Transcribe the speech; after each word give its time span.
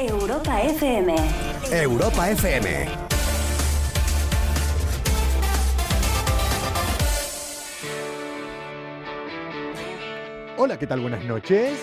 Europa 0.00 0.62
FM. 0.62 1.16
Europa 1.72 2.30
FM. 2.30 2.86
Hola, 10.56 10.78
¿qué 10.78 10.86
tal? 10.86 11.00
Buenas 11.00 11.24
noches. 11.24 11.80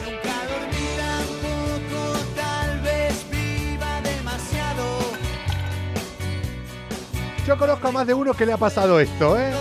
Yo 7.45 7.57
conozco 7.57 7.89
a 7.89 7.91
más 7.91 8.07
de 8.07 8.13
uno 8.13 8.33
que 8.33 8.45
le 8.45 8.53
ha 8.53 8.57
pasado 8.57 9.01
esto, 9.01 9.37
¿eh? 9.37 9.51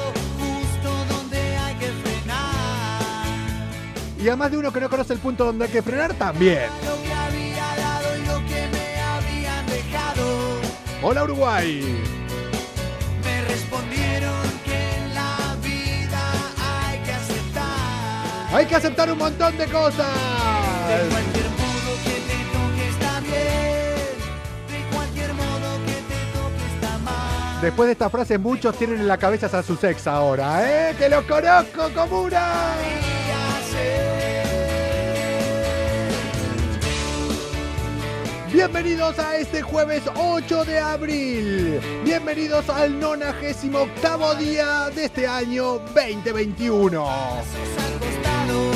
Y 4.23 4.29
a 4.29 4.37
más 4.37 4.53
de 4.53 4.59
uno 4.59 4.73
que 4.73 4.79
no 4.81 4.89
conoce 4.89 5.13
el 5.13 5.19
punto 5.19 5.45
donde 5.45 5.65
hay 5.65 5.73
que 5.73 5.83
frenar 5.83 6.15
también. 6.15 6.94
Hola, 11.07 11.25
Uruguay. 11.25 12.03
Me 13.23 13.43
respondieron 13.43 14.41
que 14.65 14.97
en 14.97 15.15
la 15.15 15.55
vida 15.63 16.33
hay 16.59 16.99
que 17.01 17.13
aceptar. 17.13 18.55
Hay 18.55 18.65
que 18.65 18.75
aceptar 18.75 19.13
un 19.13 19.19
montón 19.19 19.55
de 19.59 19.67
cosas. 19.67 20.09
De 20.89 21.09
cualquier 21.11 21.51
modo 21.51 21.93
que 22.05 22.15
te 22.25 22.39
toque 22.55 22.89
está 22.89 23.21
bien. 23.21 23.37
De 24.67 24.97
cualquier 24.97 25.35
modo 25.35 25.77
que 25.85 25.93
te 25.93 26.19
toque 26.33 26.75
está 26.75 26.97
mal. 26.97 27.61
Después 27.61 27.87
de 27.87 27.93
esta 27.93 28.09
frase, 28.09 28.39
muchos 28.39 28.75
tienen 28.79 29.01
en 29.01 29.07
la 29.07 29.19
cabeza 29.19 29.59
a 29.59 29.63
sus 29.63 29.85
ex 29.85 30.07
ahora, 30.07 30.63
¿eh? 30.89 30.95
¡Que 30.97 31.11
los 31.11 31.25
conozco, 31.25 31.91
comuna! 31.95 32.77
Bienvenidos 38.55 39.19
a 39.19 39.37
este 39.37 39.63
jueves 39.63 40.05
8 40.15 40.65
de 40.65 40.79
abril. 40.79 41.81
Bienvenidos 42.05 42.71
al 42.71 43.01
98 43.01 44.35
día 44.39 44.91
de 44.95 45.07
este 45.07 45.27
año 45.27 45.81
2021. 45.81 47.05
al 47.05 47.99
costado, 47.99 48.71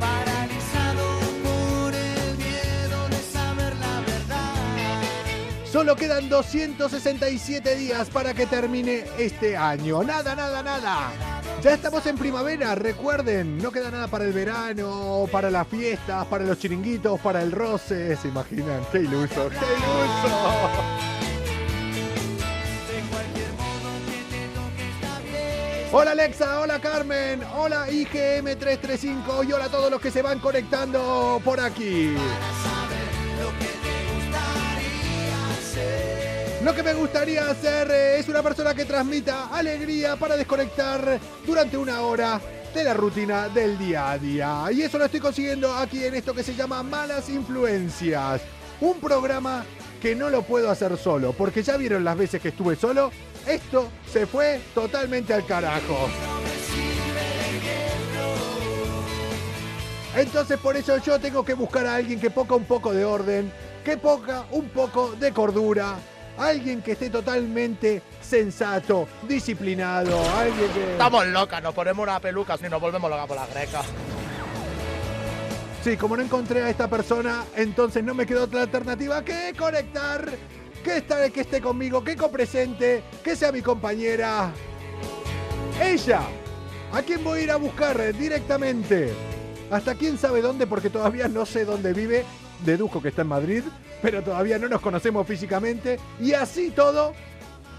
paralizado 0.00 1.20
por 1.44 1.94
el 1.94 2.38
miedo 2.38 3.08
de 3.08 3.22
saber 3.32 3.76
la 3.76 4.00
verdad. 4.00 5.64
Solo 5.70 5.94
quedan 5.94 6.28
267 6.28 7.76
días 7.76 8.10
para 8.10 8.34
que 8.34 8.46
termine 8.46 9.04
este 9.16 9.56
año. 9.56 10.02
Nada, 10.02 10.34
nada, 10.34 10.60
nada. 10.60 11.41
Ya 11.62 11.74
estamos 11.74 12.04
en 12.06 12.18
primavera, 12.18 12.74
recuerden, 12.74 13.58
no 13.58 13.70
queda 13.70 13.92
nada 13.92 14.08
para 14.08 14.24
el 14.24 14.32
verano, 14.32 15.26
para 15.30 15.48
las 15.48 15.68
fiestas, 15.68 16.26
para 16.26 16.44
los 16.44 16.58
chiringuitos, 16.58 17.20
para 17.20 17.40
el 17.40 17.52
roce. 17.52 18.16
¿Se 18.16 18.26
imaginan? 18.26 18.80
¡Qué 18.90 18.98
iluso! 18.98 19.48
¡Qué 19.48 19.54
iluso! 19.54 20.36
Hola 25.92 26.12
Alexa, 26.12 26.58
hola 26.58 26.80
Carmen, 26.80 27.42
hola 27.54 27.86
IGM335 27.88 29.48
y 29.48 29.52
hola 29.52 29.66
a 29.66 29.68
todos 29.68 29.88
los 29.88 30.00
que 30.00 30.10
se 30.10 30.20
van 30.20 30.40
conectando 30.40 31.40
por 31.44 31.60
aquí. 31.60 32.16
Lo 36.64 36.72
que 36.72 36.84
me 36.84 36.94
gustaría 36.94 37.50
hacer 37.50 37.90
es 37.90 38.28
una 38.28 38.40
persona 38.40 38.72
que 38.72 38.84
transmita 38.84 39.48
alegría 39.48 40.14
para 40.14 40.36
desconectar 40.36 41.18
durante 41.44 41.76
una 41.76 42.02
hora 42.02 42.40
de 42.72 42.84
la 42.84 42.94
rutina 42.94 43.48
del 43.48 43.76
día 43.76 44.12
a 44.12 44.18
día. 44.18 44.64
Y 44.70 44.82
eso 44.82 44.96
lo 44.96 45.06
estoy 45.06 45.18
consiguiendo 45.18 45.74
aquí 45.74 46.04
en 46.04 46.14
esto 46.14 46.32
que 46.32 46.44
se 46.44 46.54
llama 46.54 46.84
Malas 46.84 47.28
Influencias. 47.30 48.42
Un 48.80 49.00
programa 49.00 49.64
que 50.00 50.14
no 50.14 50.30
lo 50.30 50.42
puedo 50.42 50.70
hacer 50.70 50.96
solo, 50.96 51.32
porque 51.32 51.64
ya 51.64 51.76
vieron 51.76 52.04
las 52.04 52.16
veces 52.16 52.40
que 52.40 52.50
estuve 52.50 52.76
solo. 52.76 53.10
Esto 53.44 53.88
se 54.12 54.24
fue 54.26 54.60
totalmente 54.72 55.34
al 55.34 55.44
carajo. 55.44 56.08
Entonces 60.16 60.58
por 60.60 60.76
eso 60.76 60.96
yo 60.98 61.18
tengo 61.18 61.44
que 61.44 61.54
buscar 61.54 61.86
a 61.86 61.96
alguien 61.96 62.20
que 62.20 62.30
ponga 62.30 62.54
un 62.54 62.66
poco 62.66 62.92
de 62.92 63.04
orden, 63.04 63.52
que 63.84 63.96
ponga 63.96 64.44
un 64.52 64.68
poco 64.68 65.12
de 65.18 65.32
cordura, 65.32 65.96
alguien 66.38 66.82
que 66.82 66.92
esté 66.92 67.10
totalmente 67.10 68.02
sensato, 68.20 69.08
disciplinado, 69.28 70.22
alguien 70.30 70.70
que... 70.72 70.92
Estamos 70.92 71.26
locas, 71.26 71.62
nos 71.62 71.74
ponemos 71.74 72.02
una 72.02 72.20
peluca 72.20 72.56
y 72.60 72.68
nos 72.68 72.80
volvemos 72.80 73.10
locas 73.10 73.26
por 73.26 73.36
la 73.36 73.46
greca. 73.46 73.82
Sí, 75.82 75.96
como 75.96 76.16
no 76.16 76.22
encontré 76.22 76.62
a 76.62 76.70
esta 76.70 76.88
persona, 76.88 77.44
entonces 77.56 78.04
no 78.04 78.14
me 78.14 78.24
quedó 78.24 78.44
otra 78.44 78.62
alternativa 78.62 79.24
que 79.24 79.52
conectar, 79.58 80.30
que, 80.84 80.98
estar, 80.98 81.32
que 81.32 81.40
esté 81.40 81.60
conmigo, 81.60 82.04
que 82.04 82.16
copresente, 82.16 83.02
que 83.24 83.34
sea 83.34 83.50
mi 83.50 83.62
compañera. 83.62 84.52
Ella, 85.82 86.20
¿a 86.92 87.02
quién 87.02 87.24
voy 87.24 87.40
a 87.40 87.42
ir 87.42 87.50
a 87.50 87.56
buscar 87.56 88.14
directamente? 88.14 89.12
Hasta 89.72 89.96
quién 89.96 90.18
sabe 90.18 90.40
dónde, 90.40 90.68
porque 90.68 90.88
todavía 90.88 91.26
no 91.26 91.46
sé 91.46 91.64
dónde 91.64 91.92
vive 91.92 92.24
deduzco 92.64 93.02
que 93.02 93.08
está 93.08 93.22
en 93.22 93.28
Madrid, 93.28 93.64
pero 94.00 94.22
todavía 94.22 94.58
no 94.58 94.68
nos 94.68 94.80
conocemos 94.80 95.26
físicamente. 95.26 95.98
Y 96.20 96.32
así 96.32 96.70
todo, 96.70 97.14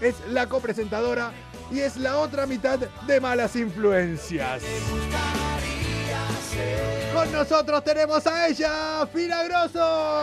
es 0.00 0.14
la 0.30 0.48
copresentadora 0.48 1.32
y 1.70 1.80
es 1.80 1.96
la 1.96 2.18
otra 2.18 2.46
mitad 2.46 2.78
de 2.78 3.20
Malas 3.20 3.56
Influencias. 3.56 4.62
Con 7.14 7.32
nosotros 7.32 7.84
tenemos 7.84 8.26
a 8.26 8.48
ella, 8.48 9.06
Fina 9.12 9.42
Grosso. 9.44 10.22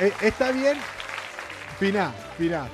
Eh, 0.00 0.12
¿Está 0.22 0.52
bien? 0.52 0.78
Fina, 1.78 2.12
Fina. 2.36 2.68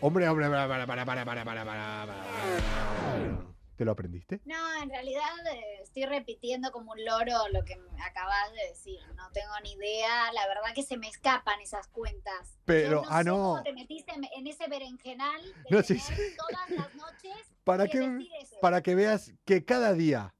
Hombre, 0.00 0.28
hombre, 0.28 0.48
para, 0.48 0.68
para, 0.68 0.86
para, 0.86 1.04
para, 1.04 1.24
para, 1.24 1.44
para, 1.44 1.64
para. 1.64 3.57
¿Te 3.78 3.84
lo 3.84 3.92
aprendiste? 3.92 4.40
No, 4.44 4.82
en 4.82 4.90
realidad 4.90 5.22
eh, 5.52 5.78
estoy 5.82 6.04
repitiendo 6.04 6.72
como 6.72 6.90
un 6.90 7.04
loro 7.04 7.46
lo 7.52 7.64
que 7.64 7.76
me 7.76 8.02
acabas 8.02 8.50
de 8.52 8.70
decir. 8.70 8.98
No 9.14 9.30
tengo 9.30 9.52
ni 9.62 9.74
idea. 9.74 10.32
La 10.32 10.48
verdad 10.48 10.74
que 10.74 10.82
se 10.82 10.96
me 10.96 11.06
escapan 11.06 11.60
esas 11.60 11.86
cuentas. 11.86 12.58
Pero, 12.64 13.04
Yo 13.04 13.08
ah, 13.08 13.18
sé 13.22 13.24
no. 13.28 13.36
cómo 13.36 13.62
te 13.62 13.72
metiste 13.72 14.12
en- 14.12 14.24
en 14.36 14.48
ese 14.48 14.66
berenjenal 14.66 15.40
de 15.62 15.70
No, 15.70 15.80
sí, 15.84 15.96
tener 15.96 16.16
sí. 16.16 16.36
todas 16.36 16.70
las 16.70 16.92
noches 16.96 17.36
Para 17.62 17.86
que 17.86 18.18
eso. 18.42 18.56
para 18.60 18.82
que 18.82 18.96
veas 18.96 19.32
que 19.44 19.64
cada 19.64 19.92
día 19.92 20.34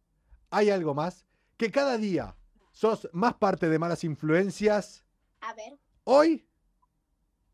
hay 0.50 0.70
algo 0.70 0.92
más, 0.94 1.24
que 1.56 1.70
cada 1.70 1.96
día 1.96 2.34
sos 2.72 3.08
más 3.12 3.34
parte 3.34 3.68
de 3.68 3.78
malas 3.78 4.02
influencias. 4.02 5.04
A 5.42 5.54
ver, 5.54 5.78
Hoy, 6.02 6.48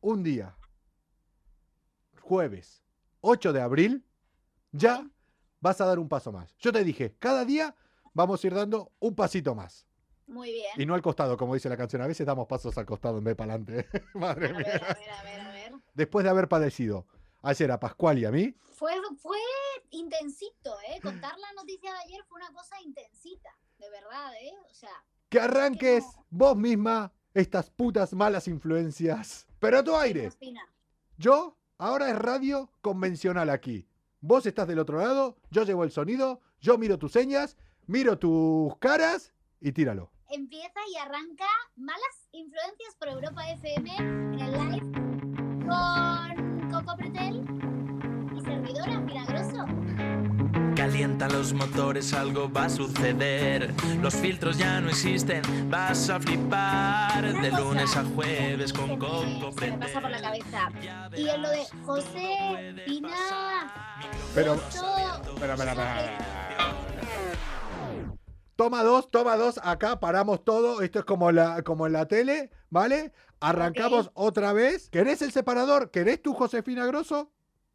un 0.01 0.23
día, 0.23 0.57
jueves 2.23 2.83
8 3.21 3.53
de 3.53 3.61
abril, 3.61 4.07
ya 4.73 5.07
vas 5.65 5.81
a 5.81 5.87
dar 5.87 5.99
un 5.99 6.09
paso 6.11 6.31
más. 6.31 6.55
Yo 6.59 6.71
te 6.73 6.85
dije, 6.85 7.17
cada 7.19 7.43
día 7.47 7.75
vamos 8.13 8.45
a 8.45 8.47
ir 8.47 8.55
dando 8.55 8.93
un 9.01 9.15
pasito 9.15 9.55
más. 9.55 9.87
muy 10.27 10.53
bien. 10.53 10.73
Y 10.77 10.85
no 10.85 10.95
al 10.95 11.01
costado, 11.01 11.39
como 11.39 11.55
dice 11.55 11.71
la 11.71 11.77
canción. 11.79 12.03
A 12.03 12.07
veces 12.07 12.27
damos 12.27 12.47
pasos 12.47 12.77
al 12.77 12.85
costado 12.85 13.17
en 13.19 13.25
vez 13.25 13.35
para 13.35 13.55
adelante. 13.55 13.89
Madre 14.15 14.51
A 14.51 14.53
mía. 14.53 14.67
a 14.77 14.95
ver, 14.95 15.11
a 15.11 15.23
ver, 15.23 15.41
a 15.41 15.51
ver. 15.53 15.73
Después 15.95 16.23
de 16.23 16.31
haber 16.31 16.49
padecido 16.49 17.07
ayer 17.43 17.71
a 17.73 17.81
Pascual 17.81 18.19
y 18.19 18.27
a 18.27 18.31
mí, 18.31 18.55
Fue, 18.73 18.93
fue 19.19 19.39
intensito, 19.91 20.75
¿eh? 20.89 21.01
Contar 21.01 21.35
la 21.39 21.53
noticia 21.57 21.93
de 21.93 21.99
ayer 22.01 22.23
fue 22.29 22.41
una 22.41 22.53
cosa 22.53 22.79
intensita. 22.83 23.51
De 23.79 23.89
verdad, 23.91 24.35
¿eh? 24.43 24.53
O 24.71 24.75
sea, 24.75 24.91
que 25.31 25.41
arranques 25.41 26.05
vos 26.31 26.57
misma 26.57 27.11
estas 27.33 27.71
putas 27.71 28.13
malas 28.13 28.49
influencias. 28.49 29.47
Pero 29.61 29.79
a 29.79 29.83
tu 29.85 29.97
aire. 29.97 30.31
Yo, 31.17 31.57
ahora 31.79 32.11
es 32.11 32.19
radio 32.19 32.71
convencional 32.83 33.49
aquí. 33.51 33.89
Vos 34.27 34.47
estás 34.47 34.67
del 34.67 34.79
otro 34.79 34.97
lado, 35.01 35.37
yo 35.51 35.65
llevo 35.65 35.85
el 35.85 35.91
sonido, 35.91 36.41
yo 36.59 36.79
miro 36.79 36.99
tus 36.99 37.13
señas, 37.13 37.59
miro 37.87 38.19
tus 38.19 38.75
caras 38.79 39.35
y 39.61 39.73
tíralo. 39.73 40.13
empieza 40.31 40.81
y 40.91 40.97
arranca 40.97 41.45
Malas 41.77 42.31
Influencias 42.33 42.97
por 42.99 43.09
Europa 43.09 43.43
FM 43.51 43.95
en 43.99 44.41
el 44.41 44.53
live 44.53 44.93
con 45.67 46.71
Coco 46.71 46.97
Pretel 46.97 47.64
Calientan 50.85 51.33
los 51.33 51.55
motores, 51.55 52.13
algo 52.13 52.53
va 52.53 52.65
a 52.67 52.69
suceder. 52.69 53.73
Los 54.03 54.15
filtros 54.15 54.59
ya 54.59 54.83
no 54.83 54.91
existen, 54.91 55.41
vas 55.71 56.11
a 56.11 56.21
flipar. 56.21 57.25
De 57.41 57.51
lunes 57.53 57.97
a 57.97 58.05
jueves 58.05 58.71
con 58.71 58.99
Coco 58.99 59.51
se 59.59 59.71
me 59.71 59.79
pasa 59.79 59.99
por 60.03 60.11
la 60.11 60.21
cabeza. 60.21 60.69
Y 61.17 61.27
en 61.27 61.41
lo 61.41 61.49
de 61.49 61.65
José, 61.87 62.75
Pina, 62.85 63.17
Pero, 64.35 64.57
espera, 64.57 65.55
espera, 65.55 65.73
espera. 65.73 66.19
Toma 68.55 68.83
dos, 68.83 69.11
toma 69.11 69.37
dos, 69.39 69.59
acá 69.65 69.99
paramos 69.99 70.45
todo, 70.45 70.83
esto 70.83 70.99
es 70.99 71.07
como 71.07 71.33
la, 71.33 71.63
como 71.63 71.87
en 71.87 71.95
la 71.95 72.09
tele, 72.09 72.51
¿vale? 72.69 73.15
Arrancamos 73.41 74.11
otra 74.13 74.53
vez. 74.53 74.91
¿Querés 74.91 75.23
el 75.23 75.33
separador? 75.33 75.91
¿Querés 75.91 76.21
tú, 76.21 76.35
Josefina 76.35 76.85
Grosso? 76.85 77.33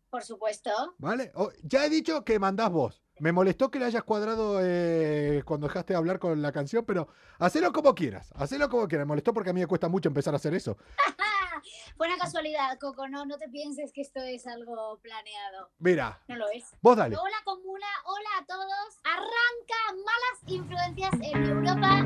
Por 0.10 0.24
supuesto. 0.24 0.72
¿Vale? 0.98 1.32
O- 1.36 1.52
ya 1.64 1.86
he 1.86 1.90
dicho 1.90 2.24
que 2.24 2.40
mandás 2.40 2.72
vos. 2.72 3.02
Me 3.20 3.32
molestó 3.34 3.70
que 3.70 3.80
le 3.80 3.86
hayas 3.86 4.04
cuadrado 4.04 4.60
eh, 4.64 5.44
cuando 5.46 5.68
dejaste 5.68 5.92
de 5.94 5.98
hablar 5.98 6.20
con 6.20 6.42
la 6.42 6.54
canción, 6.54 6.86
pero 6.86 7.10
hacelo 7.38 7.74
como 7.74 7.94
quieras, 7.94 8.32
hacelo 8.36 8.70
como 8.70 8.88
quieras. 8.88 9.06
Me 9.06 9.10
molestó 9.10 9.34
porque 9.34 9.50
a 9.50 9.54
mí 9.54 9.60
me 9.60 9.68
cuesta 9.68 9.90
mucho 9.90 10.08
empezar 10.08 10.34
a 10.34 10.38
hacer 10.38 10.54
eso. 10.54 10.78
Fue 11.98 12.08
una 12.08 12.18
casualidad, 12.18 12.80
Coco, 12.80 13.10
no, 13.10 13.26
no 13.26 13.38
te 13.38 13.50
pienses 13.50 13.92
que 13.92 14.00
esto 14.02 14.22
es 14.22 14.48
algo 14.48 15.00
planeado. 15.02 15.70
Mira, 15.80 16.22
No 16.30 16.38
lo 16.38 16.48
es. 16.50 16.64
vos 16.82 16.96
dale. 16.96 17.18
Hola 17.18 17.36
comuna, 17.44 17.88
hola 18.06 18.30
a 18.40 18.46
todos. 18.46 18.98
Arranca 19.04 19.76
malas 20.06 20.40
influencias 20.48 21.14
en 21.22 21.44
Europa. 21.44 22.06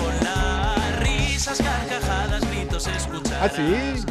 Risas, 1.41 1.57
carcajadas, 1.59 2.45
gritos, 2.51 2.85
escuchar. 2.85 3.39
¿Ah, 3.41 3.49
sí? 3.49 3.63
Es 3.63 4.05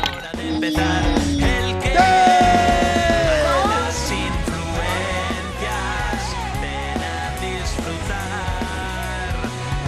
hora 0.00 0.30
de 0.36 0.54
empezar. 0.54 1.02
El 1.32 1.78
que. 1.78 1.94
Malas 1.94 4.10
influencias, 4.12 6.20
ven 6.60 7.00
a 7.00 7.40
disfrutar. 7.40 9.32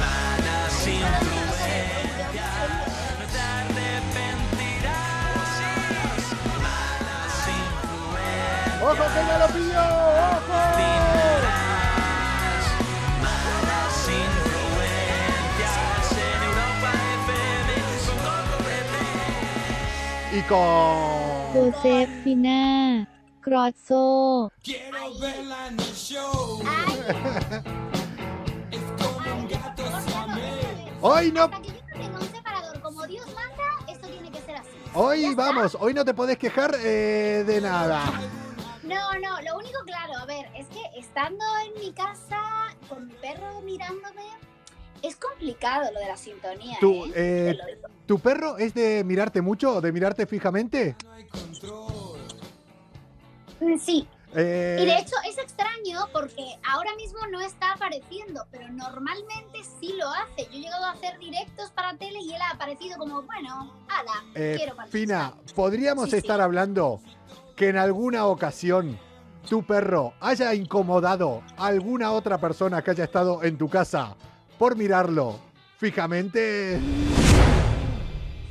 Malas 0.00 0.72
influencias, 0.88 2.64
no 3.18 3.24
te 3.28 3.40
arrepentirás. 3.60 5.52
Malas 6.64 7.36
influencias, 7.60 8.80
¡Ojo 8.80 9.04
que 9.12 9.20
ya 9.28 9.36
lo 9.36 9.48
y 20.36 20.42
con 20.42 21.52
Josefina 21.52 23.08
Crozzo. 23.40 24.52
Quiero 24.62 25.18
verla 25.18 25.68
en 25.68 25.80
el 25.80 25.94
show. 25.94 26.60
es 28.70 28.80
como 29.02 29.34
un 29.34 29.48
gato 29.48 29.82
Hoy 31.00 31.32
no. 31.32 31.50
Hoy 34.92 35.34
vamos, 35.34 35.76
hoy 35.80 35.94
no 35.94 36.04
te 36.04 36.12
podés 36.12 36.36
quejar 36.36 36.74
eh, 36.82 37.44
de 37.46 37.60
nada. 37.62 38.02
No, 38.82 39.12
no, 39.18 39.40
lo 39.40 39.56
único 39.56 39.78
claro, 39.86 40.18
a 40.18 40.26
ver, 40.26 40.46
es 40.54 40.66
que 40.68 40.82
estando 40.98 41.44
en 41.64 41.82
mi 41.82 41.92
casa 41.92 42.42
con 42.88 43.06
mi 43.06 43.14
perro 43.14 43.60
mirándome, 43.62 44.24
es 45.02 45.16
complicado 45.16 45.90
lo 45.92 46.00
de 46.00 46.06
la 46.08 46.16
sintonía. 46.16 46.76
Tú, 46.80 47.06
¿eh? 47.06 47.12
eh 47.14 47.58
¿Tu 48.06 48.18
perro 48.20 48.56
es 48.58 48.72
de 48.74 49.02
mirarte 49.04 49.40
mucho 49.42 49.76
o 49.76 49.80
de 49.80 49.92
mirarte 49.92 50.26
fijamente? 50.26 50.94
Mm, 53.60 53.78
Sí, 53.78 54.06
Eh, 54.38 54.78
y 54.82 54.84
de 54.84 54.98
hecho 54.98 55.14
es 55.26 55.38
extraño 55.38 56.00
porque 56.12 56.44
ahora 56.70 56.94
mismo 56.96 57.18
no 57.30 57.40
está 57.40 57.72
apareciendo, 57.72 58.44
pero 58.50 58.68
normalmente 58.68 59.60
sí 59.80 59.94
lo 59.98 60.06
hace. 60.10 60.44
Yo 60.52 60.58
he 60.58 60.60
llegado 60.60 60.84
a 60.84 60.90
hacer 60.92 61.18
directos 61.18 61.70
para 61.70 61.96
tele 61.96 62.18
y 62.20 62.34
él 62.34 62.40
ha 62.42 62.50
aparecido 62.54 62.98
como, 62.98 63.22
bueno, 63.22 63.72
ala, 63.88 64.12
eh, 64.34 64.54
quiero 64.58 64.76
participar. 64.76 64.90
Fina, 64.90 65.32
¿podríamos 65.54 66.04
Sí, 66.06 66.10
sí. 66.10 66.16
estar 66.18 66.40
hablando 66.42 67.00
que 67.56 67.68
en 67.70 67.78
alguna 67.78 68.26
ocasión 68.26 68.98
tu 69.48 69.62
perro 69.64 70.12
haya 70.20 70.52
incomodado 70.52 71.42
a 71.56 71.66
alguna 71.68 72.10
otra 72.12 72.36
persona 72.38 72.82
que 72.82 72.90
haya 72.90 73.04
estado 73.04 73.42
en 73.42 73.56
tu 73.56 73.70
casa 73.70 74.16
por 74.58 74.76
mirarlo 74.76 75.38
fijamente? 75.78 76.78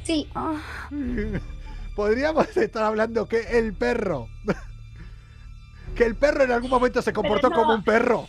Sí, 0.05 0.29
Podríamos 1.95 2.55
estar 2.55 2.83
hablando 2.83 3.27
que 3.27 3.57
el 3.57 3.73
perro. 3.73 4.29
Que 5.95 6.03
el 6.03 6.15
perro 6.17 6.43
en 6.43 6.51
algún 6.51 6.69
momento 6.69 7.01
se 7.01 7.13
comportó 7.13 7.49
no. 7.49 7.55
como 7.55 7.73
un 7.73 7.81
perro. 7.81 8.27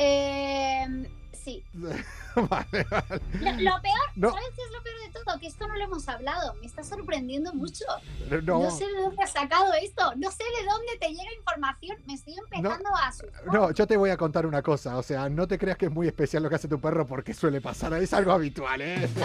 eh, 0.00 0.84
sí. 1.32 1.62
Vale, 2.48 2.84
vale. 2.90 3.20
Lo, 3.40 3.50
lo 3.70 3.82
peor, 3.82 4.08
No. 4.16 4.30
¿sabes 4.30 4.48
qué 4.56 4.62
es 4.62 4.72
lo 4.72 4.82
peor 4.82 4.96
de 5.00 5.20
todo? 5.24 5.38
Que 5.40 5.46
esto 5.46 5.68
no 5.68 5.76
lo 5.76 5.84
hemos 5.84 6.08
hablado. 6.08 6.54
Me 6.60 6.66
está 6.66 6.82
sorprendiendo 6.82 7.52
mucho. 7.54 7.84
No, 8.30 8.58
No 8.60 8.70
sé 8.70 8.86
de 8.86 9.00
dónde 9.02 9.22
has 9.22 9.32
sacado 9.32 9.72
esto. 9.74 10.12
No 10.16 10.30
sé 10.30 10.44
de 10.44 10.66
dónde 10.66 10.96
te 11.00 11.08
llega 11.08 11.32
información. 11.36 11.96
Me 12.06 12.14
estoy 12.14 12.34
empezando 12.38 12.88
a 12.96 13.08
asustar. 13.08 13.46
no, 13.46 13.70
yo 13.72 13.86
te 13.86 13.96
voy 13.96 14.10
a 14.10 14.16
contar 14.16 14.46
una 14.46 14.62
cosa. 14.62 14.96
O 14.96 15.02
sea, 15.02 15.28
no 15.28 15.46
te 15.46 15.58
creas 15.58 15.76
que 15.76 15.86
es 15.86 15.92
muy 15.92 16.06
especial 16.06 16.42
lo 16.42 16.48
que 16.48 16.54
hace 16.56 16.68
tu 16.68 16.80
perro 16.80 17.06
porque 17.06 17.34
suele 17.34 17.60
pasar. 17.60 17.92
Es 17.94 18.12
algo 18.12 18.32
habitual, 18.32 18.80
¿eh? 18.80 19.08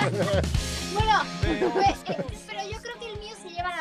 Bueno, 0.94 1.19
pues, 1.74 1.98
eh, 2.18 2.25
pero 2.48 2.62
yo 2.71 2.81
creo 2.81 3.00
que 3.00 3.06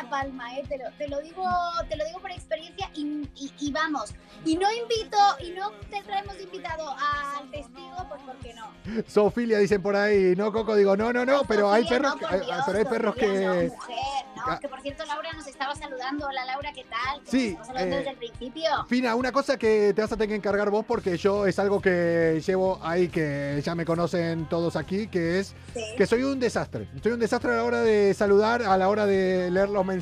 la 0.07 0.21
palma, 0.21 0.57
¿eh? 0.57 0.63
Te 0.67 0.77
lo, 0.77 0.85
te 0.97 1.07
lo 1.07 1.21
digo, 1.21 1.43
te 1.89 1.95
lo 1.95 2.05
digo 2.05 2.19
por 2.19 2.31
experiencia 2.31 2.89
y, 2.95 3.27
y- 3.35 3.53
y 3.59 3.71
vamos. 3.71 4.13
Y 4.45 4.55
no 4.55 4.71
invito, 4.71 5.17
y 5.39 5.51
no 5.51 5.71
te 5.89 6.01
traemos 6.03 6.39
invitado 6.41 6.89
al 6.91 7.49
testigo, 7.51 8.05
pues 8.09 8.21
porque 8.25 8.53
no. 8.53 8.67
Zoofilia 9.09 9.57
dicen 9.59 9.81
por 9.81 9.95
ahí. 9.95 10.35
No, 10.35 10.51
Coco, 10.51 10.75
digo, 10.75 10.95
no, 10.95 11.11
no, 11.11 11.25
no. 11.25 11.41
Pero 11.47 11.71
hay 11.71 11.83
Sofía, 11.83 11.97
perros, 11.97 12.21
no, 12.21 12.27
Dios, 12.45 12.63
pero 12.65 12.77
hay 12.79 12.85
perros 12.85 13.15
Sofía, 13.15 13.29
que. 13.29 13.45
No, 13.45 13.53
mujer, 13.75 13.97
no, 14.35 14.43
Ah. 14.49 14.59
que 14.61 14.69
por 14.69 14.81
cierto 14.81 15.03
Laura 15.05 15.33
nos 15.33 15.47
estaba 15.47 15.75
saludando. 15.75 16.27
Hola 16.27 16.45
Laura, 16.45 16.71
¿qué 16.73 16.85
tal? 16.85 17.21
Que 17.23 17.31
Sí, 17.31 17.57
nos 17.57 17.69
eh, 17.69 17.85
desde 17.85 18.09
el 18.11 18.17
principio. 18.17 18.69
Fina, 18.87 19.15
una 19.15 19.31
cosa 19.31 19.57
que 19.57 19.91
te 19.93 20.01
vas 20.01 20.11
a 20.11 20.15
tener 20.15 20.29
que 20.29 20.35
encargar 20.35 20.69
vos 20.69 20.85
porque 20.85 21.17
yo 21.17 21.45
es 21.47 21.57
algo 21.59 21.81
que 21.81 22.41
llevo 22.45 22.79
ahí 22.83 23.09
que 23.09 23.61
ya 23.63 23.75
me 23.75 23.83
conocen 23.85 24.47
todos 24.47 24.75
aquí, 24.75 25.07
que 25.07 25.39
es 25.39 25.53
Sí. 25.73 25.83
que 25.97 26.05
soy 26.05 26.23
un 26.23 26.39
desastre. 26.39 26.87
Soy 27.03 27.11
un 27.13 27.19
desastre 27.19 27.51
a 27.51 27.55
la 27.57 27.63
hora 27.63 27.81
de 27.81 28.13
saludar, 28.13 28.61
a 28.61 28.77
la 28.77 28.87
hora 28.89 29.05
de 29.05 29.51
leer 29.51 29.69
los 29.69 29.83
mensajes. 29.83 29.96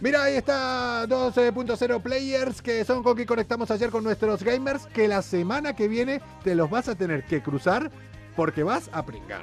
Mira, 0.00 0.24
ahí 0.24 0.34
está 0.34 1.06
2.0 1.06 2.02
players 2.02 2.60
que 2.60 2.84
son 2.84 3.02
con 3.02 3.16
que 3.16 3.24
conectamos 3.24 3.70
ayer 3.70 3.90
con 3.90 4.02
nuestros 4.04 4.42
gamers, 4.42 4.86
que 4.86 5.06
la 5.08 5.22
semana 5.22 5.74
que 5.74 5.88
viene 5.88 6.20
te 6.42 6.54
los 6.54 6.68
vas 6.68 6.88
a 6.88 6.94
tener 6.94 7.24
que 7.24 7.42
cruzar 7.42 7.90
porque 8.36 8.62
vas 8.64 8.90
a 8.92 9.04
pringar. 9.06 9.42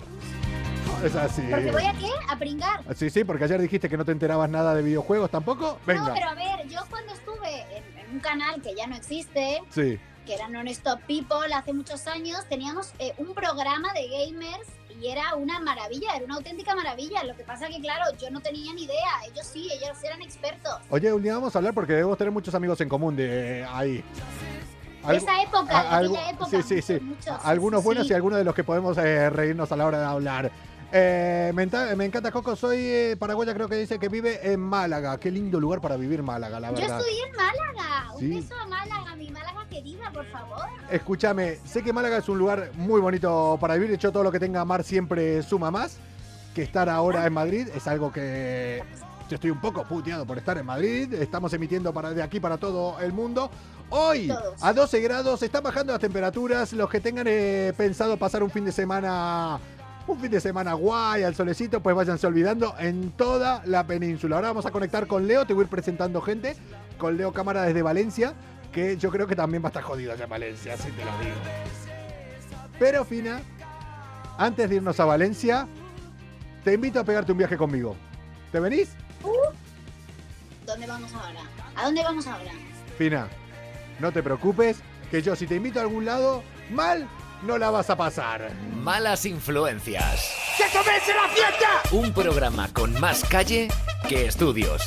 Es 1.03 1.15
así. 1.15 1.41
Porque 1.49 1.71
voy 1.71 1.85
a 1.85 1.93
qué? 1.93 2.09
A 2.29 2.37
pringar. 2.37 2.83
Sí, 2.95 3.09
sí, 3.09 3.23
porque 3.23 3.45
ayer 3.45 3.59
dijiste 3.61 3.89
que 3.89 3.97
no 3.97 4.05
te 4.05 4.11
enterabas 4.11 4.49
nada 4.49 4.75
de 4.75 4.83
videojuegos 4.83 5.31
tampoco. 5.31 5.79
Venga. 5.87 6.09
No, 6.09 6.13
pero 6.13 6.29
a 6.29 6.35
ver, 6.35 6.67
yo 6.67 6.79
cuando 6.89 7.13
estuve 7.13 7.61
en, 7.77 7.97
en 7.97 8.11
un 8.11 8.19
canal 8.19 8.61
que 8.61 8.75
ya 8.75 8.85
no 8.87 8.95
existe, 8.95 9.61
Sí. 9.69 9.97
que 10.27 10.33
era 10.35 10.47
Non-Stop 10.49 10.99
People 11.07 11.51
hace 11.55 11.73
muchos 11.73 12.05
años, 12.07 12.45
teníamos 12.49 12.93
eh, 12.99 13.13
un 13.17 13.33
programa 13.33 13.91
de 13.93 14.07
gamers 14.09 14.67
y 15.01 15.07
era 15.09 15.35
una 15.35 15.59
maravilla, 15.59 16.15
era 16.15 16.25
una 16.25 16.35
auténtica 16.35 16.75
maravilla. 16.75 17.23
Lo 17.23 17.35
que 17.35 17.43
pasa 17.43 17.67
que, 17.67 17.79
claro, 17.81 18.05
yo 18.19 18.29
no 18.29 18.39
tenía 18.39 18.71
ni 18.73 18.83
idea, 18.83 19.09
ellos 19.31 19.47
sí, 19.47 19.67
ellos 19.73 19.97
eran 20.03 20.21
expertos. 20.21 20.73
Oye, 20.89 21.11
un 21.11 21.23
día 21.23 21.33
vamos 21.33 21.55
a 21.55 21.59
hablar 21.59 21.73
porque 21.73 21.93
debemos 21.93 22.17
tener 22.17 22.31
muchos 22.31 22.53
amigos 22.53 22.79
en 22.81 22.89
común 22.89 23.15
de 23.15 23.65
ahí. 23.69 24.03
De 25.01 25.07
Algu- 25.07 25.15
esa 25.17 25.41
época, 25.41 25.79
a- 25.79 25.99
de 26.01 26.05
aquella 26.07 26.29
época. 26.29 26.49
sí, 26.51 26.61
sí, 26.61 26.81
sí. 26.83 26.99
muchos, 26.99 27.35
Algunos 27.43 27.83
buenos 27.83 28.05
sí. 28.05 28.13
y 28.13 28.15
algunos 28.15 28.37
de 28.37 28.43
los 28.43 28.53
que 28.53 28.63
podemos 28.63 28.95
eh, 28.99 29.29
reírnos 29.31 29.71
a 29.71 29.75
la 29.75 29.85
hora 29.87 29.99
de 29.99 30.05
hablar. 30.05 30.51
Eh, 30.93 31.51
me, 31.55 31.63
encanta 31.63 32.31
Coco, 32.31 32.55
soy 32.55 32.79
eh, 32.79 33.15
paraguaya, 33.17 33.53
creo 33.53 33.69
que 33.69 33.75
dice 33.75 33.97
que 33.97 34.09
vive 34.09 34.51
en 34.51 34.59
Málaga. 34.59 35.17
Qué 35.17 35.31
lindo 35.31 35.59
lugar 35.59 35.79
para 35.79 35.95
vivir 35.95 36.21
Málaga, 36.21 36.59
la 36.59 36.69
Yo 36.69 36.75
verdad. 36.75 36.99
estudié 36.99 37.23
en 37.23 37.35
Málaga. 37.35 38.13
Un 38.13 38.29
beso 38.29 38.55
a 38.55 38.67
Málaga, 38.67 39.15
mi 39.15 39.31
Málaga 39.31 39.65
querida, 39.69 40.11
por 40.11 40.25
favor. 40.25 40.65
Escúchame, 40.89 41.59
sé 41.65 41.81
que 41.81 41.93
Málaga 41.93 42.17
es 42.17 42.27
un 42.27 42.37
lugar 42.37 42.71
muy 42.75 42.99
bonito 42.99 43.57
para 43.61 43.75
vivir. 43.75 43.89
De 43.89 43.95
hecho, 43.95 44.11
todo 44.11 44.23
lo 44.23 44.31
que 44.31 44.39
tenga 44.39 44.65
mar 44.65 44.83
siempre 44.83 45.41
suma 45.43 45.71
más. 45.71 45.97
Que 46.53 46.63
estar 46.63 46.89
ahora 46.89 47.25
en 47.25 47.31
Madrid 47.31 47.69
es 47.73 47.87
algo 47.87 48.11
que 48.11 48.83
yo 49.29 49.35
estoy 49.35 49.49
un 49.49 49.61
poco 49.61 49.85
puteado 49.85 50.25
por 50.25 50.37
estar 50.37 50.57
en 50.57 50.65
Madrid. 50.65 51.13
Estamos 51.13 51.53
emitiendo 51.53 51.93
para 51.93 52.13
de 52.13 52.21
aquí 52.21 52.41
para 52.41 52.57
todo 52.57 52.99
el 52.99 53.13
mundo. 53.13 53.49
Hoy, 53.89 54.27
Todos. 54.27 54.61
a 54.61 54.73
12 54.73 54.99
grados, 54.99 55.41
están 55.41 55.63
bajando 55.63 55.93
las 55.93 56.01
temperaturas. 56.01 56.73
Los 56.73 56.89
que 56.89 56.99
tengan 56.99 57.27
eh, 57.29 57.71
pensado 57.77 58.17
pasar 58.17 58.43
un 58.43 58.51
fin 58.51 58.65
de 58.65 58.73
semana. 58.73 59.57
Un 60.11 60.19
fin 60.19 60.29
de 60.29 60.41
semana 60.41 60.73
guay, 60.73 61.23
al 61.23 61.35
solecito, 61.35 61.81
pues 61.81 61.95
váyanse 61.95 62.27
olvidando 62.27 62.75
en 62.77 63.11
toda 63.11 63.61
la 63.65 63.87
península. 63.87 64.35
Ahora 64.35 64.49
vamos 64.49 64.65
a 64.65 64.71
conectar 64.71 65.07
con 65.07 65.25
Leo, 65.25 65.45
te 65.45 65.53
voy 65.53 65.61
a 65.61 65.63
ir 65.63 65.69
presentando 65.69 66.21
gente. 66.21 66.57
Con 66.97 67.15
Leo 67.15 67.31
Cámara 67.31 67.63
desde 67.63 67.81
Valencia, 67.81 68.33
que 68.73 68.97
yo 68.97 69.09
creo 69.09 69.25
que 69.25 69.37
también 69.37 69.63
va 69.63 69.67
a 69.67 69.69
estar 69.69 69.83
jodido 69.83 70.11
allá 70.11 70.25
en 70.25 70.29
Valencia, 70.29 70.73
así 70.73 70.91
te 70.91 71.05
lo 71.05 71.17
digo. 71.19 71.35
Pero 72.77 73.05
Fina, 73.05 73.39
antes 74.37 74.69
de 74.69 74.75
irnos 74.75 74.99
a 74.99 75.05
Valencia, 75.05 75.65
te 76.65 76.73
invito 76.73 76.99
a 76.99 77.05
pegarte 77.05 77.31
un 77.31 77.37
viaje 77.37 77.55
conmigo. 77.55 77.95
¿Te 78.51 78.59
venís? 78.59 78.89
¿Dónde 80.65 80.87
vamos 80.87 81.13
ahora? 81.13 81.39
¿A 81.73 81.85
dónde 81.85 82.03
vamos 82.03 82.27
ahora? 82.27 82.51
Fina, 82.97 83.29
no 84.01 84.11
te 84.11 84.21
preocupes, 84.21 84.81
que 85.09 85.21
yo 85.21 85.37
si 85.37 85.47
te 85.47 85.55
invito 85.55 85.79
a 85.79 85.83
algún 85.83 86.03
lado, 86.03 86.43
mal 86.69 87.07
no 87.43 87.57
la 87.57 87.71
vas 87.71 87.89
a 87.89 87.95
pasar. 87.95 88.51
Malas 88.75 89.25
influencias. 89.25 90.35
¡Que 90.57 90.63
comience 90.77 91.13
la 91.13 91.27
fiesta! 91.29 91.81
Un 91.91 92.13
programa 92.13 92.71
con 92.73 92.99
más 92.99 93.23
calle 93.25 93.69
que 94.07 94.25
estudios. 94.25 94.83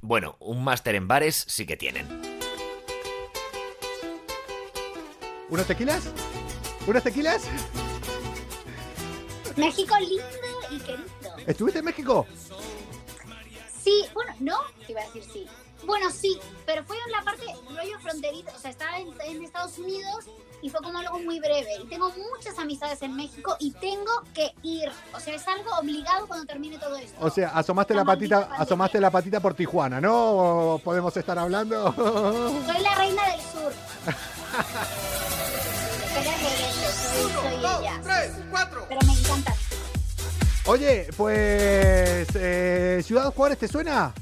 Bueno, 0.00 0.36
un 0.40 0.64
máster 0.64 0.94
en 0.94 1.08
bares 1.08 1.44
sí 1.48 1.66
que 1.66 1.76
tienen. 1.76 2.06
¿Unos 5.48 5.66
tequilas? 5.66 6.08
¿Unos 6.86 7.02
tequilas? 7.02 7.42
México 9.56 9.94
lindo 9.98 10.24
y 10.70 10.78
querido. 10.78 11.36
¿Estuviste 11.46 11.80
en 11.80 11.84
México? 11.84 12.26
Sí, 13.82 14.04
bueno, 14.14 14.34
no, 14.40 14.58
te 14.86 14.92
iba 14.92 15.02
a 15.02 15.04
decir 15.04 15.24
sí. 15.30 15.46
Bueno, 15.84 16.10
sí, 16.10 16.38
pero 16.66 16.84
fue 16.84 16.96
en 17.06 17.12
la 17.12 17.22
parte 17.22 17.44
rollo 17.68 17.98
fronterizo, 18.00 18.50
o 18.54 18.58
sea, 18.58 18.70
estaba 18.70 18.98
en, 18.98 19.08
en 19.26 19.42
Estados 19.42 19.78
Unidos 19.78 20.26
y 20.62 20.70
fue 20.70 20.80
como 20.80 20.98
algo 20.98 21.18
muy 21.18 21.40
breve. 21.40 21.76
Y 21.82 21.86
tengo 21.88 22.10
muchas 22.10 22.58
amistades 22.58 23.02
en 23.02 23.16
México 23.16 23.56
y 23.58 23.72
tengo 23.72 24.12
que 24.32 24.54
ir. 24.62 24.90
O 25.12 25.18
sea, 25.20 25.34
es 25.34 25.46
algo 25.48 25.70
obligado 25.78 26.26
cuando 26.28 26.46
termine 26.46 26.78
todo 26.78 26.96
esto. 26.96 27.16
O 27.20 27.30
sea, 27.30 27.48
asomaste 27.50 27.94
la 27.94 28.04
patita, 28.04 28.48
asomaste 28.56 29.00
la 29.00 29.10
patita 29.10 29.40
por 29.40 29.54
Tijuana, 29.54 30.00
¿no? 30.00 30.74
¿O 30.74 30.78
¿Podemos 30.78 31.16
estar 31.16 31.38
hablando? 31.38 31.92
Soy 31.94 32.82
la 32.82 32.94
reina 32.94 33.26
del 33.28 33.40
sur. 33.40 33.72
Pero 36.14 36.30
es 36.30 36.42
rebelde, 36.42 36.86
soy, 37.12 37.32
soy 37.32 37.54
ella. 37.80 38.00
Pero 38.88 39.00
me 39.06 39.12
encanta. 39.18 39.54
Oye, 40.66 41.08
pues 41.16 42.28
eh, 42.36 43.02
Ciudad 43.04 43.34
Juárez, 43.34 43.58
¿te 43.58 43.66
suena? 43.66 44.14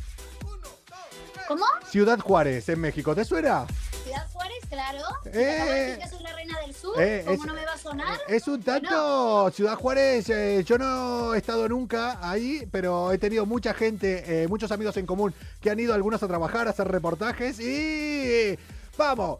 ¿Cómo? 1.50 1.64
Ciudad 1.90 2.20
Juárez, 2.20 2.68
en 2.68 2.80
México, 2.80 3.12
¿te 3.12 3.24
suena? 3.24 3.66
Ciudad 4.04 4.24
Juárez, 4.32 4.58
claro. 4.68 4.98
Eh, 5.24 5.30
Te 5.32 5.50
acabo 5.56 5.70
de 5.72 5.80
decir 5.84 5.98
que 6.04 6.08
soy 6.08 6.22
la 6.22 6.32
reina 6.32 6.60
del 6.60 6.74
sur. 6.76 6.94
eh, 7.02 7.22
¿Cómo 7.26 7.42
es- 7.42 7.46
no 7.48 7.54
me 7.54 7.64
va 7.66 7.72
a 7.72 7.78
sonar? 7.78 8.18
Es 8.28 8.46
un 8.46 8.62
tanto 8.62 9.50
Ciudad 9.50 9.74
Juárez, 9.74 10.28
eh, 10.30 10.62
yo 10.64 10.78
no 10.78 11.34
he 11.34 11.38
estado 11.38 11.68
nunca 11.68 12.18
ahí, 12.22 12.68
pero 12.70 13.10
he 13.10 13.18
tenido 13.18 13.46
mucha 13.46 13.74
gente, 13.74 14.44
eh, 14.44 14.46
muchos 14.46 14.70
amigos 14.70 14.96
en 14.96 15.06
común 15.06 15.34
que 15.60 15.70
han 15.70 15.80
ido 15.80 15.92
algunos 15.92 16.22
a 16.22 16.28
trabajar, 16.28 16.68
a 16.68 16.70
hacer 16.70 16.86
reportajes 16.86 17.58
y 17.58 18.56
vamos. 18.96 19.38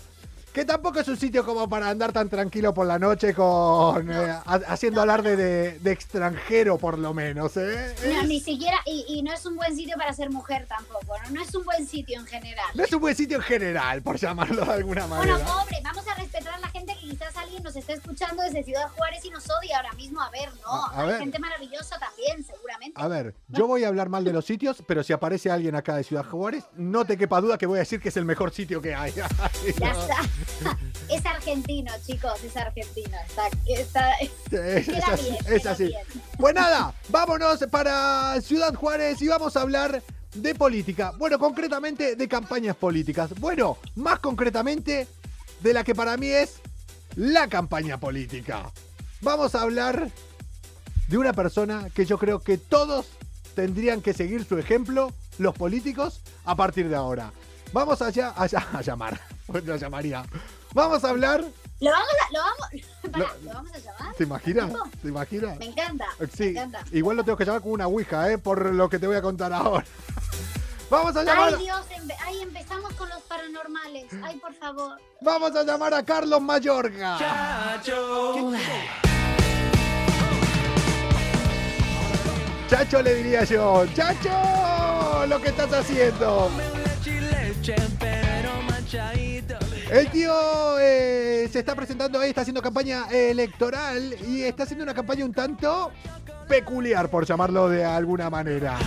Que 0.53 0.65
tampoco 0.65 0.99
es 0.99 1.07
un 1.07 1.17
sitio 1.17 1.45
como 1.47 1.69
para 1.69 1.89
andar 1.91 2.13
tan 2.13 2.29
tranquilo 2.29 2.75
por 2.75 2.85
la 2.85 2.99
noche 2.99 3.33
con 3.35 4.11
eh, 4.11 4.31
ha- 4.31 4.61
haciendo 4.67 5.01
alarde 5.01 5.37
de, 5.37 5.79
de 5.79 5.93
extranjero 5.93 6.77
por 6.77 6.99
lo 6.99 7.15
menos, 7.15 7.57
¿eh? 7.57 7.95
No, 8.05 8.21
Es- 8.23 8.27
ni 8.27 8.41
siquiera, 8.41 8.77
y, 8.85 9.05
y 9.07 9.23
no 9.23 9.33
es 9.33 9.47
un 9.47 9.55
buen 9.55 9.77
sitio 9.77 9.97
para 9.97 10.13
ser 10.13 10.29
mujer 10.31 10.67
tampoco, 10.67 11.17
¿no? 11.25 11.31
No 11.31 11.43
es 11.43 11.55
un 11.55 11.65
buen 11.65 11.87
sitio 11.87 12.19
en 12.19 12.27
general. 12.27 12.67
No 12.75 12.83
es 12.83 12.93
un 12.93 13.01
buen 13.01 13.15
sitio 13.15 13.37
en 13.37 13.45
general, 13.45 14.03
por 14.03 14.17
llamarlo 14.19 14.65
de 14.65 14.73
alguna 14.73 15.07
Bueno, 15.07 15.35
manera. 15.39 15.53
pobre, 15.53 15.79
vamos 15.85 16.09
a 16.09 16.15
respetar 16.17 16.53
a 16.55 16.59
la 16.59 16.69
gente 16.71 16.95
que 17.01 17.11
quizás 17.11 17.37
alguien 17.37 17.63
nos 17.63 17.77
esté 17.77 17.93
escuchando 17.93 18.43
desde 18.43 18.65
Ciudad 18.65 18.89
Juárez 18.97 19.25
y 19.25 19.31
nos 19.31 19.45
odia 19.49 19.77
ahora 19.77 19.93
mismo. 19.93 20.21
A 20.21 20.31
ver, 20.31 20.49
no, 20.65 20.69
A- 20.87 20.91
a 20.97 21.01
hay 21.03 21.07
ver. 21.11 21.19
gente 21.21 21.39
maravillosa 21.39 21.97
también, 22.01 22.45
A 22.95 23.09
ver, 23.09 23.35
yo 23.49 23.67
voy 23.67 23.85
a 23.85 23.89
hablar 23.89 24.09
mal 24.09 24.25
de 24.25 24.33
los 24.33 24.45
sitios, 24.45 24.83
pero 24.87 25.03
si 25.03 25.13
aparece 25.13 25.51
alguien 25.51 25.75
acá 25.75 25.97
de 25.97 26.05
Ciudad 26.05 26.25
Juárez, 26.25 26.65
no 26.77 27.05
te 27.05 27.17
quepa 27.17 27.41
duda 27.41 27.59
que 27.59 27.67
voy 27.67 27.77
a 27.77 27.81
decir 27.81 28.01
que 28.01 28.09
es 28.09 28.17
el 28.17 28.25
mejor 28.25 28.53
sitio 28.53 28.81
que 28.81 28.95
hay. 28.95 29.13
Ya 29.79 29.93
está. 29.93 30.77
Es 31.11 31.27
argentino, 31.27 31.91
chicos, 32.07 32.43
es 32.45 32.57
argentino. 32.57 33.17
Está, 33.27 33.49
está, 33.67 34.13
Es, 34.51 34.89
así, 34.89 35.31
bien, 35.31 35.45
es 35.49 35.67
así. 35.67 35.85
bien. 35.87 36.03
Pues 36.39 36.55
nada, 36.55 36.95
vámonos 37.09 37.65
para 37.71 38.41
Ciudad 38.41 38.73
Juárez 38.75 39.21
y 39.21 39.27
vamos 39.27 39.57
a 39.57 39.63
hablar 39.63 40.03
de 40.35 40.55
política. 40.55 41.13
Bueno, 41.19 41.39
concretamente 41.39 42.15
de 42.15 42.29
campañas 42.29 42.77
políticas. 42.77 43.35
Bueno, 43.41 43.79
más 43.97 44.21
concretamente 44.21 45.09
de 45.61 45.75
la 45.75 45.83
que 45.83 45.97
para 45.97 46.17
mí 46.17 46.29
es 46.29 46.61
la 47.17 47.49
campaña 47.49 47.99
política. 47.99 48.71
Vamos 49.21 49.55
a 49.57 49.63
hablar 49.63 50.09
de 51.11 51.19
una 51.19 51.33
persona 51.33 51.89
que 51.93 52.07
yo 52.07 52.19
creo 52.19 52.39
que 52.41 52.57
todos 52.57 53.07
tendrían 53.57 54.01
que 54.01 54.15
seguir 54.15 54.45
su 54.45 54.57
ejemplo, 54.59 55.13
los 55.39 55.55
políticos, 55.57 56.21
a 56.45 56.55
partir 56.55 56.89
de 56.89 56.95
ahora. 56.95 57.33
Vamos 57.73 58.01
allá, 58.01 58.33
allá 58.37 58.65
a 58.73 58.81
llamar. 58.81 59.21
Pues 59.47 59.65
lo 59.65 59.75
llamaría. 59.77 60.25
Vamos 60.73 61.03
a 61.03 61.11
hablar. 61.11 61.45
Lo 61.81 61.91
vamos 61.91 62.09
a, 62.29 62.33
lo 62.33 62.39
vamos, 62.41 62.87
pará, 63.11 63.19
Lo- 63.19 63.43
¿lo 63.45 63.55
vamos 63.55 63.73
a 63.73 63.79
llamar? 63.79 64.15
¿Te 64.15 64.23
imaginas? 64.25 64.73
¿Te 65.03 65.09
imaginas? 65.09 65.59
Me 65.59 65.65
encanta, 65.67 66.07
me 66.21 66.27
Sí, 66.29 66.45
encanta. 66.49 66.85
igual 66.93 67.17
lo 67.17 67.25
tengo 67.25 67.37
que 67.37 67.45
llamar 67.45 67.63
con 67.63 67.73
una 67.73 67.87
ouija, 67.89 68.31
¿eh? 68.31 68.39
Por 68.39 68.73
lo 68.73 68.89
que 68.89 68.99
te 69.01 69.07
voy 69.09 69.17
a 69.17 69.23
contar 69.23 69.53
ahora. 69.53 69.85
Vamos 70.91 71.17
a 71.17 71.25
llamar, 71.25 71.55
Ay, 71.57 71.65
Dios, 71.65 71.87
empe- 71.97 72.17
ay, 72.25 72.41
empezamos 72.43 72.93
con 72.95 73.09
los 73.09 73.21
paranormales. 73.23 74.07
Ay, 74.25 74.37
por 74.39 74.53
favor. 74.55 74.97
vamos 75.21 75.55
a 75.57 75.63
llamar 75.65 75.95
a 75.95 76.05
Carlos 76.05 76.41
Mayorga. 76.41 77.17
Chacho. 77.19 78.53
Chacho 82.71 83.03
le 83.03 83.17
diría 83.17 83.43
yo, 83.43 83.85
Chacho, 83.95 85.27
lo 85.27 85.41
que 85.43 85.49
estás 85.49 85.73
haciendo. 85.73 86.49
El 89.91 90.09
tío 90.13 90.79
eh, 90.79 91.49
se 91.51 91.59
está 91.59 91.75
presentando 91.75 92.21
ahí, 92.21 92.29
está 92.29 92.43
haciendo 92.43 92.63
campaña 92.63 93.07
electoral 93.11 94.15
y 94.25 94.43
está 94.43 94.63
haciendo 94.63 94.85
una 94.85 94.95
campaña 94.95 95.25
un 95.25 95.35
tanto 95.35 95.91
peculiar, 96.47 97.11
por 97.11 97.27
llamarlo 97.27 97.69
de 97.69 97.85
alguna 97.85 98.31
manera. 98.31 98.79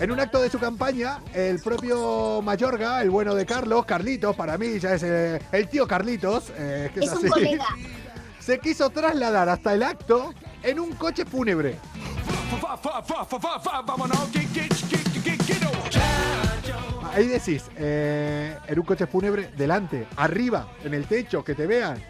En 0.00 0.12
un 0.12 0.20
acto 0.20 0.40
de 0.40 0.48
su 0.48 0.60
campaña, 0.60 1.18
el 1.34 1.58
propio 1.58 2.40
Mayorga, 2.40 3.02
el 3.02 3.10
bueno 3.10 3.34
de 3.34 3.44
Carlos, 3.44 3.84
Carlitos, 3.84 4.36
para 4.36 4.56
mí 4.56 4.78
ya 4.78 4.94
es 4.94 5.02
eh, 5.02 5.42
el 5.50 5.68
tío 5.68 5.88
Carlitos, 5.88 6.52
eh, 6.56 6.88
que 6.94 7.00
es, 7.00 7.06
Es 7.06 7.14
un 7.14 7.28
colega. 7.30 7.66
se 8.38 8.60
quiso 8.60 8.90
trasladar 8.90 9.48
hasta 9.48 9.74
el 9.74 9.82
acto 9.82 10.32
en 10.66 10.80
un 10.80 10.92
coche 10.94 11.24
fúnebre. 11.24 11.78
Ahí 17.14 17.26
decís, 17.28 17.64
eh, 17.76 18.58
en 18.66 18.78
un 18.78 18.84
coche 18.84 19.06
fúnebre, 19.06 19.52
delante, 19.56 20.08
arriba, 20.16 20.68
en 20.84 20.92
el 20.92 21.06
techo, 21.06 21.44
que 21.44 21.54
te 21.54 21.66
vean. 21.66 22.02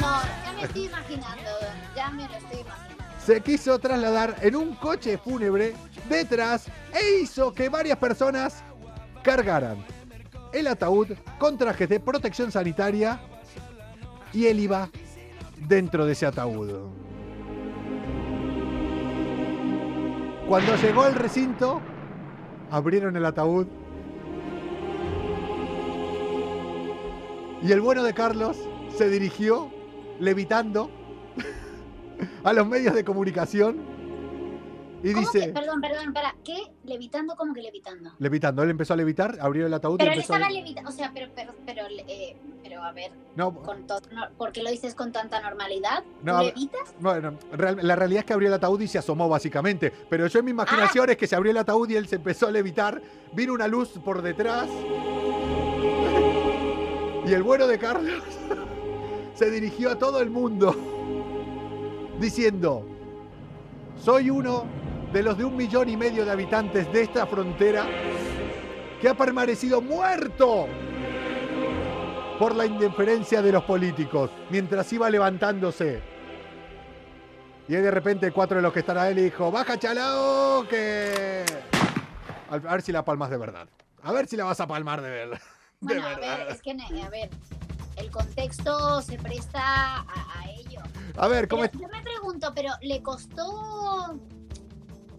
No, 0.00 0.20
ya 0.44 0.52
me 0.52 0.62
estoy 0.64 0.84
imaginando. 0.84 1.50
Ya 1.96 2.10
me 2.10 2.28
lo 2.28 2.34
estoy 2.34 2.60
imaginando. 2.60 3.04
Se 3.24 3.40
quiso 3.40 3.78
trasladar 3.78 4.36
en 4.42 4.54
un 4.54 4.74
coche 4.76 5.18
fúnebre 5.18 5.74
detrás 6.08 6.66
e 6.92 7.22
hizo 7.22 7.52
que 7.52 7.68
varias 7.70 7.98
personas 7.98 8.62
cargaran 9.22 9.84
el 10.52 10.66
ataúd 10.68 11.08
con 11.38 11.58
trajes 11.58 11.88
de 11.88 11.98
protección 11.98 12.52
sanitaria 12.52 13.18
y 14.32 14.46
él 14.46 14.60
iba 14.60 14.88
dentro 15.66 16.06
de 16.06 16.12
ese 16.12 16.26
ataúd. 16.26 17.05
Cuando 20.48 20.76
llegó 20.76 21.02
al 21.02 21.16
recinto, 21.16 21.80
abrieron 22.70 23.16
el 23.16 23.24
ataúd. 23.24 23.66
Y 27.62 27.72
el 27.72 27.80
bueno 27.80 28.04
de 28.04 28.14
Carlos 28.14 28.56
se 28.96 29.10
dirigió 29.10 29.68
levitando 30.20 30.88
a 32.44 32.52
los 32.52 32.66
medios 32.68 32.94
de 32.94 33.04
comunicación 33.04 33.95
y 35.02 35.12
¿Cómo 35.12 35.20
dice, 35.30 35.46
que, 35.48 35.52
perdón, 35.52 35.80
perdón, 35.80 36.12
para, 36.12 36.34
¿qué? 36.42 36.56
¿Levitando? 36.84 37.36
¿Cómo 37.36 37.52
que 37.54 37.62
levitando? 37.62 38.10
levitando, 38.18 38.62
él 38.62 38.70
empezó 38.70 38.94
a 38.94 38.96
levitar, 38.96 39.36
abrió 39.40 39.66
el 39.66 39.74
ataúd 39.74 39.98
Pero 39.98 40.10
y 40.10 40.14
él 40.14 40.18
a... 40.18 40.22
estaba 40.22 40.50
levitando, 40.50 40.90
o 40.90 40.92
sea, 40.92 41.10
pero, 41.14 41.28
pero, 41.34 41.54
pero, 41.64 41.82
eh, 42.08 42.34
pero 42.62 42.82
a 42.82 42.92
ver, 42.92 43.12
No, 43.36 43.54
con 43.62 43.86
to- 43.86 44.00
no, 44.12 44.28
¿por 44.36 44.52
qué 44.52 44.62
lo 44.62 44.70
dices 44.70 44.94
con 44.94 45.12
tanta 45.12 45.40
normalidad? 45.40 46.02
No, 46.22 46.32
¿Tú 46.32 46.38
a 46.38 46.42
ver. 46.42 46.54
levitas? 46.56 46.94
Bueno, 46.98 47.34
real- 47.52 47.78
la 47.82 47.94
realidad 47.94 48.20
es 48.20 48.24
que 48.26 48.32
abrió 48.32 48.48
el 48.48 48.54
ataúd 48.54 48.80
y 48.80 48.88
se 48.88 48.98
asomó 48.98 49.28
básicamente. 49.28 49.92
Pero 50.08 50.26
yo 50.26 50.38
en 50.40 50.44
mi 50.46 50.50
imaginación 50.52 51.10
es 51.10 51.16
que 51.16 51.26
se 51.26 51.36
abrió 51.36 51.50
el 51.52 51.58
ataúd 51.58 51.88
y 51.90 51.96
él 51.96 52.08
se 52.08 52.16
empezó 52.16 52.46
a 52.48 52.50
levitar. 52.50 53.00
Vino 53.32 53.52
una 53.52 53.68
luz 53.68 53.90
por 54.04 54.22
detrás. 54.22 54.68
Y 57.26 57.32
el 57.32 57.42
bueno 57.42 57.66
de 57.66 57.76
Carlos 57.76 58.22
se 59.34 59.50
dirigió 59.50 59.90
a 59.90 59.98
todo 59.98 60.20
el 60.20 60.30
mundo 60.30 60.72
diciendo, 62.20 62.86
soy 64.00 64.30
uno 64.30 64.64
de 65.16 65.22
los 65.22 65.38
de 65.38 65.46
un 65.46 65.56
millón 65.56 65.88
y 65.88 65.96
medio 65.96 66.26
de 66.26 66.30
habitantes 66.30 66.92
de 66.92 67.00
esta 67.00 67.26
frontera 67.26 67.86
que 69.00 69.08
ha 69.08 69.14
permanecido 69.14 69.80
muerto 69.80 70.68
por 72.38 72.54
la 72.54 72.66
indiferencia 72.66 73.40
de 73.40 73.50
los 73.50 73.64
políticos 73.64 74.30
mientras 74.50 74.92
iba 74.92 75.08
levantándose. 75.08 76.02
Y 77.66 77.76
ahí 77.76 77.80
de 77.80 77.90
repente 77.90 78.30
cuatro 78.30 78.58
de 78.58 78.62
los 78.62 78.74
que 78.74 78.80
están 78.80 78.98
ahí 78.98 79.14
le 79.14 79.22
dijo, 79.22 79.50
baja 79.50 79.78
chalao, 79.78 80.68
que... 80.68 81.46
A 82.50 82.58
ver 82.58 82.82
si 82.82 82.92
la 82.92 83.02
palmas 83.02 83.30
de 83.30 83.38
verdad. 83.38 83.66
A 84.02 84.12
ver 84.12 84.26
si 84.26 84.36
la 84.36 84.44
vas 84.44 84.60
a 84.60 84.66
palmar 84.66 85.00
de 85.00 85.08
verdad. 85.08 85.38
De 85.80 85.94
Bueno, 85.94 86.06
a 86.08 86.16
ver, 86.16 86.48
es 86.50 86.60
que, 86.60 86.72
a 86.72 87.08
ver, 87.08 87.30
el 87.96 88.10
contexto 88.10 89.00
se 89.00 89.16
presta 89.16 89.62
a, 89.62 90.40
a 90.40 90.50
ello. 90.50 90.82
A 91.16 91.26
ver, 91.26 91.48
¿cómo 91.48 91.64
es? 91.64 91.72
Yo 91.72 91.88
me 91.88 92.02
pregunto, 92.02 92.52
¿pero 92.54 92.74
le 92.82 93.02
costó 93.02 94.20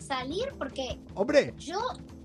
salir? 0.07 0.49
Porque 0.57 0.97
Hombre, 1.15 1.53
yo 1.59 1.79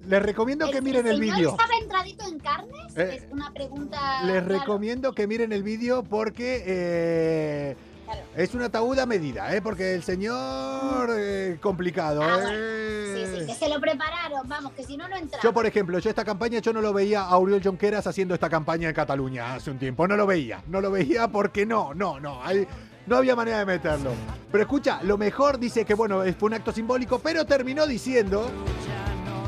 Les 0.07 0.23
recomiendo 0.23 0.71
que 0.71 0.81
miren 0.81 1.07
el 1.07 1.19
señor 1.19 1.37
vídeo. 1.37 1.51
estaba 1.51 1.75
entradito 1.81 2.27
en 2.27 2.39
carnes? 2.39 2.97
Eh, 2.97 3.21
es 3.25 3.33
una 3.33 3.53
pregunta. 3.53 4.23
Les 4.25 4.43
claro. 4.45 4.61
recomiendo 4.61 5.13
que 5.13 5.27
miren 5.27 5.53
el 5.53 5.63
vídeo 5.63 6.03
porque 6.03 6.63
eh, 6.67 7.77
Claro. 8.05 8.21
es 8.37 8.53
una 8.55 8.65
ataúd 8.67 8.99
a 8.99 9.07
medida, 9.07 9.55
¿eh? 9.55 9.63
Porque 9.63 9.95
el 9.95 10.03
señor 10.03 11.09
eh, 11.17 11.57
complicado. 11.63 12.21
Ah, 12.23 12.35
bueno. 12.35 12.51
¿eh? 12.53 13.27
Sí, 13.33 13.41
sí, 13.41 13.47
que 13.47 13.55
se 13.55 13.69
lo 13.69 13.81
prepararon, 13.81 14.49
vamos, 14.49 14.73
que 14.73 14.83
si 14.85 14.97
no, 14.97 15.09
no 15.09 15.17
entraba. 15.17 15.43
Yo, 15.43 15.53
por 15.53 15.67
ejemplo, 15.67 15.99
yo 16.01 16.11
esta 16.11 16.25
campaña, 16.25 16.59
yo 16.59 16.73
no 16.73 16.81
lo 16.81 16.93
veía 16.93 17.23
a 17.23 17.39
Oriol 17.39 17.63
Jonqueras 17.63 18.07
haciendo 18.07 18.35
esta 18.35 18.51
campaña 18.51 18.89
en 18.89 18.95
Cataluña 18.95 19.55
hace 19.55 19.71
un 19.71 19.79
tiempo. 19.79 20.07
No 20.09 20.17
lo 20.17 20.27
veía. 20.27 20.63
No 20.67 20.81
lo 20.81 20.91
veía 20.91 21.29
porque 21.29 21.65
no, 21.65 21.95
no, 21.95 22.19
no. 22.19 22.43
hay- 22.45 22.67
no 23.07 23.17
había 23.17 23.35
manera 23.37 23.59
de 23.59 23.67
meterlo. 23.67 24.11
Pero 24.51 24.63
escucha, 24.63 25.01
lo 25.03 25.17
mejor 25.19 25.59
dice 25.59 25.85
que, 25.85 25.95
bueno, 25.95 26.23
fue 26.39 26.47
un 26.49 26.55
acto 26.55 26.73
simbólico, 26.73 27.19
pero 27.19 27.45
terminó 27.45 27.87
diciendo, 27.87 28.51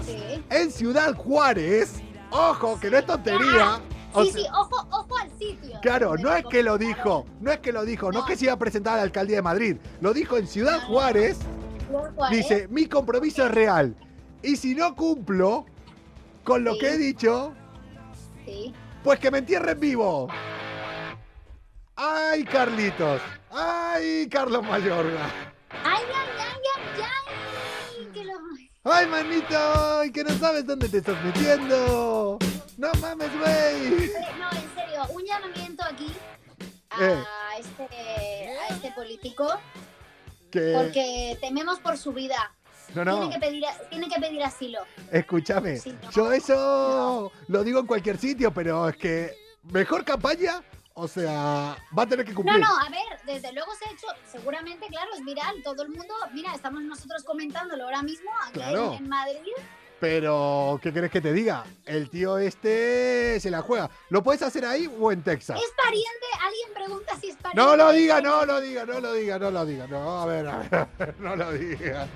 Sí. 0.05 0.43
en 0.51 0.71
Ciudad 0.71 1.15
Juárez, 1.15 1.95
ojo, 2.31 2.79
que 2.81 2.91
no 2.91 2.99
es 2.99 3.07
tontería. 3.07 3.81
o 4.17 4.25
Sí, 4.25 4.31
sea- 4.31 4.43
sí, 4.43 4.49
ojo, 4.57 4.89
ojo 4.93 5.19
al 5.19 5.29
sitio. 5.39 5.79
Claro, 5.83 6.15
no 6.17 6.33
es 6.33 6.45
que 6.47 6.63
lo 6.63 6.79
dijo, 6.79 7.27
no 7.41 7.51
es 7.51 7.59
que 7.59 7.73
lo 7.73 7.85
dijo, 7.85 8.13
no 8.13 8.21
es 8.21 8.25
que 8.27 8.37
se 8.37 8.45
iba 8.45 8.53
a 8.55 8.59
presentar 8.59 8.95
a 8.95 8.97
la 8.99 9.03
alcaldía 9.03 9.37
de 9.37 9.43
Madrid, 9.43 9.77
lo 10.01 10.13
dijo 10.13 10.37
en 10.37 10.47
Ciudad 10.47 10.81
Juárez, 10.87 11.39
Juárez. 11.91 12.31
dice, 12.31 12.69
mi 12.69 12.87
compromiso 12.87 13.45
es 13.45 13.51
real. 13.51 13.97
Y 14.41 14.55
si 14.57 14.75
no 14.77 14.95
cumplo 14.95 15.67
con 16.45 16.63
lo 16.63 16.75
Sí. 16.75 16.79
que 16.79 16.89
he 16.91 16.99
dicho, 16.99 17.55
Sí. 18.45 18.73
pues 19.03 19.19
que 19.19 19.31
me 19.33 19.39
entierren 19.39 19.81
vivo. 19.81 20.29
¡Ay, 21.97 22.45
Carlitos! 22.45 23.21
¡Ay, 23.57 24.29
Carlos 24.29 24.63
Mayorga! 24.65 25.27
¡Ay, 25.85 26.03
ay, 26.13 26.29
ay, 26.39 26.61
ay, 26.77 27.03
ay! 27.03 28.07
Que 28.13 28.25
lo... 28.25 28.33
¡Ay, 28.93 29.07
manito! 29.07 30.03
Que 30.13 30.25
no 30.25 30.31
sabes 30.39 30.67
dónde 30.67 30.89
te 30.89 30.99
estás 30.99 31.23
metiendo. 31.25 32.39
¡No 32.77 32.91
mames, 33.01 33.31
güey! 33.39 34.11
No, 34.39 34.51
en 34.51 34.75
serio, 34.75 35.05
un 35.11 35.25
llamamiento 35.25 35.85
aquí 35.85 36.13
a, 36.91 37.05
Eh. 37.05 37.25
este, 37.61 38.59
a 38.59 38.69
este 38.75 38.91
político 38.93 39.49
Que... 40.51 40.73
porque 40.77 41.39
tememos 41.41 41.79
por 41.79 41.97
su 41.97 42.13
vida. 42.13 42.53
No, 42.95 43.05
no. 43.05 43.19
Tiene, 43.21 43.35
que 43.35 43.41
pedir, 43.41 43.65
tiene 43.89 44.09
que 44.09 44.21
pedir 44.21 44.43
asilo. 44.43 44.81
Escúchame, 45.13 45.79
Sí, 45.79 45.97
no. 46.03 46.11
yo 46.11 46.33
eso 46.33 47.33
lo 47.49 47.63
digo 47.65 47.79
en 47.81 47.87
cualquier 47.87 48.19
sitio, 48.19 48.53
pero 48.53 48.89
es 48.89 48.97
que 48.97 49.33
mejor 49.73 50.05
campaña, 50.05 50.63
o 50.97 51.09
sea, 51.09 51.77
va 51.97 52.03
a 52.03 52.07
tener 52.07 52.25
que 52.25 52.31
No, 52.33 52.37
cumplir. 52.37 52.61
no, 52.61 52.77
a 52.79 52.89
ver, 52.89 53.21
desde 53.27 53.53
luego 53.53 53.73
se 53.75 53.85
ha 53.87 53.91
hecho, 53.91 54.07
seguramente, 54.31 54.87
claro, 54.87 55.11
es 55.15 55.25
viral, 55.25 55.61
todo 55.63 55.83
el 55.83 55.89
mundo, 55.91 56.15
mira, 56.33 56.55
estamos 56.55 56.83
nosotros 56.83 57.25
comentándolo 57.25 57.85
ahora 57.85 58.03
mismo 58.03 58.31
aquí 58.45 58.53
Claro. 58.55 58.93
en, 58.95 59.05
en 59.05 59.09
Madrid. 59.09 59.53
Pero, 60.01 60.79
¿qué 60.83 60.93
querés 60.93 61.11
que 61.11 61.21
te 61.21 61.33
diga? 61.33 61.65
El 61.87 62.11
tío 62.11 62.37
este 62.39 63.39
se 63.41 63.51
la 63.51 63.63
juega. 63.63 63.89
¿Lo 64.11 64.23
puedes 64.23 64.43
hacer 64.43 64.65
ahí 64.67 64.93
o 65.01 65.11
en 65.11 65.23
Texas? 65.23 65.59
¿Es 65.59 65.73
pariente? 65.77 66.27
¿Alguien 66.45 66.75
pregunta 66.75 67.17
si 67.21 67.31
es 67.31 67.37
pariente? 67.37 67.57
No 67.63 67.77
lo 67.77 67.91
diga, 67.93 68.21
no 68.21 68.45
lo 68.45 68.61
diga, 68.61 68.85
no 68.85 69.01
lo 69.01 69.13
diga, 69.15 69.39
no 69.39 69.51
lo 69.51 69.65
diga. 69.65 69.87
No, 69.87 70.21
a 70.21 70.27
ver, 70.27 70.47
a 70.47 70.59
ver, 70.99 71.15
no 71.21 71.37
lo 71.37 71.53
diga. 71.53 72.07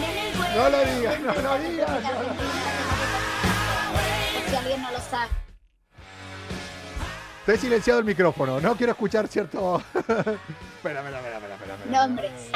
Nene, 0.00 0.32
pues, 0.36 0.54
No 0.56 0.68
lo 0.70 0.84
digas, 0.84 1.20
no 1.20 1.34
lo 1.34 1.54
de 1.58 1.68
digas, 1.70 2.02
no 2.02 2.22
lo 2.22 2.28
Por 4.34 4.48
si 4.50 4.56
alguien 4.56 4.82
no 4.82 4.90
lo 4.92 5.00
sabe. 5.00 5.47
Te 7.48 7.54
he 7.54 7.56
silenciado 7.56 7.98
el 8.00 8.04
micrófono, 8.04 8.60
no 8.60 8.76
quiero 8.76 8.92
escuchar 8.92 9.26
cierto... 9.26 9.78
espera, 9.94 10.28
espera, 10.76 11.00
espera, 11.00 11.36
espera, 11.38 11.54
espera. 11.54 11.86
Nombres. 12.06 12.50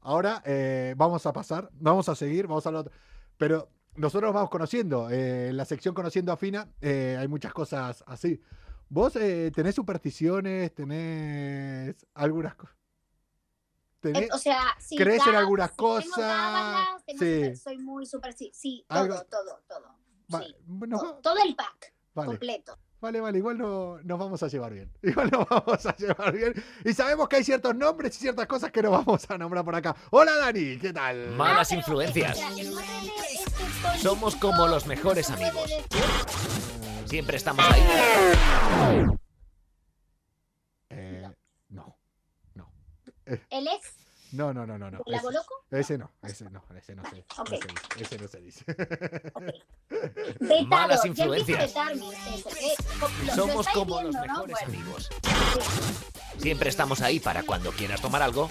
Ahora 0.00 0.42
eh, 0.44 0.92
vamos 0.96 1.24
a 1.26 1.32
pasar, 1.32 1.70
vamos 1.74 2.08
a 2.08 2.16
seguir, 2.16 2.48
vamos 2.48 2.66
a 2.66 2.70
otro. 2.70 2.92
Pero 3.36 3.68
nosotros 3.94 4.34
vamos 4.34 4.50
conociendo. 4.50 5.08
eh, 5.10 5.50
en 5.50 5.56
la 5.56 5.64
sección 5.64 5.94
Conociendo 5.94 6.32
a 6.32 6.36
Fina 6.36 6.68
eh, 6.80 7.16
hay 7.16 7.28
muchas 7.28 7.52
cosas 7.52 8.02
así. 8.04 8.40
¿Vos 8.88 9.14
eh, 9.14 9.52
tenés 9.54 9.76
supersticiones? 9.76 10.74
¿Tenés 10.74 11.94
algunas 12.14 12.56
cosas? 12.56 12.74
Eh, 14.02 14.28
O 14.32 14.38
sea, 14.38 14.74
sí, 14.80 14.96
¿Crees 14.96 15.24
en 15.28 15.36
algunas 15.36 15.70
sí, 15.70 15.76
tengo 15.76 15.88
cosas? 15.94 17.04
tengo 17.06 17.18
Sí. 17.20 17.34
super- 17.36 17.56
soy 17.58 17.78
muy 17.78 18.06
super, 18.06 18.32
sí, 18.32 18.50
sí, 18.52 18.84
todo, 18.88 19.06
todo, 19.30 19.60
sí, 20.40 20.56
todo, 20.90 21.14
todo 21.22 21.36
el 21.44 21.54
pack 21.54 21.92
vale, 22.16 22.30
completo. 22.30 22.78
vale, 23.00 23.20
vale, 23.20 23.38
igual 23.38 23.58
no, 23.58 23.98
nos 24.02 24.18
vamos 24.18 24.42
a 24.42 24.48
llevar 24.48 24.72
bien. 24.72 24.90
Igual 25.02 25.30
nos 25.30 25.48
vamos 25.48 25.86
a 25.86 25.96
llevar 25.96 26.32
bien. 26.32 26.54
Y 26.84 26.92
sabemos 26.92 27.28
que 27.28 27.36
hay 27.36 27.44
ciertos 27.44 27.74
nombres 27.76 28.16
y 28.16 28.18
ciertas 28.20 28.46
cosas 28.46 28.72
que 28.72 28.82
no 28.82 28.90
vamos 28.90 29.30
a 29.30 29.38
nombrar 29.38 29.64
por 29.64 29.74
acá. 29.74 29.94
Hola 30.10 30.36
Dani, 30.36 30.78
¿qué 30.78 30.92
tal? 30.92 31.30
Malas 31.32 31.70
influencias. 31.72 32.40
Somos 33.98 34.34
como 34.36 34.66
los 34.66 34.86
mejores 34.86 35.30
amigos. 35.30 35.70
Siempre 37.04 37.36
estamos 37.36 37.64
ahí. 37.70 37.82
Eh, 40.90 41.28
no, 41.68 41.96
no. 42.54 42.72
El 43.50 43.68
ex 43.68 43.95
No, 44.32 44.52
no, 44.52 44.66
no, 44.66 44.76
no, 44.78 44.90
no. 44.90 44.98
¿El 45.06 45.14
Ese, 45.14 45.20
Aboloco? 45.26 45.54
ese 45.70 45.98
no, 45.98 46.10
ese 46.22 46.50
no, 46.50 46.62
ese 46.76 46.94
no 46.96 47.02
se, 47.08 47.24
Ok. 47.38 47.50
no 47.50 47.56
se 47.58 47.66
dice. 47.68 48.02
Ese 48.02 48.18
no 48.18 48.28
se 48.28 48.40
dice. 48.40 48.64
vetado. 50.40 50.66
Malas 50.66 51.04
influencias. 51.04 51.72
eh, 51.74 52.74
lo- 53.26 53.34
Somos 53.34 53.68
como 53.68 54.02
los 54.02 54.14
mejores 54.14 54.56
Bueno, 54.66 54.66
amigos. 54.66 55.08
Siempre 56.38 56.68
estamos 56.68 57.00
ahí 57.00 57.18
para 57.20 57.42
cuando 57.44 57.70
quieras 57.72 58.00
tomar 58.00 58.22
algo. 58.22 58.50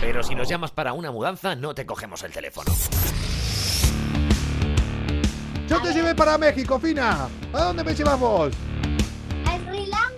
Pero 0.00 0.22
si 0.22 0.34
nos 0.34 0.48
llamas 0.48 0.70
para 0.72 0.92
una 0.92 1.10
mudanza, 1.12 1.54
no 1.54 1.74
te 1.74 1.86
cogemos 1.86 2.22
el 2.24 2.32
teléfono. 2.32 2.72
Yo 5.68 5.80
te 5.80 5.92
llevé 5.92 6.14
para 6.16 6.36
México, 6.36 6.80
Fina. 6.80 7.28
¿A 7.52 7.64
dónde 7.64 7.84
me 7.84 7.94
llevas 7.94 8.18
vos? 8.18 8.52
A 9.46 9.56
Sri 9.58 9.86
Lanka 9.86 10.09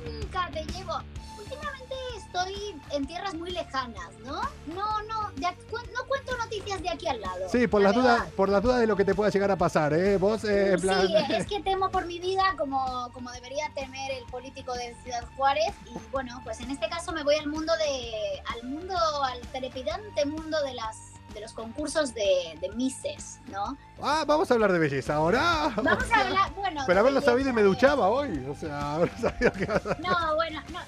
estoy 2.33 2.81
en 2.91 3.07
tierras 3.07 3.35
muy 3.35 3.51
lejanas, 3.51 4.11
¿no? 4.25 4.41
No, 4.75 5.03
no, 5.03 5.31
de 5.37 5.43
no 5.43 6.07
cuento 6.09 6.37
noticias 6.39 6.83
de 6.83 6.89
aquí 6.89 7.07
al 7.07 7.21
lado. 7.21 7.49
Sí, 7.49 7.67
por 7.67 7.83
la 7.83 7.89
las 7.89 7.97
dudas, 7.97 8.31
por 8.37 8.49
las 8.49 8.63
dudas 8.63 8.81
de 8.81 8.87
lo 8.87 8.97
que 8.97 9.05
te 9.05 9.15
pueda 9.15 9.31
llegar 9.31 9.51
a 9.51 9.57
pasar, 9.57 9.93
¿eh? 9.93 10.17
Vos, 10.17 10.45
eh, 10.45 10.73
en 10.73 10.81
plan... 10.81 11.07
Sí, 11.07 11.15
es 11.35 11.47
que 11.49 11.61
temo 11.61 11.91
por 11.91 12.07
mi 12.07 12.19
vida 12.19 12.55
como, 12.57 13.11
como 13.13 13.31
debería 13.33 13.71
temer 13.75 14.13
el 14.13 14.25
político 14.25 14.73
de 14.75 14.95
Ciudad 15.03 15.25
Juárez 15.37 15.75
y 15.87 15.99
bueno, 16.11 16.41
pues 16.45 16.61
en 16.61 16.71
este 16.71 16.89
caso 16.89 17.13
me 17.13 17.23
voy 17.23 17.37
al 17.37 17.49
mundo 17.49 17.73
de 17.77 18.43
al 18.55 18.69
mundo 18.69 18.95
al 19.25 19.41
trepidante 19.49 20.25
mundo 20.25 20.63
de 20.63 20.75
las 20.75 21.13
de 21.35 21.41
los 21.41 21.53
concursos 21.53 22.13
de, 22.15 22.59
de 22.61 22.69
Misses, 22.71 23.41
¿no? 23.51 23.77
Ah, 24.03 24.25
vamos 24.27 24.51
a 24.51 24.55
hablar 24.55 24.71
de 24.71 24.79
belleza 24.79 25.15
ahora. 25.15 25.73
Vamos 25.77 26.11
a 26.11 26.21
hablar, 26.21 26.53
bueno, 26.55 26.83
Pero 26.87 27.01
haberlo 27.01 27.23
sabido 27.23 27.49
y 27.49 27.53
me 27.55 27.63
duchaba 27.63 28.09
hoy. 28.09 28.45
O 28.51 28.55
sea, 28.55 28.97
haber 28.97 29.11
sabido 29.19 29.51
que 29.53 29.65
a... 29.65 29.81
No, 29.99 30.35
bueno, 30.35 30.63
no. 30.71 30.81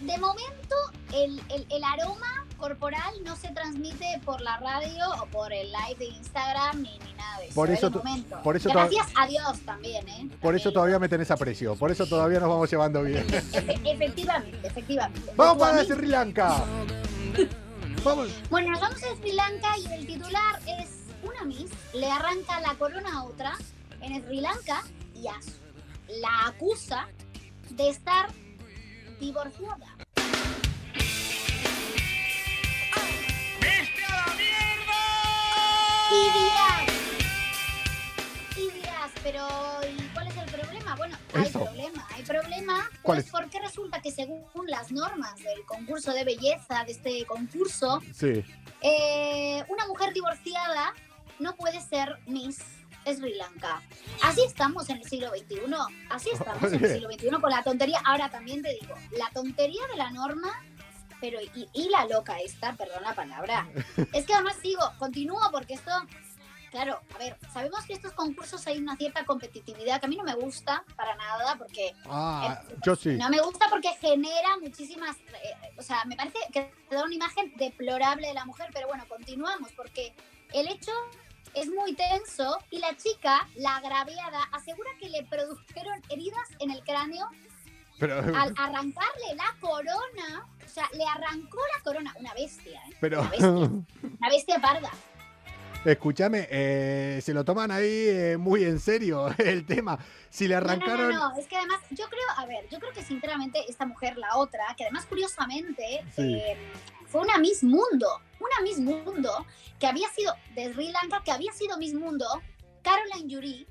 De 0.00 0.18
momento, 0.18 0.76
el, 1.14 1.40
el- 1.48 1.66
el 1.70 1.84
aroma 1.84 2.44
corporal 2.58 3.14
no 3.24 3.34
se 3.36 3.48
transmite 3.48 4.20
por 4.24 4.40
la 4.40 4.56
radio 4.58 5.04
o 5.22 5.26
por 5.26 5.52
el 5.52 5.68
live 5.72 5.96
de 5.98 6.04
Instagram 6.06 6.82
ni, 6.82 6.98
ni 6.98 7.12
nada 7.14 7.38
de 7.38 7.46
eso. 7.46 7.54
Por 7.54 7.70
eh, 7.70 7.74
eso 7.74 7.90
momento. 7.90 8.42
por 8.42 8.56
eso 8.56 8.70
Gracias 8.70 9.06
a 9.14 9.26
Dios 9.26 9.60
también, 9.64 10.08
¿eh? 10.08 10.28
Por 10.40 10.54
eso 10.54 10.72
todavía 10.72 10.98
me 10.98 11.08
tenés 11.08 11.30
aprecio. 11.30 11.76
Por 11.76 11.90
eso 11.90 12.06
todavía 12.06 12.40
nos 12.40 12.48
vamos 12.48 12.70
llevando 12.70 13.02
bien. 13.02 13.26
Efe- 13.28 13.80
efectivamente, 13.84 14.66
efectivamente. 14.66 15.32
Vamos 15.36 15.54
¿Tú, 15.54 15.60
para? 15.60 15.84
Sri 15.84 16.06
Lanka. 16.06 16.64
Vamos. 18.04 18.28
Bueno, 18.50 18.70
nos 18.70 18.80
vamos 18.80 19.02
a 19.02 19.16
Sri 19.16 19.32
Lanka 19.32 19.78
y 19.78 19.86
el 19.92 20.06
titular 20.06 20.60
es 20.80 20.90
una 21.22 21.42
Miss 21.44 21.70
le 21.94 22.10
arranca 22.10 22.60
la 22.60 22.74
corona 22.74 23.12
a 23.18 23.24
otra 23.24 23.54
en 24.00 24.22
Sri 24.24 24.40
Lanka 24.40 24.82
y 25.14 25.26
a 25.26 25.34
la 26.20 26.46
acusa 26.48 27.08
de 27.70 27.88
estar 27.90 28.28
divorciada. 29.20 29.96
Y 36.10 36.30
dirás, 36.38 36.86
y 38.56 38.70
dirás, 38.70 39.10
pero 39.22 39.46
¿y 39.90 40.02
cuál 40.14 40.28
es 40.28 40.36
el 40.36 40.50
problema? 40.50 40.94
Bueno, 40.96 41.16
hay 41.34 41.42
Eso. 41.46 41.64
problema, 41.64 42.06
hay 42.14 42.22
problema, 42.22 42.90
¿Cuál 43.02 43.16
pues 43.18 43.26
es? 43.26 43.32
porque 43.32 43.60
resulta 43.60 44.00
que 44.00 44.12
según 44.12 44.44
las 44.68 44.92
normas 44.92 45.36
del 45.36 45.64
concurso 45.66 46.12
de 46.12 46.24
belleza, 46.24 46.84
de 46.84 46.92
este 46.92 47.26
concurso, 47.26 48.00
Sí. 48.14 48.44
eh, 48.82 49.64
una 49.68 49.86
mujer 49.88 50.12
divorciada 50.14 50.94
no 51.40 51.54
puede 51.56 51.80
ser 51.80 52.18
Miss 52.26 52.58
Sri 53.14 53.34
Lanka. 53.34 53.82
Así 54.22 54.42
estamos 54.44 54.88
en 54.90 54.98
el 54.98 55.04
siglo 55.08 55.30
XXI. 55.30 55.60
Así 56.10 56.30
estamos 56.32 56.72
en 56.72 56.84
el 56.84 56.92
siglo 56.92 57.08
XXI 57.10 57.30
con 57.40 57.50
la 57.50 57.62
tontería. 57.62 58.00
Ahora 58.04 58.30
también 58.30 58.62
te 58.62 58.70
digo, 58.80 58.94
la 59.12 59.30
tontería 59.30 59.82
de 59.90 59.96
la 59.96 60.10
norma, 60.10 60.50
pero 61.20 61.40
y, 61.40 61.68
y 61.72 61.88
la 61.88 62.04
loca 62.06 62.38
esta, 62.40 62.72
perdón 62.74 63.02
la 63.02 63.14
palabra. 63.14 63.68
Es 64.12 64.26
que 64.26 64.34
además 64.34 64.56
sigo, 64.60 64.82
continúo 64.98 65.40
porque 65.50 65.74
esto, 65.74 65.90
claro, 66.70 67.00
a 67.14 67.18
ver, 67.18 67.38
sabemos 67.52 67.84
que 67.86 67.94
estos 67.94 68.12
concursos 68.12 68.66
hay 68.66 68.78
una 68.78 68.96
cierta 68.96 69.24
competitividad 69.24 69.98
que 70.00 70.06
a 70.06 70.08
mí 70.08 70.16
no 70.16 70.24
me 70.24 70.34
gusta 70.34 70.84
para 70.96 71.14
nada 71.16 71.56
porque 71.56 71.94
Ah, 72.06 72.60
yo 72.84 72.94
sí. 72.96 73.10
no 73.16 73.30
me 73.30 73.40
gusta 73.40 73.66
porque 73.70 73.88
genera 74.00 74.58
muchísimas, 74.60 75.16
eh, 75.16 75.72
o 75.78 75.82
sea, 75.82 76.04
me 76.04 76.16
parece 76.16 76.38
que 76.52 76.70
da 76.90 77.04
una 77.04 77.14
imagen 77.14 77.52
deplorable 77.56 78.26
de 78.28 78.34
la 78.34 78.44
mujer, 78.44 78.68
pero 78.74 78.86
bueno, 78.88 79.04
continuamos 79.08 79.72
porque 79.72 80.14
el 80.52 80.68
hecho 80.68 80.92
es 81.56 81.66
muy 81.68 81.94
tenso 81.94 82.58
y 82.70 82.78
la 82.78 82.96
chica, 82.96 83.48
la 83.56 83.76
agraviada, 83.76 84.40
asegura 84.52 84.90
que 85.00 85.08
le 85.08 85.24
produjeron 85.24 86.00
heridas 86.10 86.48
en 86.60 86.70
el 86.70 86.82
cráneo 86.84 87.28
Pero, 87.98 88.18
al 88.18 88.54
arrancarle 88.56 89.34
la 89.36 89.54
corona, 89.60 90.46
o 90.64 90.68
sea, 90.68 90.88
le 90.92 91.04
arrancó 91.04 91.58
la 91.76 91.82
corona, 91.82 92.14
una 92.18 92.32
bestia, 92.34 92.80
¿eh? 92.88 92.96
pero 93.00 93.20
Una 93.22 93.30
bestia, 93.30 93.48
una 93.50 94.28
bestia 94.30 94.58
parda. 94.60 94.90
escúchame, 95.84 96.46
eh, 96.50 97.20
se 97.22 97.32
lo 97.32 97.44
toman 97.44 97.70
ahí 97.70 98.08
eh, 98.08 98.36
muy 98.38 98.64
en 98.64 98.78
serio 98.80 99.28
el 99.38 99.64
tema. 99.66 99.98
Si 100.30 100.46
le 100.48 100.54
No, 100.56 100.60
no, 100.60 100.66
arrancaron. 100.66 101.10
No, 101.12 101.30
no, 101.30 101.38
es 101.38 101.46
que 101.46 101.56
además, 101.56 101.80
yo 101.90 102.06
creo, 102.08 102.26
a 102.36 102.44
ver, 102.46 102.68
yo 102.70 102.78
creo 102.80 102.92
que 102.92 103.02
sinceramente 103.02 103.60
esta 103.68 103.86
mujer, 103.86 104.18
la 104.18 104.36
otra, 104.36 104.64
que 104.76 104.84
además 104.84 105.06
curiosamente 105.06 106.04
Sí. 106.14 106.34
eh, 106.34 106.56
fue 107.06 107.20
una 107.22 107.38
Miss 107.38 107.62
Mundo, 107.62 108.20
una 108.40 108.60
Miss 108.62 108.78
Mundo 108.78 109.46
que 109.78 109.86
había 109.86 110.08
sido 110.10 110.32
de 110.54 110.72
Sri 110.72 110.90
Lanka, 110.90 111.22
que 111.24 111.30
había 111.32 111.52
sido 111.52 111.76
Miss 111.78 111.94
Mundo, 111.94 112.26
Caroline 112.82 113.28
Yuri, 113.28 113.66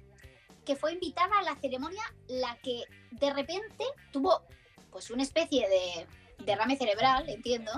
que 0.66 0.76
fue 0.76 0.94
invitada 0.94 1.40
a 1.40 1.44
la 1.44 1.56
ceremonia, 1.56 2.04
la 2.28 2.58
que 2.64 2.84
de 3.12 3.34
repente 3.34 3.86
tuvo 4.12 4.42
pues 4.92 5.10
una 5.12 5.24
especie 5.24 5.68
de 5.68 6.08
derrame 6.46 6.78
cerebral, 6.78 7.28
entiendo, 7.30 7.72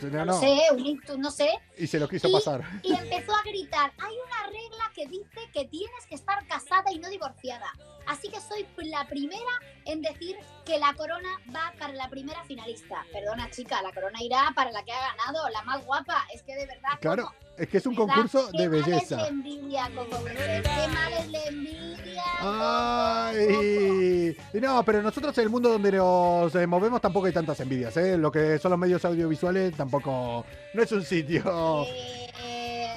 No, 0.00 0.08
no, 0.10 0.24
no, 0.26 0.40
sé, 0.40 0.58
un 0.72 0.84
ictus, 0.84 1.18
no 1.18 1.30
sé, 1.30 1.50
Y 1.78 1.86
se 1.86 1.98
lo 2.00 2.08
quiso 2.08 2.28
Y- 2.28 2.32
pasar. 2.32 2.62
y 2.82 2.92
empezó 2.92 3.32
a 3.34 3.42
gritar, 3.42 3.92
hay 3.98 4.14
una 4.26 4.46
regla 4.50 4.90
que 4.94 5.06
dice 5.06 5.40
que 5.52 5.64
tienes 5.66 6.06
que 6.08 6.14
estar 6.16 6.44
casada 6.46 6.90
y 6.92 6.98
no 6.98 7.08
divorciada. 7.08 7.72
Así 8.06 8.28
que 8.28 8.40
soy 8.40 8.66
la 8.88 9.06
primera 9.06 9.40
en 9.84 10.02
decir 10.02 10.36
que 10.64 10.78
la 10.78 10.94
corona 10.94 11.28
va 11.54 11.72
para 11.78 11.92
la 11.92 12.08
primera 12.08 12.42
finalista. 12.44 13.04
Perdona, 13.12 13.50
chica, 13.50 13.80
la 13.82 13.92
corona 13.92 14.22
irá 14.22 14.52
para 14.54 14.70
la 14.70 14.82
que 14.84 14.92
ha 14.92 15.00
ganado, 15.16 15.48
la 15.50 15.62
más 15.62 15.84
guapa. 15.84 16.24
Es 16.34 16.42
que 16.42 16.54
de 16.54 16.66
verdad. 16.66 16.90
Claro, 17.00 17.24
¿cómo? 17.26 17.36
es 17.58 17.68
que 17.68 17.78
es 17.78 17.86
un 17.86 17.94
Me 17.94 17.98
da- 17.98 18.04
concurso 18.06 18.48
qué 18.52 18.62
de 18.62 18.68
mal 18.68 18.78
es 18.80 18.86
belleza. 18.86 19.16
la 19.16 19.28
envidia, 19.28 19.90
Coco 19.94 20.24
Qué 20.24 20.88
mal 20.88 21.12
es 21.12 21.28
la 21.30 21.44
envidia. 21.44 22.22
Ay, 22.44 24.36
y 24.54 24.60
no, 24.60 24.84
pero 24.84 25.02
nosotros 25.02 25.36
en 25.38 25.44
el 25.44 25.50
mundo 25.50 25.68
donde 25.70 25.92
nos 25.92 26.54
eh, 26.54 26.66
movemos 26.66 27.00
tampoco 27.00 27.26
hay 27.26 27.32
tantas 27.32 27.58
envidias, 27.60 27.96
¿eh? 27.96 28.16
Lo 28.18 28.30
que 28.32 28.58
son 28.58 28.70
los 28.70 28.78
medios 28.78 29.04
audiovisuales 29.04 29.74
tampoco, 29.76 30.44
no 30.74 30.82
es 30.82 30.92
un 30.92 31.04
sitio. 31.04 31.84
Eh, 31.86 32.21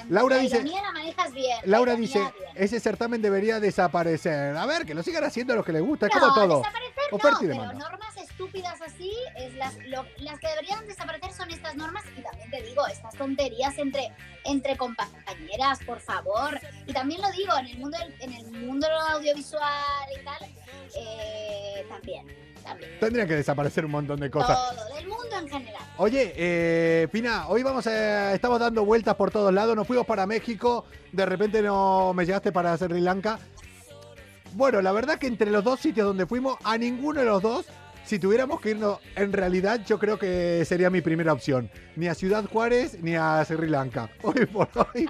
Laura 0.08 0.36
la 0.36 0.42
dice- 0.42 0.62
la 0.64 0.92
manejas 0.92 1.32
bien. 1.32 1.58
la 1.64 1.70
Laura 1.70 1.92
ironía 1.92 2.06
dice, 2.08 2.18
bien. 2.18 2.32
ese 2.54 2.80
certamen 2.80 3.22
debería 3.22 3.60
desaparecer. 3.60 4.56
A 4.56 4.66
ver, 4.66 4.86
que 4.86 4.94
lo 4.94 5.02
sigan 5.02 5.24
haciendo 5.24 5.54
los 5.54 5.64
que 5.64 5.72
les 5.72 5.82
gusta, 5.82 6.06
es 6.06 6.14
No, 6.14 6.20
como 6.20 6.34
todo. 6.34 6.58
desaparecer 6.58 6.92
Oferta 7.12 7.38
no, 7.42 7.48
pero 7.48 7.72
normas 7.74 8.16
estúpidas 8.16 8.80
así, 8.82 9.12
es 9.36 9.54
las, 9.54 9.76
lo- 9.86 10.04
las 10.18 10.40
que 10.40 10.48
deberían 10.48 10.86
desaparecer 10.88 11.32
son 11.32 11.50
estas 11.50 11.76
normas 11.76 12.02
y 12.16 12.20
también 12.22 12.50
te 12.50 12.62
digo, 12.62 12.84
estas 12.88 13.14
tonterías 13.14 13.78
entre, 13.78 14.12
entre 14.44 14.76
compañeras, 14.76 15.78
por 15.86 16.00
favor. 16.00 16.58
Y 16.86 16.92
también 16.92 17.22
lo 17.22 17.30
digo, 17.30 17.56
en 17.58 17.66
el 17.66 17.78
mundo, 17.78 17.96
en 18.20 18.32
el 18.32 18.50
mundo 18.52 18.88
audiovisual 19.10 20.08
y 20.20 20.24
tal, 20.24 20.50
eh, 20.98 21.86
también, 21.88 22.26
también. 22.64 22.98
Tendría 23.00 23.26
que 23.26 23.36
desaparecer 23.36 23.84
un 23.84 23.92
montón 23.92 24.18
de 24.20 24.30
cosas. 24.30 24.56
Todo, 24.76 24.85
Oye, 25.98 26.34
eh, 26.36 27.08
Pina, 27.10 27.48
hoy 27.48 27.62
vamos 27.62 27.86
a, 27.86 28.34
estamos 28.34 28.60
dando 28.60 28.84
vueltas 28.84 29.14
por 29.14 29.30
todos 29.30 29.52
lados. 29.52 29.74
Nos 29.74 29.86
fuimos 29.86 30.04
para 30.04 30.26
México, 30.26 30.84
de 31.10 31.24
repente 31.24 31.62
no 31.62 32.12
me 32.12 32.26
llegaste 32.26 32.52
para 32.52 32.76
Sri 32.76 33.00
Lanka. 33.00 33.38
Bueno, 34.52 34.82
la 34.82 34.92
verdad 34.92 35.18
que 35.18 35.26
entre 35.26 35.50
los 35.50 35.64
dos 35.64 35.80
sitios 35.80 36.06
donde 36.06 36.26
fuimos, 36.26 36.58
a 36.64 36.76
ninguno 36.76 37.20
de 37.20 37.26
los 37.26 37.40
dos, 37.40 37.66
si 38.04 38.18
tuviéramos 38.18 38.60
que 38.60 38.70
irnos, 38.70 38.98
en 39.14 39.32
realidad 39.32 39.80
yo 39.86 39.98
creo 39.98 40.18
que 40.18 40.66
sería 40.66 40.90
mi 40.90 41.00
primera 41.00 41.32
opción. 41.32 41.70
Ni 41.96 42.08
a 42.08 42.14
Ciudad 42.14 42.44
Juárez 42.44 42.98
ni 43.02 43.16
a 43.16 43.42
Sri 43.46 43.66
Lanka. 43.66 44.10
Hoy 44.22 44.44
por 44.44 44.68
hoy 44.74 45.08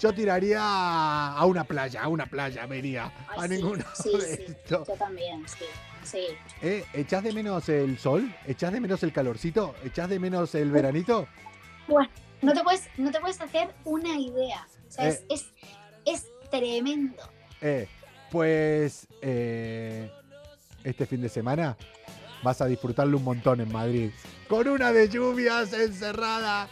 yo 0.00 0.12
tiraría 0.14 0.58
a 0.62 1.44
una 1.44 1.64
playa, 1.64 2.02
a 2.02 2.08
una 2.08 2.24
playa. 2.24 2.66
Ay, 2.68 2.96
A 3.36 3.42
sí, 3.42 3.48
ninguno 3.48 3.84
sí, 3.92 4.10
de 4.16 4.36
sí, 4.36 4.42
estos. 4.48 4.88
Yo 4.88 4.94
también, 4.94 5.46
sí. 5.46 5.66
Sí. 6.04 6.26
¿Eh? 6.62 6.84
¿Echás 6.92 7.22
de 7.24 7.32
menos 7.32 7.68
el 7.68 7.98
sol? 7.98 8.32
¿Echás 8.46 8.72
de 8.72 8.80
menos 8.80 9.02
el 9.02 9.12
calorcito? 9.12 9.74
¿Echás 9.84 10.08
de 10.08 10.18
menos 10.18 10.54
el 10.54 10.70
veranito? 10.70 11.26
Bueno, 11.88 12.08
no 12.42 12.52
te 12.52 12.62
puedes, 12.62 12.88
no 12.96 13.10
te 13.10 13.20
puedes 13.20 13.40
hacer 13.40 13.68
una 13.84 14.18
idea. 14.18 14.66
O 14.88 14.90
sea, 14.90 15.08
es, 15.08 15.20
Eh. 15.20 15.26
es, 15.30 15.46
es 16.04 16.26
tremendo. 16.50 17.22
Eh, 17.60 17.88
pues 18.30 19.06
eh, 19.22 20.10
este 20.82 21.06
fin 21.06 21.20
de 21.22 21.28
semana 21.28 21.76
vas 22.42 22.60
a 22.60 22.66
disfrutarlo 22.66 23.16
un 23.18 23.24
montón 23.24 23.60
en 23.60 23.72
Madrid. 23.72 24.10
Con 24.48 24.68
una 24.68 24.92
de 24.92 25.08
lluvias 25.08 25.72
encerrada. 25.72 26.68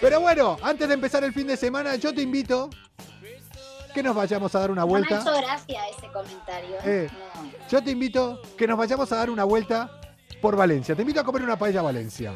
Pero 0.00 0.20
bueno, 0.20 0.56
antes 0.62 0.88
de 0.88 0.94
empezar 0.94 1.22
el 1.24 1.32
fin 1.32 1.46
de 1.46 1.56
semana, 1.56 1.94
yo 1.96 2.12
te 2.14 2.22
invito 2.22 2.70
que 3.92 4.02
nos 4.02 4.14
vayamos 4.14 4.54
a 4.54 4.60
dar 4.60 4.70
una 4.70 4.82
No 4.82 4.86
me 4.86 4.92
vuelta. 4.92 5.20
hecho 5.20 5.32
gracia 5.36 5.80
ese 5.88 6.06
comentario. 6.12 6.76
Eh. 6.84 7.08
No. 7.12 7.68
Yo 7.68 7.82
te 7.82 7.90
invito 7.90 8.40
que 8.56 8.66
nos 8.66 8.78
vayamos 8.78 9.10
a 9.12 9.16
dar 9.16 9.30
una 9.30 9.44
vuelta 9.44 9.90
por 10.40 10.56
Valencia. 10.56 10.94
Te 10.96 11.02
invito 11.02 11.20
a 11.20 11.24
comer 11.24 11.42
una 11.42 11.56
paella 11.56 11.80
a 11.80 11.84
Valencia. 11.84 12.32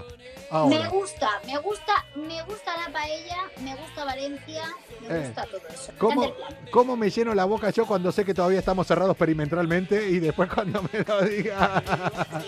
Me 0.69 0.89
gusta, 0.89 1.29
me 1.45 1.59
gusta, 1.59 1.93
me 2.15 2.41
gusta 2.45 2.77
la 2.77 2.93
paella, 2.93 3.37
me 3.63 3.75
gusta 3.75 4.05
Valencia, 4.05 4.63
me 5.09 5.17
Eh. 5.17 5.25
gusta 5.27 5.45
todo 5.47 5.61
eso. 5.75 5.93
¿Cómo. 5.99 6.33
¿Cómo 6.71 6.97
me 6.97 7.11
lleno 7.11 7.35
la 7.35 7.45
boca 7.47 7.71
yo 7.71 7.85
cuando 7.85 8.13
sé 8.13 8.25
que 8.25 8.33
todavía 8.33 8.61
estamos 8.61 8.87
cerrados 8.87 9.17
perimetralmente 9.17 10.09
y 10.09 10.21
después 10.21 10.49
cuando 10.49 10.83
me 10.83 11.01
lo 11.03 11.23
diga? 11.23 11.83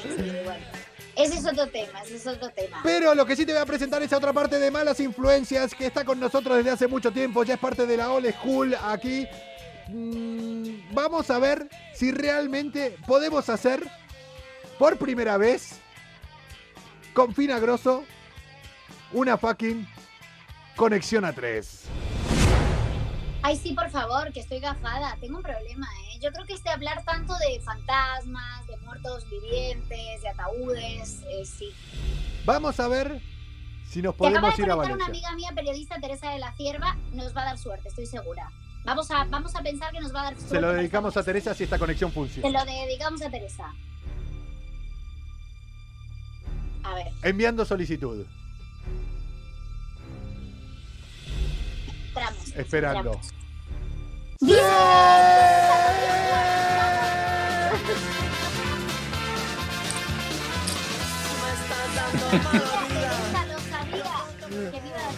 Sí, 0.00 0.08
sí, 0.16 0.30
bueno. 0.44 0.64
Ese 1.18 1.38
es 1.38 1.44
otro 1.44 1.66
tema, 1.66 2.00
ese 2.02 2.16
es 2.16 2.26
otro 2.28 2.48
tema. 2.50 2.78
Pero 2.84 3.12
lo 3.12 3.26
que 3.26 3.34
sí 3.34 3.44
te 3.44 3.52
voy 3.52 3.60
a 3.60 3.66
presentar 3.66 4.00
es 4.02 4.12
otra 4.12 4.32
parte 4.32 4.60
de 4.60 4.70
Malas 4.70 5.00
Influencias 5.00 5.74
que 5.74 5.86
está 5.86 6.04
con 6.04 6.20
nosotros 6.20 6.58
desde 6.58 6.70
hace 6.70 6.86
mucho 6.86 7.10
tiempo, 7.10 7.42
ya 7.42 7.54
es 7.54 7.60
parte 7.60 7.86
de 7.86 7.96
la 7.96 8.12
Old 8.12 8.32
School 8.34 8.76
aquí. 8.84 9.26
Mm, 9.88 10.94
vamos 10.94 11.28
a 11.30 11.40
ver 11.40 11.68
si 11.92 12.12
realmente 12.12 12.96
podemos 13.04 13.48
hacer 13.48 13.82
por 14.78 14.96
primera 14.96 15.36
vez 15.36 15.80
con 17.14 17.34
Fina 17.34 17.58
Grosso 17.58 18.04
una 19.12 19.36
fucking 19.36 19.88
conexión 20.76 21.24
a 21.24 21.32
tres. 21.32 21.88
Ay, 23.42 23.56
sí, 23.56 23.72
por 23.72 23.88
favor, 23.90 24.32
que 24.32 24.40
estoy 24.40 24.58
gafada. 24.60 25.16
Tengo 25.20 25.36
un 25.38 25.42
problema, 25.42 25.86
¿eh? 26.12 26.18
Yo 26.20 26.32
creo 26.32 26.44
que 26.44 26.54
este 26.54 26.70
hablar 26.70 27.02
tanto 27.04 27.34
de 27.38 27.60
fantasmas, 27.60 28.66
de 28.66 28.76
muertos 28.78 29.28
vivientes, 29.30 30.22
de 30.22 30.28
ataúdes, 30.28 31.22
eh, 31.30 31.44
sí. 31.46 31.72
Vamos 32.44 32.78
a 32.80 32.88
ver 32.88 33.20
si 33.88 34.02
nos 34.02 34.14
podemos 34.16 34.56
de 34.56 34.62
ir 34.64 34.70
a 34.70 34.74
conectar 34.74 34.96
una 34.96 35.04
Valencia. 35.06 35.28
amiga 35.28 35.32
mía, 35.36 35.52
periodista 35.54 36.00
Teresa 36.00 36.30
de 36.30 36.38
la 36.40 36.52
Cierva, 36.54 36.96
nos 37.12 37.34
va 37.34 37.42
a 37.42 37.44
dar 37.46 37.58
suerte, 37.58 37.88
estoy 37.88 38.06
segura. 38.06 38.50
Vamos 38.84 39.10
a, 39.10 39.24
vamos 39.24 39.54
a 39.54 39.62
pensar 39.62 39.92
que 39.92 40.00
nos 40.00 40.14
va 40.14 40.20
a 40.20 40.24
dar 40.24 40.34
suerte. 40.34 40.54
Se 40.56 40.60
lo 40.60 40.72
dedicamos 40.72 41.16
a 41.16 41.22
Teresa 41.22 41.54
si 41.54 41.64
esta 41.64 41.78
conexión 41.78 42.10
Se 42.10 42.14
funciona. 42.14 42.64
lo 42.64 42.64
dedicamos 42.70 43.22
a 43.22 43.30
Teresa. 43.30 43.72
A 46.84 46.94
ver, 46.94 47.08
Enviando 47.22 47.64
solicitud. 47.64 48.24
Esperando. 52.58 53.12
la- 54.40 54.58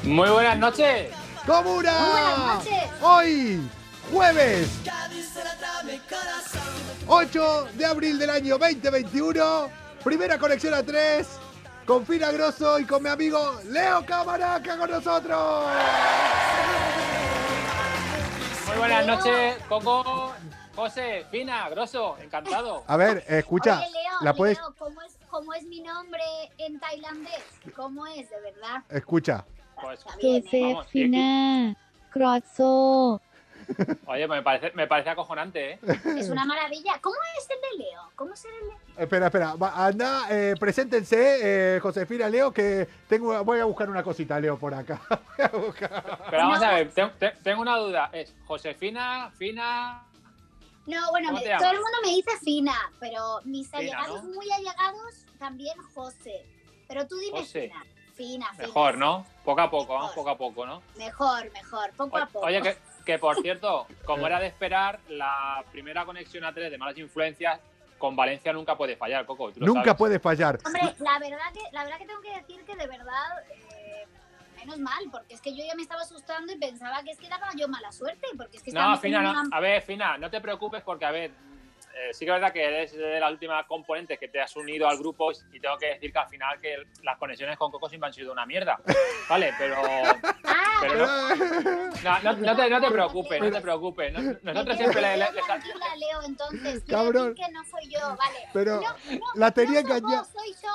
Muy 0.04 0.28
buenas 0.30 0.58
noches. 0.58 1.10
¡Comuna! 1.46 1.92
Muy 1.92 2.10
buenas 2.10 2.54
noches. 2.56 2.90
Hoy, 3.02 3.70
jueves 4.12 4.68
8 7.06 7.66
de 7.74 7.86
abril 7.86 8.18
del 8.18 8.30
año 8.30 8.58
2021, 8.58 9.68
primera 10.04 10.38
conexión 10.38 10.74
a 10.74 10.82
3, 10.82 11.26
con 11.86 12.06
Fina 12.06 12.30
Grosso 12.30 12.78
y 12.78 12.84
con 12.84 13.02
mi 13.02 13.08
amigo 13.08 13.60
Leo 13.64 14.04
Camaraca 14.06 14.76
con 14.76 14.90
nosotros. 14.90 15.66
Buenas 18.80 19.06
noches, 19.06 19.56
Coco, 19.68 20.32
José, 20.74 21.26
Fina, 21.30 21.68
Grosso, 21.68 22.16
encantado. 22.16 22.82
A 22.86 22.96
ver, 22.96 23.22
escucha, 23.28 23.78
Oye, 23.78 23.90
Leo, 23.90 24.12
la 24.22 24.32
puedes, 24.32 24.56
Leo, 24.56 24.74
¿cómo 24.78 25.02
es, 25.02 25.18
¿cómo 25.28 25.52
es 25.52 25.64
mi 25.66 25.80
nombre 25.80 26.22
en 26.56 26.80
tailandés? 26.80 27.44
¿Cómo 27.76 28.06
es, 28.06 28.30
de 28.30 28.40
verdad? 28.40 28.82
escucha. 28.88 29.44
Pues, 29.82 30.02
bien, 30.94 31.14
¿eh? 31.14 31.76
Croazo, 32.08 33.20
oye, 34.06 34.26
me 34.28 34.42
parece, 34.42 34.72
me 34.74 34.86
parece 34.86 35.10
acojonante, 35.10 35.72
¿eh? 35.72 35.78
Es 36.16 36.28
una 36.28 36.44
maravilla. 36.44 36.98
¿Cómo 37.00 37.16
es 37.38 37.48
el 37.50 37.78
de 37.78 37.84
Leo? 37.84 38.00
¿Cómo 38.16 38.34
será 38.36 38.54
el 38.62 38.68
Leo? 38.68 38.78
Espera, 38.96 39.26
espera. 39.26 39.54
Va, 39.54 39.86
anda, 39.86 40.26
eh, 40.30 40.54
preséntense, 40.58 41.76
eh, 41.76 41.80
Josefina, 41.80 42.28
Leo, 42.28 42.52
que 42.52 42.88
tengo, 43.08 43.42
voy 43.44 43.60
a 43.60 43.64
buscar 43.64 43.88
una 43.90 44.02
cosita, 44.02 44.38
Leo, 44.40 44.58
por 44.58 44.74
acá. 44.74 45.00
Voy 45.36 45.44
a 45.46 45.48
buscar. 45.66 46.18
Pero 46.30 46.42
vamos 46.42 46.60
No. 46.60 46.66
a 46.66 46.74
ver, 46.74 46.90
te- 46.92 47.06
te- 47.18 47.36
tengo 47.42 47.62
una 47.62 47.76
duda. 47.76 48.10
¿Es 48.12 48.34
Josefina, 48.46 49.30
Fina? 49.36 50.04
No, 50.86 51.10
bueno, 51.10 51.28
¿Cómo 51.30 51.40
me- 51.40 51.56
todo 51.58 51.70
el 51.70 51.76
mundo 51.76 51.98
me 52.02 52.08
dice 52.10 52.30
Fina, 52.42 52.74
pero 52.98 53.40
mis 53.44 53.66
Fina, 53.68 53.78
allegados, 53.78 54.24
¿no? 54.24 54.34
muy 54.34 54.50
allegados, 54.50 55.26
también 55.38 55.76
José. 55.94 56.44
Pero 56.88 57.06
tú 57.06 57.16
dime 57.18 57.40
José. 57.40 57.68
Fina. 57.68 57.84
Fina, 58.16 58.50
Fina. 58.52 58.66
Mejor, 58.66 58.98
¿no? 58.98 59.24
Poco 59.44 59.60
a 59.62 59.70
poco, 59.70 59.94
vamos 59.94 60.10
Mejor. 60.10 60.14
poco 60.16 60.30
a 60.30 60.36
poco, 60.38 60.66
¿no? 60.66 60.82
Mejor, 60.98 61.50
mejor, 61.52 61.90
poco 61.96 62.18
a 62.18 62.24
O- 62.24 62.28
poco. 62.28 62.46
Oye, 62.46 62.60
que, 62.60 62.76
que 63.04 63.18
por 63.18 63.36
cierto, 63.42 63.86
como 64.04 64.26
era 64.26 64.38
de 64.40 64.46
esperar, 64.46 65.00
la 65.08 65.64
primera 65.72 66.04
conexión 66.04 66.44
a 66.44 66.52
3 66.52 66.70
de 66.70 66.78
malas 66.78 66.96
influencias 66.98 67.60
con 67.98 68.16
Valencia 68.16 68.52
nunca 68.52 68.76
puede 68.76 68.96
fallar, 68.96 69.26
Coco. 69.26 69.52
tú 69.52 69.60
lo 69.60 69.66
Nunca 69.66 69.82
sabes. 69.82 69.98
puede 69.98 70.18
fallar. 70.18 70.58
Hombre, 70.64 70.82
la 71.00 71.18
verdad 71.18 71.52
que, 71.52 71.60
la 71.72 71.84
verdad 71.84 71.98
que 71.98 72.06
tengo 72.06 72.20
que 72.22 72.34
decir 72.34 72.64
que 72.64 72.74
de 72.76 72.86
verdad, 72.86 73.44
eh, 73.50 74.06
menos 74.56 74.78
mal, 74.78 75.04
porque 75.12 75.34
es 75.34 75.40
que 75.42 75.54
yo 75.54 75.62
ya 75.66 75.74
me 75.74 75.82
estaba 75.82 76.00
asustando 76.02 76.50
y 76.52 76.56
pensaba 76.58 77.02
que 77.02 77.10
es 77.10 77.18
que 77.18 77.28
daba 77.28 77.48
yo 77.56 77.68
mala 77.68 77.92
suerte, 77.92 78.26
porque 78.38 78.56
es 78.56 78.62
que 78.62 78.72
No, 78.72 78.96
Fina, 78.98 79.20
no. 79.20 79.30
una- 79.32 79.56
A 79.56 79.60
ver, 79.60 79.82
Fina, 79.82 80.16
no 80.16 80.30
te 80.30 80.40
preocupes 80.40 80.82
porque, 80.82 81.04
a 81.04 81.10
ver, 81.10 81.30
eh, 81.94 82.14
sí 82.14 82.24
que 82.24 82.30
es 82.30 82.34
verdad 82.36 82.52
que 82.52 82.64
eres 82.64 82.96
de 82.96 83.20
las 83.20 83.30
últimas 83.32 83.66
componentes 83.66 84.18
que 84.18 84.28
te 84.28 84.40
has 84.40 84.54
unido 84.56 84.88
al 84.88 84.96
grupo 84.96 85.32
y 85.52 85.60
tengo 85.60 85.76
que 85.76 85.86
decir 85.88 86.10
que 86.10 86.18
al 86.18 86.28
final 86.28 86.58
que 86.58 86.76
las 87.02 87.18
conexiones 87.18 87.58
con 87.58 87.70
Coco 87.70 87.88
siempre 87.90 88.06
han 88.08 88.14
sido 88.14 88.32
una 88.32 88.46
mierda. 88.46 88.78
Vale, 89.28 89.52
pero, 89.58 89.76
Ah, 90.44 90.59
pero 90.80 91.06
no, 91.06 91.28
no, 92.02 92.22
no- 92.22 92.32
no 92.32 92.56
te, 92.56 92.70
no 92.70 92.80
te 92.80 92.90
preocupes, 92.90 93.40
no 93.40 93.50
te 93.50 93.60
preocupes. 93.60 94.12
Nosotros 94.42 94.76
siempre 94.76 95.00
le, 95.00 95.16
le- 95.16 95.32
le- 95.32 95.42
tranquila, 95.42 95.86
Leo, 95.96 96.22
entonces. 96.26 96.82
Cabrón. 96.88 97.34
que 97.34 97.50
no 97.52 97.64
soy 97.64 97.88
yo, 97.90 98.00
vale. 98.16 98.38
Pero 98.52 98.76
No, 98.80 98.88
no, 99.16 99.20
la 99.34 99.50
tenía 99.52 99.82
no 99.82 99.88
soy 99.88 99.96
engañada. 99.98 100.24
soy 100.24 100.52
yo. 100.62 100.68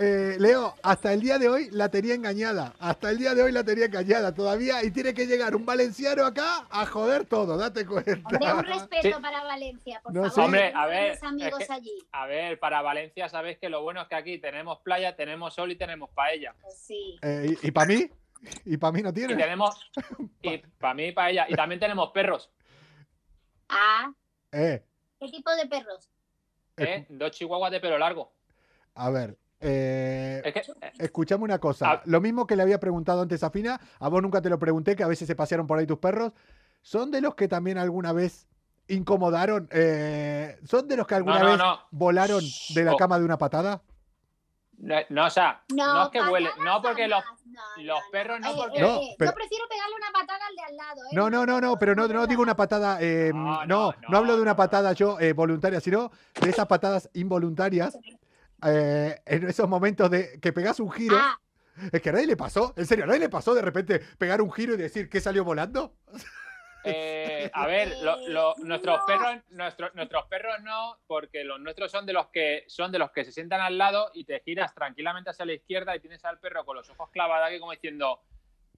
Eh, 0.00 0.36
Leo, 0.38 0.74
hasta 0.84 1.12
el 1.12 1.20
día 1.20 1.40
de 1.40 1.48
hoy 1.48 1.70
la 1.72 1.88
tenía 1.88 2.14
engañada. 2.14 2.72
Hasta 2.78 3.10
el 3.10 3.18
día 3.18 3.34
de 3.34 3.42
hoy 3.42 3.50
la 3.50 3.64
tenía 3.64 3.86
engañada 3.86 4.32
todavía. 4.32 4.84
Y 4.84 4.92
tiene 4.92 5.12
que 5.12 5.26
llegar 5.26 5.56
un 5.56 5.66
valenciano 5.66 6.24
acá 6.24 6.68
a 6.70 6.86
joder 6.86 7.24
todo, 7.26 7.56
date 7.56 7.84
cuenta. 7.84 8.12
Hombre, 8.28 8.52
un 8.52 8.62
respeto 8.64 9.16
Sí. 9.16 9.20
para 9.20 9.42
Valencia, 9.42 10.00
por 10.00 10.12
No 10.14 10.20
favor. 10.20 10.34
sé. 10.34 10.40
Hombre, 10.42 10.72
a 10.72 10.86
ver, 10.86 11.18
amigos 11.22 11.60
es 11.62 11.66
que- 11.66 11.72
allí. 11.72 11.98
A 12.12 12.26
ver, 12.26 12.60
para 12.60 12.80
Valencia 12.80 13.28
sabéis 13.28 13.58
que 13.58 13.68
lo 13.68 13.82
bueno 13.82 14.00
es 14.02 14.06
que 14.06 14.14
aquí 14.14 14.38
tenemos 14.38 14.78
playa, 14.82 15.16
tenemos 15.16 15.52
sol 15.54 15.72
y 15.72 15.76
tenemos 15.76 16.10
paella. 16.10 16.54
Pues 16.62 16.76
sí. 16.78 17.18
Eh, 17.22 17.56
¿Y, 17.60 17.70
para 17.72 17.88
mí? 17.88 18.08
¿Y 18.64 18.76
para 18.76 18.92
mí 18.92 19.02
no 19.02 19.10
Y 19.10 19.12
tiene? 19.12 19.34
tenemos, 19.36 19.90
y 20.42 20.58
para 20.58 20.94
mí 20.94 21.12
paella, 21.12 21.46
y 21.48 21.54
también 21.54 21.80
tenemos 21.80 22.10
perros, 22.10 22.50
Ah, 23.68 24.12
Eh, 24.52 24.82
¿qué 25.20 25.28
tipo 25.30 25.50
de 25.54 25.66
perros? 25.66 26.10
¿eh? 26.78 27.06
Dos 27.10 27.32
chihuahuas 27.32 27.70
de 27.70 27.80
pelo 27.80 27.98
largo. 27.98 28.32
a 28.94 29.10
ver. 29.10 29.36
eh, 29.60 30.40
Es 30.44 30.52
que, 30.54 30.60
eh, 30.60 30.92
Escuchame 30.98 31.44
una 31.44 31.58
cosa. 31.58 32.00
Lo 32.06 32.20
mismo 32.20 32.46
que 32.46 32.56
le 32.56 32.62
había 32.62 32.78
preguntado 32.80 33.22
antes 33.22 33.42
a 33.42 33.50
Fina, 33.50 33.80
a 33.98 34.08
vos 34.08 34.22
nunca 34.22 34.40
te 34.40 34.48
lo 34.48 34.58
pregunté, 34.58 34.96
que 34.96 35.02
a 35.02 35.08
veces 35.08 35.26
se 35.26 35.34
pasearon 35.36 35.66
por 35.66 35.78
ahí 35.78 35.86
tus 35.86 35.98
perros. 35.98 36.32
¿Son 36.80 37.10
de 37.10 37.20
los 37.20 37.34
que 37.34 37.48
también 37.48 37.76
alguna 37.76 38.12
vez 38.12 38.46
incomodaron? 38.86 39.68
eh, 39.72 40.58
¿Son 40.64 40.86
de 40.88 40.96
los 40.96 41.06
que 41.06 41.16
alguna 41.16 41.40
no, 41.40 41.44
no, 41.44 41.50
vez 41.50 41.58
no. 41.58 41.80
volaron 41.90 42.42
de 42.74 42.84
la 42.84 42.94
Oh. 42.94 42.96
cama 42.96 43.18
de 43.18 43.24
una 43.24 43.36
patada? 43.36 43.82
No, 44.80 44.94
no, 45.08 45.26
o 45.26 45.30
sea, 45.30 45.62
no, 45.74 46.04
es 46.04 46.08
que 46.10 46.20
huele, 46.22 46.50
no 46.64 46.80
porque 46.80 47.08
los. 47.08 47.22
No, 47.46 47.60
los 47.82 47.98
no, 47.98 48.10
perros 48.12 48.38
no, 48.40 48.48
Eh, 48.48 48.54
porque- 48.56 48.78
eh, 48.78 48.82
No, 48.82 48.96
eh, 49.00 49.14
pero- 49.18 49.30
Yo 49.32 49.34
prefiero 49.34 49.64
pegarle 49.68 49.94
una 49.96 50.10
patada 50.12 50.46
al 50.48 50.54
de 50.54 50.62
al 50.62 50.76
lado, 50.76 51.00
¿eh? 51.02 51.08
No, 51.14 51.30
no, 51.30 51.44
no, 51.46 51.60
no, 51.60 51.76
pero 51.78 51.94
no, 51.96 52.06
no 52.06 52.26
digo 52.28 52.42
una 52.42 52.54
patada, 52.54 52.98
eh, 53.00 53.32
no, 53.34 53.64
No, 53.66 53.66
no, 53.66 53.94
no, 54.08 54.18
hablo 54.18 54.36
de 54.36 54.42
una 54.42 54.52
no, 54.52 54.56
patada 54.56 54.92
yo 54.92 55.18
eh, 55.18 55.32
voluntaria, 55.32 55.80
sino 55.80 56.12
de 56.40 56.50
esas 56.50 56.66
patadas 56.66 57.10
involuntarias. 57.14 57.98
eh, 58.64 59.20
en 59.26 59.48
esos 59.48 59.68
momentos 59.68 60.10
de 60.10 60.38
que 60.40 60.52
pegas 60.52 60.78
un 60.80 60.90
giro, 60.90 61.16
Ah, 61.18 61.38
es 61.92 62.00
que 62.02 62.10
a 62.10 62.12
nadie 62.12 62.26
le 62.26 62.36
pasó, 62.36 62.72
en 62.76 62.86
serio, 62.86 63.04
a 63.04 63.06
nadie 63.06 63.20
le 63.20 63.28
pasó 63.28 63.54
de 63.54 63.62
repente 63.62 64.00
pegar 64.18 64.40
un 64.42 64.50
giro 64.52 64.74
y 64.74 64.76
decir 64.76 65.08
que 65.08 65.20
salió 65.20 65.44
volando. 65.44 65.94
eh, 66.90 67.50
a 67.52 67.66
ver, 67.66 67.96
lo- 68.02 68.28
lo- 68.28 68.54
nuestros 68.58 68.98
No. 69.00 69.06
perros, 69.06 69.36
nuestros, 69.50 69.94
nuestros 69.94 70.24
perros 70.26 70.56
no, 70.62 70.98
porque 71.06 71.44
los 71.44 71.60
nuestros 71.60 71.90
son 71.90 72.06
de 72.06 72.12
los 72.12 72.26
que 72.28 72.64
son 72.68 72.90
de 72.92 72.98
los 72.98 73.10
que 73.10 73.24
se 73.24 73.32
sientan 73.32 73.60
al 73.60 73.76
lado 73.78 74.10
y 74.14 74.24
te 74.24 74.40
giras 74.40 74.74
tranquilamente 74.74 75.30
hacia 75.30 75.44
la 75.44 75.52
izquierda 75.54 75.94
y 75.96 76.00
tienes 76.00 76.24
al 76.24 76.38
perro 76.38 76.64
con 76.64 76.76
los 76.76 76.88
ojos 76.90 77.10
clavados 77.10 77.48
aquí 77.48 77.58
como 77.60 77.72
diciendo, 77.72 78.20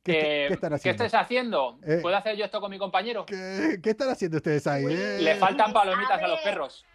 ¿Qué, 0.03 0.45
eh, 0.45 0.49
qué 0.49 0.55
están 0.55 0.71
¿qué 0.71 0.75
haciendo? 0.77 1.05
estáis 1.05 1.23
haciendo? 1.25 1.79
Eh. 1.87 1.99
¿Puedo 2.01 2.17
hacer 2.17 2.35
yo 2.37 2.45
esto 2.45 2.61
con 2.61 2.71
mi 2.71 2.79
compañero? 2.79 3.27
¿Qué, 3.27 3.79
qué 3.83 3.91
están 3.91 4.09
haciendo 4.09 4.39
ustedes 4.39 4.67
ahí? 4.67 4.85
eh? 4.89 5.19
Le 5.21 5.37
faltan 5.37 5.73
palomitas 5.73 6.23
a 6.23 6.27
los 6.29 6.37
ver. 6.39 6.45
perros. 6.45 6.87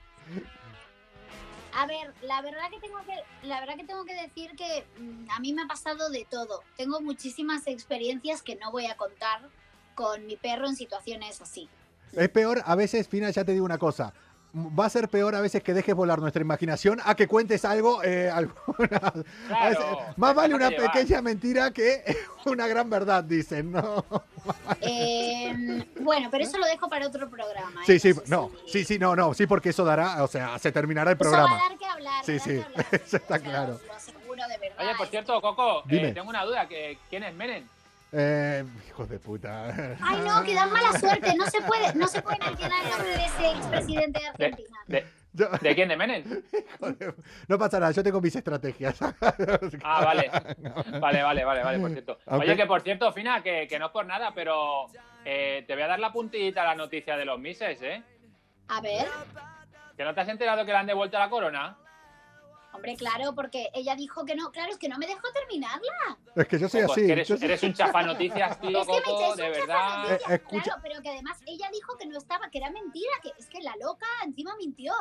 a 1.77 1.85
ver, 1.87 2.13
la 2.21 2.41
verdad 2.41 2.69
que 2.71 2.79
tengo 2.79 2.97
que, 3.05 3.47
la 3.47 3.59
verdad 3.59 3.75
que 3.75 3.83
tengo 3.83 4.05
que 4.05 4.13
decir 4.15 4.55
que 4.55 4.85
mm, 4.97 5.29
a 5.29 5.39
mí 5.39 5.51
me 5.53 5.63
ha 5.63 5.67
pasado 5.67 6.09
de 6.09 6.25
todo. 6.29 6.63
Tengo 6.77 7.01
muchísimas 7.01 7.67
experiencias 7.67 8.41
que 8.41 8.55
no 8.55 8.71
voy 8.71 8.85
a 8.85 8.95
contar 8.95 9.41
con 9.95 10.25
mi 10.27 10.35
perro 10.35 10.67
en 10.67 10.75
situaciones 10.75 11.41
así. 11.41 11.67
Es 12.13 12.29
peor, 12.29 12.61
a 12.65 12.75
veces, 12.75 13.07
Fina, 13.07 13.29
ya 13.31 13.43
te 13.43 13.53
digo 13.53 13.65
una 13.65 13.77
cosa. 13.77 14.13
Va 14.57 14.85
a 14.85 14.89
ser 14.89 15.09
peor 15.09 15.35
a 15.35 15.41
veces 15.41 15.61
que 15.61 15.73
dejes 15.73 15.93
volar 15.93 16.19
nuestra 16.19 16.41
imaginación 16.41 17.01
a 17.03 17.13
que 17.15 17.27
cuentes 17.27 17.65
algo. 17.65 18.01
eh, 18.03 18.29
alguna- 18.29 18.55
a 19.07 19.11
veces- 19.69 19.83
Claro, 19.83 19.99
más 20.15 20.33
vale 20.33 20.55
una 20.55 20.69
pequeña 20.69 21.21
mentira 21.21 21.71
que 21.71 22.03
una 22.45 22.65
gran 22.67 22.89
verdad, 22.89 23.23
dicen, 23.23 23.71
¿no? 23.73 24.05
Eh, 24.81 25.85
bueno, 25.99 26.29
pero 26.31 26.43
eso 26.43 26.57
lo 26.57 26.65
dejo 26.67 26.87
para 26.87 27.07
otro 27.07 27.27
programa. 27.29 27.81
¿eh? 27.81 27.85
Sí, 27.85 27.99
sí, 27.99 28.13
sé 28.13 28.21
no, 28.27 28.51
sí, 28.67 28.85
sí, 28.85 28.99
no, 28.99 29.15
no, 29.15 29.33
sí, 29.33 29.47
porque 29.47 29.69
eso 29.69 29.83
dará, 29.83 30.23
o 30.23 30.27
sea, 30.27 30.57
se 30.59 30.71
terminará 30.71 31.11
el 31.11 31.15
Eso 31.19 31.23
programa. 31.29 31.55
va 31.57 31.65
a 31.65 31.69
dar 31.69 31.77
que 31.77 31.85
hablar. 31.85 32.25
Sí, 32.25 32.39
sí, 32.39 32.61
hablar, 32.61 32.85
eso 32.91 33.17
está 33.17 33.35
o 33.35 33.39
sea, 33.39 33.39
claro. 33.39 33.79
Lo 33.87 33.93
aseguro 33.93 34.43
de 34.47 34.57
verdad. 34.57 34.85
Oye, 34.85 34.95
por 34.95 35.07
¿eh? 35.07 35.09
cierto, 35.09 35.41
Coco, 35.41 35.83
eh, 35.89 36.11
tengo 36.13 36.29
una 36.29 36.45
duda. 36.45 36.67
Que, 36.67 36.97
¿Quién 37.09 37.23
es 37.23 37.33
Menem? 37.33 37.67
Eh, 38.17 38.63
hijos 38.87 39.09
de 39.09 39.19
puta. 39.19 39.65
Ay, 40.01 40.21
no, 40.25 40.41
que 40.43 40.53
dan 40.55 40.71
mala 40.71 40.97
suerte. 40.97 41.35
No 41.35 41.45
se 41.47 41.61
puede, 41.61 41.93
no 41.95 42.07
se 42.07 42.21
puede 42.21 42.37
mencionar 42.39 42.83
el 42.83 42.89
nombre 42.91 43.09
de 43.09 43.25
ese 43.25 43.51
expresidente 43.51 44.19
de 44.19 44.25
De, 44.37 44.45
Argentina. 44.45 44.79
de- 44.87 45.05
Yo- 45.33 45.49
¿de 45.49 45.75
quién? 45.75 45.89
¿De 45.89 45.97
Menem? 45.97 46.23
joder, 46.79 47.13
no 47.49 47.57
pasa 47.59 47.77
nada, 47.77 47.91
yo 47.91 48.01
tengo 48.01 48.21
mis 48.21 48.33
estrategias. 48.33 48.97
Ah, 49.83 50.05
vale. 50.05 50.31
Vale, 51.01 51.23
vale, 51.23 51.43
vale, 51.43 51.63
vale, 51.63 51.79
por 51.79 51.91
cierto. 51.91 52.17
Oye, 52.27 52.55
que 52.55 52.65
por 52.65 52.81
cierto, 52.81 53.11
Fina, 53.11 53.43
que, 53.43 53.67
que 53.67 53.77
no 53.77 53.87
es 53.87 53.91
por 53.91 54.05
nada, 54.05 54.31
pero 54.33 54.85
eh, 55.25 55.65
te 55.67 55.73
voy 55.73 55.83
a 55.83 55.87
dar 55.87 55.99
la 55.99 56.13
puntillita 56.13 56.61
a 56.61 56.65
la 56.67 56.75
noticia 56.75 57.17
de 57.17 57.25
los 57.25 57.37
Mises, 57.37 57.81
¿eh? 57.81 58.01
A 58.69 58.79
ver, 58.79 59.07
¿Que 59.97 60.05
no 60.05 60.13
te 60.15 60.21
has 60.21 60.29
enterado 60.29 60.65
que 60.65 60.71
le 60.71 60.77
han 60.77 60.87
devuelto 60.87 61.19
la 61.19 61.29
corona? 61.29 61.77
Hombre, 62.75 62.95
claro, 62.95 63.33
porque 63.33 63.69
ella 63.73 63.95
dijo 63.95 64.25
que 64.25 64.35
no. 64.35 64.51
Claro, 64.51 64.71
es 64.71 64.77
que 64.77 64.87
no 64.89 64.97
me 64.97 65.07
dejó 65.07 65.27
terminarla. 65.33 66.17
Es 66.35 66.47
que 66.47 66.59
yo 66.59 66.69
soy 66.69 66.81
Coco, 66.81 66.93
es 66.93 66.97
así. 66.99 67.07
que 67.07 67.11
eres, 67.13 67.27
yo 67.27 67.37
soy- 67.37 67.45
eres 67.45 67.63
un 67.63 67.73
chafanoticias, 67.73 68.59
tío, 68.61 68.81
Es 68.81 68.87
que 68.87 68.93
me 68.93 68.97
echáis 68.99 69.35
de 69.37 69.43
un 69.45 69.51
verdad. 69.51 70.11
Eh, 70.13 70.19
escucha- 70.35 70.63
Claro, 70.63 70.81
pero 70.83 71.01
que 71.01 71.09
además 71.09 71.39
ella 71.45 71.69
dijo 71.71 71.97
que 71.97 72.05
no 72.05 72.17
estaba, 72.17 72.49
que 72.49 72.57
era 72.59 72.69
mentira, 72.71 73.11
que 73.23 73.31
es 73.37 73.47
que 73.47 73.61
la 73.61 73.73
loca 73.81 74.05
encima 74.25 74.55
mintió. 74.57 74.93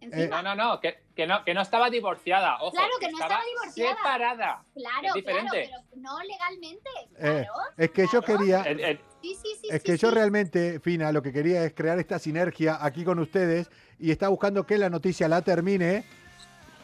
Eh, 0.00 0.06
Encima, 0.10 0.42
No, 0.42 0.56
no, 0.56 0.64
no, 0.70 0.80
que, 0.80 0.98
que 1.14 1.28
no, 1.28 1.44
que 1.44 1.54
no 1.54 1.60
estaba 1.62 1.88
divorciada. 1.88 2.56
Ojo, 2.60 2.72
Claro 2.72 2.90
que 2.98 3.06
no 3.08 3.18
estaba 3.20 3.40
divorciada. 3.44 3.96
Separada. 3.96 4.64
claro, 4.74 5.06
es 5.08 5.14
diferente. 5.14 5.68
claro, 5.68 5.84
pero 5.90 6.02
no 6.02 6.18
legalmente. 6.24 6.90
Eh, 7.18 7.46
Claro. 7.46 7.52
es 7.76 7.90
que 7.92 8.02
yo 8.12 8.20
claro. 8.20 8.38
quería, 8.40 8.62
Eh, 8.66 8.76
eh, 8.92 9.00
Sí, 9.22 9.36
sí, 9.40 9.54
sí. 9.60 9.68
Es 9.70 9.82
sí, 9.82 9.86
que 9.92 9.96
yo 9.96 10.10
realmente, 10.10 10.80
Fina, 10.80 11.12
lo 11.12 11.22
que 11.22 11.32
quería 11.32 11.62
es 11.64 11.72
crear 11.72 11.96
esta 12.00 12.18
sinergia 12.18 12.84
aquí 12.84 13.04
con 13.04 13.20
ustedes 13.20 13.70
y 14.00 14.10
está 14.10 14.26
buscando 14.26 14.66
que 14.66 14.76
la 14.76 14.90
noticia 14.90 15.28
la 15.28 15.42
termine 15.42 16.04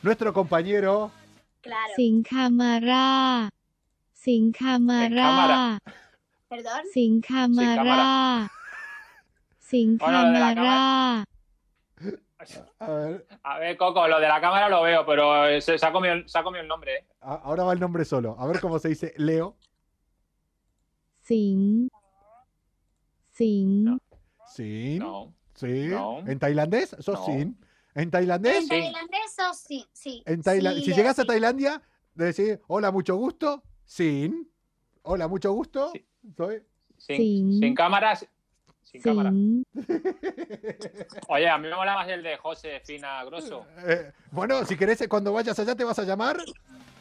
nuestro 0.02 0.32
compañero. 0.32 1.10
Claro. 1.60 1.92
Sin 1.96 2.22
cámara. 2.22 3.50
Sin 4.12 4.52
cámara. 4.52 5.78
Perdón. 6.48 6.82
Sin 6.92 7.20
cámara. 7.20 8.50
Sin 9.58 9.98
cámara. 9.98 11.24
A 12.78 12.88
ver. 12.92 13.26
a 13.42 13.58
ver. 13.58 13.76
Coco, 13.76 14.06
lo 14.06 14.20
de 14.20 14.28
la 14.28 14.40
cámara 14.40 14.68
lo 14.68 14.82
veo, 14.82 15.04
pero 15.04 15.60
se, 15.60 15.76
se, 15.76 15.84
ha, 15.84 15.92
comido, 15.92 16.14
el 16.14 16.68
nombre. 16.68 16.98
¿eh? 16.98 17.06
Ahora 17.20 17.64
va 17.64 17.72
el 17.72 17.80
nombre 17.80 18.04
solo. 18.04 18.36
A 18.38 18.46
ver 18.46 18.60
cómo 18.60 18.78
se 18.78 18.90
dice 18.90 19.12
Leo. 19.16 19.56
Sin. 21.20 21.90
Sin. 23.32 23.98
Sin. 24.46 25.02
Sin. 25.54 25.92
En 26.26 26.38
tailandés, 26.38 26.96
sos 27.00 27.24
sin. 27.26 27.58
¿En 27.98 28.12
tailandés? 28.12 28.62
En 28.62 28.68
tailandés 28.68 29.36
o 29.50 29.52
sí, 29.52 29.84
sí. 29.92 30.22
En 30.24 30.40
Taila 30.40 30.72
si 30.74 30.94
llegas 30.94 31.18
a 31.18 31.24
Tailandia, 31.24 31.82
decís, 32.14 32.56
hola, 32.68 32.92
mucho 32.92 33.16
gusto, 33.16 33.64
sin. 33.84 34.48
Hola, 35.02 35.26
mucho 35.26 35.52
gusto, 35.52 35.90
sí. 35.92 36.06
soy. 36.36 36.62
Sin, 36.96 37.58
sin 37.58 37.74
cámaras. 37.74 38.24
Sin 38.84 39.02
cámara. 39.02 39.32
Oye, 41.28 41.48
a 41.48 41.58
mí 41.58 41.66
me 41.66 41.74
mola 41.74 41.96
más 41.96 42.08
el 42.08 42.22
de 42.22 42.36
Josefina 42.36 43.24
Grosso. 43.24 43.66
Eh, 43.84 44.12
bueno, 44.30 44.64
si 44.64 44.76
querés, 44.76 45.04
cuando 45.08 45.32
vayas 45.32 45.58
allá 45.58 45.74
te 45.74 45.82
vas 45.82 45.98
a 45.98 46.04
llamar. 46.04 46.36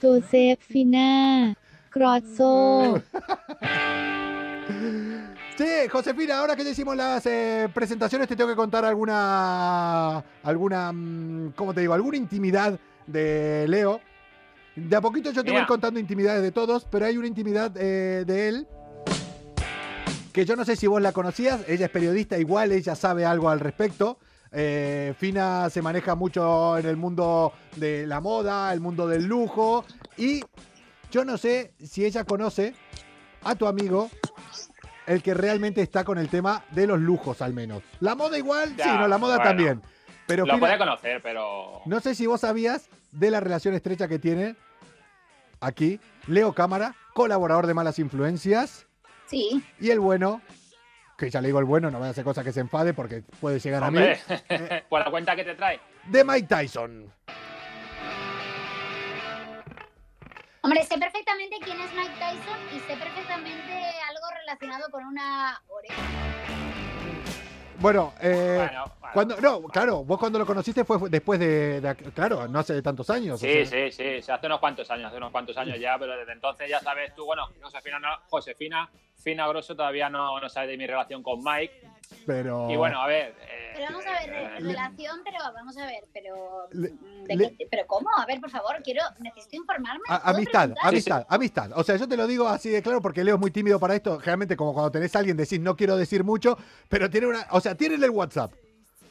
Josefina 0.01 1.55
Grosso. 1.93 3.03
Sí, 5.57 5.65
Josefina, 5.91 6.37
ahora 6.37 6.55
que 6.55 6.63
ya 6.63 6.69
hicimos 6.69 6.95
las 6.95 7.25
eh, 7.25 7.67
presentaciones, 7.73 8.27
te 8.27 8.35
tengo 8.35 8.47
que 8.51 8.55
contar 8.55 8.85
alguna, 8.85 10.23
alguna, 10.43 10.91
mm, 10.93 11.53
¿cómo 11.55 11.73
te 11.73 11.81
digo? 11.81 11.95
Alguna 11.95 12.17
intimidad 12.17 12.79
de 13.07 13.65
Leo. 13.67 13.99
De 14.75 14.95
a 14.95 15.01
poquito 15.01 15.31
yo 15.31 15.43
te 15.43 15.51
voy 15.51 15.65
contando 15.65 15.99
intimidades 15.99 16.43
de 16.43 16.51
todos, 16.51 16.85
pero 16.85 17.07
hay 17.07 17.17
una 17.17 17.25
intimidad 17.25 17.75
eh, 17.75 18.23
de 18.27 18.49
él 18.49 18.67
que 20.31 20.45
yo 20.45 20.55
no 20.55 20.63
sé 20.63 20.75
si 20.75 20.85
vos 20.85 21.01
la 21.01 21.13
conocías, 21.13 21.61
ella 21.67 21.87
es 21.87 21.91
periodista, 21.91 22.37
igual 22.37 22.71
ella 22.71 22.93
sabe 22.93 23.25
algo 23.25 23.49
al 23.49 23.59
respecto. 23.59 24.19
Eh, 24.51 25.15
Fina 25.17 25.71
se 25.71 25.81
maneja 25.81 26.13
mucho 26.13 26.77
en 26.77 26.85
el 26.85 26.95
mundo 26.95 27.53
de 27.75 28.05
la 28.05 28.21
moda, 28.21 28.71
el 28.71 28.79
mundo 28.79 29.07
del 29.07 29.25
lujo, 29.25 29.83
y 30.15 30.41
yo 31.09 31.25
no 31.25 31.39
sé 31.39 31.73
si 31.83 32.05
ella 32.05 32.23
conoce 32.23 32.75
a 33.43 33.55
tu 33.55 33.65
amigo 33.65 34.11
el 35.07 35.23
que 35.23 35.33
realmente 35.33 35.81
está 35.81 36.03
con 36.03 36.17
el 36.19 36.29
tema 36.29 36.63
de 36.71 36.85
los 36.85 36.99
lujos, 36.99 37.41
al 37.41 37.53
menos. 37.53 37.81
La 38.01 38.13
moda 38.13 38.37
igual, 38.37 38.75
Ya, 38.75 38.83
sí, 38.83 38.89
no, 38.91 39.07
la 39.07 39.17
moda 39.17 39.37
bueno. 39.37 39.49
también. 39.49 39.81
Pero 40.27 40.45
Lo 40.45 40.59
puede 40.59 40.77
conocer, 40.77 41.21
pero. 41.23 41.81
no 41.85 41.99
sé 42.01 42.13
si 42.13 42.27
vos 42.27 42.41
sabías 42.41 42.89
de 43.11 43.31
la 43.31 43.39
relación 43.39 43.73
estrecha 43.73 44.07
que 44.09 44.19
tiene 44.19 44.55
aquí 45.61 45.99
Leo 46.27 46.53
Cámara, 46.53 46.93
colaborador 47.13 47.65
de 47.65 47.73
Malas 47.73 47.97
Influencias, 47.99 48.85
Sí. 49.27 49.63
y 49.79 49.89
el 49.89 49.99
bueno, 50.01 50.41
que 51.17 51.29
ya 51.29 51.39
le 51.41 51.47
digo 51.47 51.59
el 51.59 51.65
bueno, 51.65 51.89
no 51.89 51.99
voy 51.99 52.07
a 52.07 52.11
hacer 52.11 52.23
cosas 52.25 52.43
que 52.43 52.51
se 52.51 52.59
enfade 52.59 52.93
porque 52.93 53.23
puede 53.39 53.59
llegar 53.59 53.83
a 53.85 53.89
mí, 53.91 53.97
Hombre, 53.99 54.19
por 54.89 54.99
la 54.99 55.09
cuenta 55.09 55.35
que 55.35 55.45
te 55.45 55.55
trae. 55.55 55.79
de 56.07 56.23
Mike 56.25 56.47
Tyson. 56.47 57.11
Hombre, 60.61 60.83
sé 60.83 60.97
perfectamente 60.97 61.55
quién 61.63 61.79
es 61.79 61.93
Mike 61.93 62.13
Tyson 62.19 62.59
y 62.75 62.79
sé 62.81 62.97
perfectamente 62.97 63.73
relacionado 64.47 64.89
con 64.89 65.03
una 65.05 65.61
oreja. 65.67 66.01
Bueno, 67.79 68.13
eh, 68.21 68.55
Bueno, 68.57 68.85
bueno. 68.99 69.11
cuando, 69.13 69.41
no, 69.41 69.61
claro, 69.67 70.03
vos 70.03 70.17
cuando 70.17 70.39
lo 70.39 70.45
conociste 70.47 70.83
fue 70.83 70.97
después 71.09 71.39
de, 71.39 71.95
claro, 72.15 72.47
no 72.47 72.59
hace 72.59 72.81
tantos 72.81 73.07
años. 73.11 73.35
o 73.35 73.37
Sí, 73.37 73.65
sea. 73.65 73.91
sí, 73.91 73.91
sí, 73.91 74.21
sí, 74.23 74.31
hace 74.31 74.47
unos 74.47 74.59
cuantos 74.59 74.89
años, 74.89 75.05
hace 75.07 75.17
unos 75.17 75.31
cuantos 75.31 75.55
años 75.57 75.77
ya, 75.79 75.95
pero 75.99 76.17
desde 76.17 76.31
entonces 76.31 76.67
ya 76.69 76.79
sabes 76.79 77.13
tú, 77.13 77.25
bueno, 77.25 77.47
Josefina, 77.61 77.99
no, 77.99 78.07
Josefina 78.29 78.89
Fina 79.17 79.47
Grosso 79.47 79.75
todavía 79.75 80.09
no, 80.09 80.39
no 80.39 80.49
sabe 80.49 80.67
de 80.67 80.77
mi 80.77 80.87
relación 80.87 81.21
con 81.23 81.43
Mike. 81.43 81.73
Pero, 82.25 82.69
Y 82.71 82.77
bueno, 82.77 83.01
a 83.01 83.07
ver. 83.07 83.35
eh, 83.41 83.71
Pero 83.75 83.85
vamos 83.87 84.05
a 84.05 84.11
ver, 84.11 84.29
re- 84.29 84.43
eh, 84.45 84.59
relación, 84.59 85.19
pero 85.25 85.37
vamos 85.53 85.77
a 85.77 85.85
ver, 85.85 86.03
pero. 86.13 86.67
Le- 86.71 86.89
mm, 86.91 87.23
¿de 87.25 87.35
le- 87.35 87.57
qué- 87.57 87.67
¿Pero 87.69 87.85
cómo? 87.87 88.09
A 88.17 88.25
ver, 88.25 88.39
por 88.39 88.49
favor, 88.49 88.77
quiero, 88.83 89.01
necesito 89.19 89.57
informarme. 89.57 90.03
A- 90.07 90.21
¿puedo 90.21 90.35
amistad, 90.37 90.59
preguntar? 90.61 90.87
amistad, 90.87 91.25
amistad. 91.27 91.71
O 91.75 91.83
sea, 91.83 91.97
yo 91.97 92.07
te 92.07 92.15
lo 92.15 92.25
digo 92.27 92.47
así 92.47 92.69
de 92.69 92.81
claro 92.81 93.01
porque 93.01 93.23
Leo 93.25 93.35
es 93.35 93.41
muy 93.41 93.51
tímido 93.51 93.77
para 93.79 93.95
esto. 93.95 94.19
Generalmente, 94.19 94.55
como 94.55 94.73
cuando 94.73 94.91
tenés 94.91 95.13
a 95.15 95.19
alguien, 95.19 95.35
decís 95.35 95.59
no 95.59 95.75
quiero 95.75 95.97
decir 95.97 96.23
mucho, 96.23 96.57
pero 96.87 97.09
tiene 97.09 97.27
una. 97.27 97.45
O 97.51 97.59
sea, 97.59 97.75
tienen 97.75 98.01
el 98.03 98.09
WhatsApp. 98.11 98.53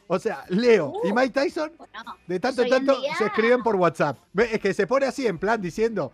O 0.09 0.19
sea, 0.19 0.45
Leo 0.49 0.93
y 1.05 1.11
Uh. 1.11 1.15
Mike 1.15 1.31
Tyson, 1.39 1.73
Bueno, 1.77 2.17
de 2.27 2.41
tanto 2.41 2.63
en 2.63 2.71
tanto, 2.71 3.01
día- 3.01 3.15
se 3.17 3.27
escriben 3.27 3.63
por 3.63 3.77
WhatsApp. 3.77 4.17
¿Ves? 4.33 4.55
Es 4.55 4.61
que 4.61 4.73
se 4.73 4.87
pone 4.87 5.05
así 5.05 5.27
en 5.27 5.39
plan 5.39 5.61
diciendo. 5.61 6.13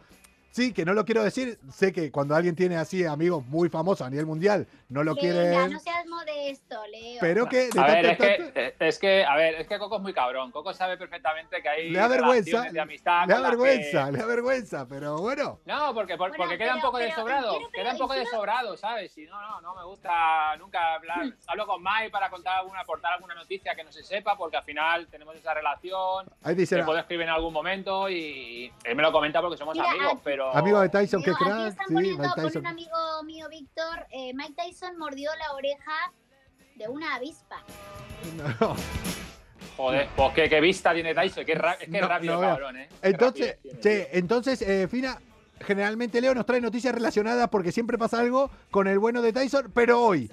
Sí, 0.52 0.74
que 0.74 0.84
no 0.84 0.92
lo 0.92 1.04
quiero 1.06 1.24
decir. 1.24 1.58
Sé 1.70 1.92
que 1.94 2.12
cuando 2.12 2.34
alguien 2.36 2.54
tiene 2.54 2.76
así 2.76 3.06
amigos 3.06 3.44
muy 3.46 3.70
famosos 3.70 4.06
a 4.06 4.10
nivel 4.10 4.26
mundial, 4.26 4.66
no 4.90 5.02
lo 5.02 5.14
venga, 5.14 5.20
quieren. 5.32 5.72
no 5.72 5.78
seas 5.80 6.06
modesto, 6.06 6.86
Leo. 6.88 7.18
Pero 7.22 7.46
que 7.48 7.68
de 7.70 7.80
A 7.80 7.86
tanto 7.86 7.92
ver, 7.92 8.04
en 8.04 8.10
es 8.12 8.18
que, 8.18 8.36
tanto. 8.44 8.60
eh, 8.60 8.74
es 8.80 8.98
que, 8.98 9.24
a 9.24 9.36
ver, 9.36 9.54
es 9.54 9.66
que 9.66 9.78
Coco 9.78 9.96
es 9.96 10.02
muy 10.02 10.12
cabrón. 10.12 10.50
Coco 10.52 10.74
sabe 10.74 10.98
perfectamente 10.98 11.62
que 11.62 11.68
hay 11.70 11.88
Le 11.90 11.98
da 11.98 12.06
vergüenza. 12.06 12.44
relaciones 12.50 12.72
de 12.74 12.80
amistad. 12.80 13.26
Le 13.26 13.32
da 13.34 13.40
vergüenza, 13.40 14.04
que- 14.06 14.12
le 14.12 14.18
da 14.18 14.26
vergüenza, 14.26 14.86
pero 14.86 15.16
bueno. 15.18 15.58
No, 15.64 15.94
porque, 15.94 16.18
por- 16.18 16.28
Bueno, 16.28 16.44
porque 16.44 16.58
queda 16.58 16.74
un 16.74 16.80
pero- 16.80 16.86
poco 16.88 16.98
de 16.98 17.04
pero 17.06 17.16
sobrado. 17.16 17.52
pero 17.58 17.68
Queda 17.72 17.92
un 17.92 17.98
poco 17.98 18.12
de 18.14 18.26
sobrado, 18.26 18.76
¿sabes? 18.76 19.16
Y 19.16 19.24
no, 19.24 19.40
no, 19.40 19.60
no 19.62 19.74
me 19.74 19.84
gusta 19.84 20.54
nunca 20.58 20.96
hablar. 20.96 21.24
Hmm. 21.24 21.32
Hablo 21.46 21.66
con 21.66 21.82
Mike 21.82 22.10
para 22.10 22.28
contar 22.28 22.58
alguna, 22.58 22.80
aportar 22.80 23.14
alguna 23.14 23.34
noticia 23.34 23.74
que 23.74 23.84
no 23.84 23.90
se 23.90 24.04
sepa, 24.04 24.36
porque 24.36 24.58
al 24.58 24.64
final 24.64 25.06
tenemos 25.08 25.34
esa 25.34 25.54
relación. 25.54 26.26
Ahí 26.42 26.54
dice, 26.54 26.76
Le 26.76 26.84
puedo 26.84 26.98
escribir 26.98 27.24
en 27.24 27.30
algún 27.32 27.54
momento 27.54 28.10
y 28.10 28.70
él 28.84 28.94
me 28.96 29.02
lo 29.02 29.10
comenta 29.12 29.40
porque 29.40 29.56
somos 29.56 29.74
Mira, 29.74 29.88
amigos, 29.90 30.12
aquí- 30.12 30.20
pero. 30.50 30.56
amigo 30.58 30.80
de 30.80 30.88
Tyson, 30.88 31.22
qué 31.22 31.30
Leo, 31.30 31.36
aquí 31.36 31.44
crack. 31.44 31.68
están 31.68 31.86
Sí, 31.88 31.94
poniendo, 31.94 32.22
Mike 32.22 32.42
Tyson. 32.42 32.60
un 32.60 32.66
amigo 32.66 33.22
mío, 33.24 33.48
Víctor, 33.48 34.06
eh, 34.10 34.32
Mike 34.34 34.54
Tyson 34.56 34.98
mordió 34.98 35.30
la 35.36 35.52
oreja 35.54 36.12
de 36.76 36.88
una 36.88 37.14
avispa. 37.14 37.62
No. 38.36 38.76
Joder, 39.76 40.08
pues 40.14 40.32
qué, 40.34 40.48
qué 40.48 40.60
vista 40.60 40.92
tiene 40.92 41.14
Tyson. 41.14 41.44
Qué 41.44 41.54
ra- 41.54 41.72
es 41.74 41.88
que 41.88 42.00
No, 42.00 42.08
rápido, 42.08 42.34
no 42.34 42.40
cabrón, 42.40 42.76
¿eh? 42.76 42.88
Qué 43.00 43.08
Entonces, 43.08 43.58
tiene, 43.62 43.80
che, 43.80 44.08
entonces, 44.18 44.62
eh, 44.62 44.86
Fina, 44.88 45.18
generalmente 45.60 46.20
Leo 46.20 46.34
nos 46.34 46.44
trae 46.46 46.60
noticias 46.60 46.94
relacionadas 46.94 47.48
porque 47.48 47.72
siempre 47.72 47.96
pasa 47.96 48.20
algo 48.20 48.50
con 48.70 48.86
el 48.86 48.98
bueno 48.98 49.22
de 49.22 49.32
Tyson, 49.32 49.70
pero 49.74 50.02
hoy, 50.02 50.30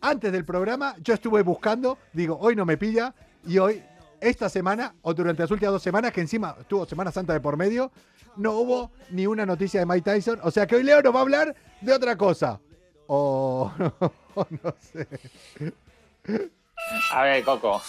antes 0.00 0.30
del 0.32 0.44
programa, 0.44 0.94
yo 1.00 1.14
estuve 1.14 1.42
buscando, 1.42 1.98
digo, 2.12 2.36
hoy 2.40 2.54
no 2.56 2.66
me 2.66 2.76
pilla, 2.76 3.14
y 3.46 3.58
hoy, 3.58 3.82
esta 4.20 4.48
semana, 4.48 4.94
o 5.02 5.14
durante 5.14 5.42
las 5.42 5.50
últimas 5.50 5.72
dos 5.72 5.82
semanas, 5.82 6.12
que 6.12 6.20
encima 6.20 6.54
estuvo 6.60 6.84
Semana 6.86 7.10
Santa 7.12 7.32
de 7.32 7.40
por 7.40 7.56
medio, 7.56 7.90
no 8.36 8.52
hubo 8.52 8.90
ni 9.10 9.26
una 9.26 9.46
noticia 9.46 9.80
de 9.80 9.86
Mike 9.86 10.10
Tyson, 10.10 10.40
o 10.42 10.50
sea 10.50 10.66
que 10.66 10.76
hoy 10.76 10.82
Leo 10.82 11.02
nos 11.02 11.14
va 11.14 11.18
a 11.18 11.22
hablar 11.22 11.56
de 11.80 11.92
otra 11.92 12.16
cosa. 12.16 12.60
O 13.06 13.72
no 14.62 14.74
sé. 14.80 15.06
A 17.12 17.22
ver, 17.22 17.44
Coco. 17.44 17.80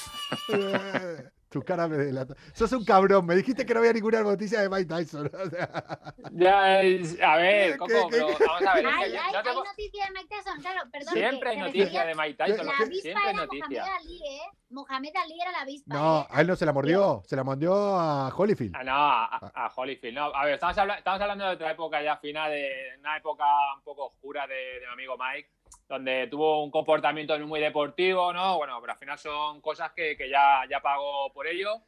Tu 1.54 1.62
cara 1.62 1.88
me 1.88 1.98
delata. 1.98 2.36
Sos 2.54 2.72
un 2.74 2.84
cabrón, 2.84 3.26
me 3.26 3.36
dijiste 3.36 3.66
que 3.66 3.74
no 3.74 3.80
había 3.80 3.94
ninguna 3.94 4.22
noticia 4.24 4.62
de 4.62 4.70
Mike 4.70 4.86
Tyson. 4.86 5.30
o 5.34 5.50
sea. 5.50 6.14
Ya, 6.32 6.82
es- 6.82 7.22
a 7.22 7.36
ver, 7.38 7.78
Coco, 7.78 7.92
¿Qué- 7.94 8.08
pero 8.10 8.28
qué- 8.38 8.46
vamos 8.46 8.68
a 8.68 8.74
ver. 8.76 8.86
es 8.86 8.92
que 8.92 9.02
Hay, 9.04 9.12
no 9.14 9.32
te 9.32 9.38
hay 9.38 9.44
puedo- 9.56 9.64
noticia 9.66 10.06
de 10.06 10.12
Mike 10.12 10.28
Tyson, 10.36 10.62
claro, 10.62 10.82
perdón. 10.92 11.14
Siempre 11.14 11.50
hay 11.50 11.58
noticia 11.58 12.06
de 12.06 12.16
Mike 12.16 12.34
Tyson. 12.44 12.66
La 12.66 12.72
avispa 12.78 13.02
Siempre 13.02 13.24
hay 13.24 13.30
era 13.36 13.46
Mohamed 13.46 13.60
noticia. 13.62 13.96
Ali, 13.96 14.18
¿eh? 14.18 14.42
Mohamed 14.70 15.12
Ali 15.24 15.40
era 15.42 15.52
la 15.52 15.62
avispa. 15.62 15.94
No, 15.96 16.22
¿eh? 16.22 16.28
a 16.32 16.42
él 16.42 16.48
no 16.48 16.56
se 16.56 16.66
la 16.66 16.74
mordió, 16.74 17.22
se 17.28 17.36
la 17.36 17.44
mordió 17.44 17.74
a 17.76 18.30
Holyfield. 18.36 18.76
Ah, 18.76 18.84
no, 18.84 18.92
a, 18.96 19.26
a- 19.54 19.72
Holyfield. 19.76 20.16
No, 20.18 20.26
a 20.36 20.46
ver, 20.46 20.56
estamos, 20.56 20.78
habla- 20.80 20.96
estamos 20.98 21.22
hablando 21.22 21.46
de 21.46 21.52
otra 21.54 21.72
época 21.72 22.02
ya 22.02 22.18
final, 22.18 22.50
de 22.52 22.72
una 23.00 23.18
época 23.18 23.44
un 23.78 23.84
poco 23.84 24.08
oscura 24.08 24.48
de, 24.48 24.56
de 24.56 24.88
mi 24.88 24.94
amigo 24.94 25.16
Mike, 25.18 25.50
donde 25.88 26.28
tuvo 26.28 26.64
un 26.64 26.72
comportamiento 26.72 27.38
muy 27.40 27.60
deportivo, 27.60 28.32
¿no? 28.34 28.58
Bueno, 28.58 28.80
pero 28.82 28.94
al 28.94 29.00
final 29.00 29.18
son 29.20 29.62
cosas 29.62 29.92
que, 29.92 30.16
que 30.18 30.30
ya, 30.30 30.64
ya 30.70 30.80
pagó 30.80 31.32
por 31.34 31.46
ello. 31.48 31.82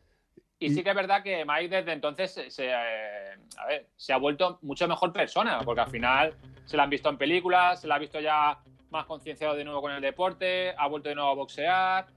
Y, 0.59 0.67
Y- 0.67 0.69
sí 0.73 0.83
que 0.83 0.89
es 0.89 0.95
verdad 0.95 1.23
que 1.23 1.43
Mike 1.45 1.69
desde 1.77 1.93
entonces 1.93 2.31
se, 2.49 2.67
eh, 2.69 3.33
a 3.57 3.65
ver, 3.67 3.87
se 3.95 4.13
ha 4.13 4.17
vuelto 4.17 4.59
mucho 4.61 4.87
mejor 4.87 5.11
persona, 5.11 5.59
porque 5.63 5.81
al 5.81 5.89
final 5.89 6.33
se 6.65 6.77
la 6.77 6.83
han 6.83 6.89
visto 6.89 7.09
en 7.09 7.17
películas, 7.17 7.81
se 7.81 7.87
la 7.87 7.95
ha 7.95 7.99
visto 7.99 8.19
ya 8.19 8.59
más 8.89 9.05
concienciado 9.05 9.55
de 9.55 9.63
nuevo 9.63 9.81
con 9.81 9.91
el 9.91 10.01
deporte, 10.01 10.73
ha 10.77 10.87
vuelto 10.87 11.09
de 11.09 11.15
nuevo 11.15 11.29
a 11.31 11.35
boxear. 11.35 12.07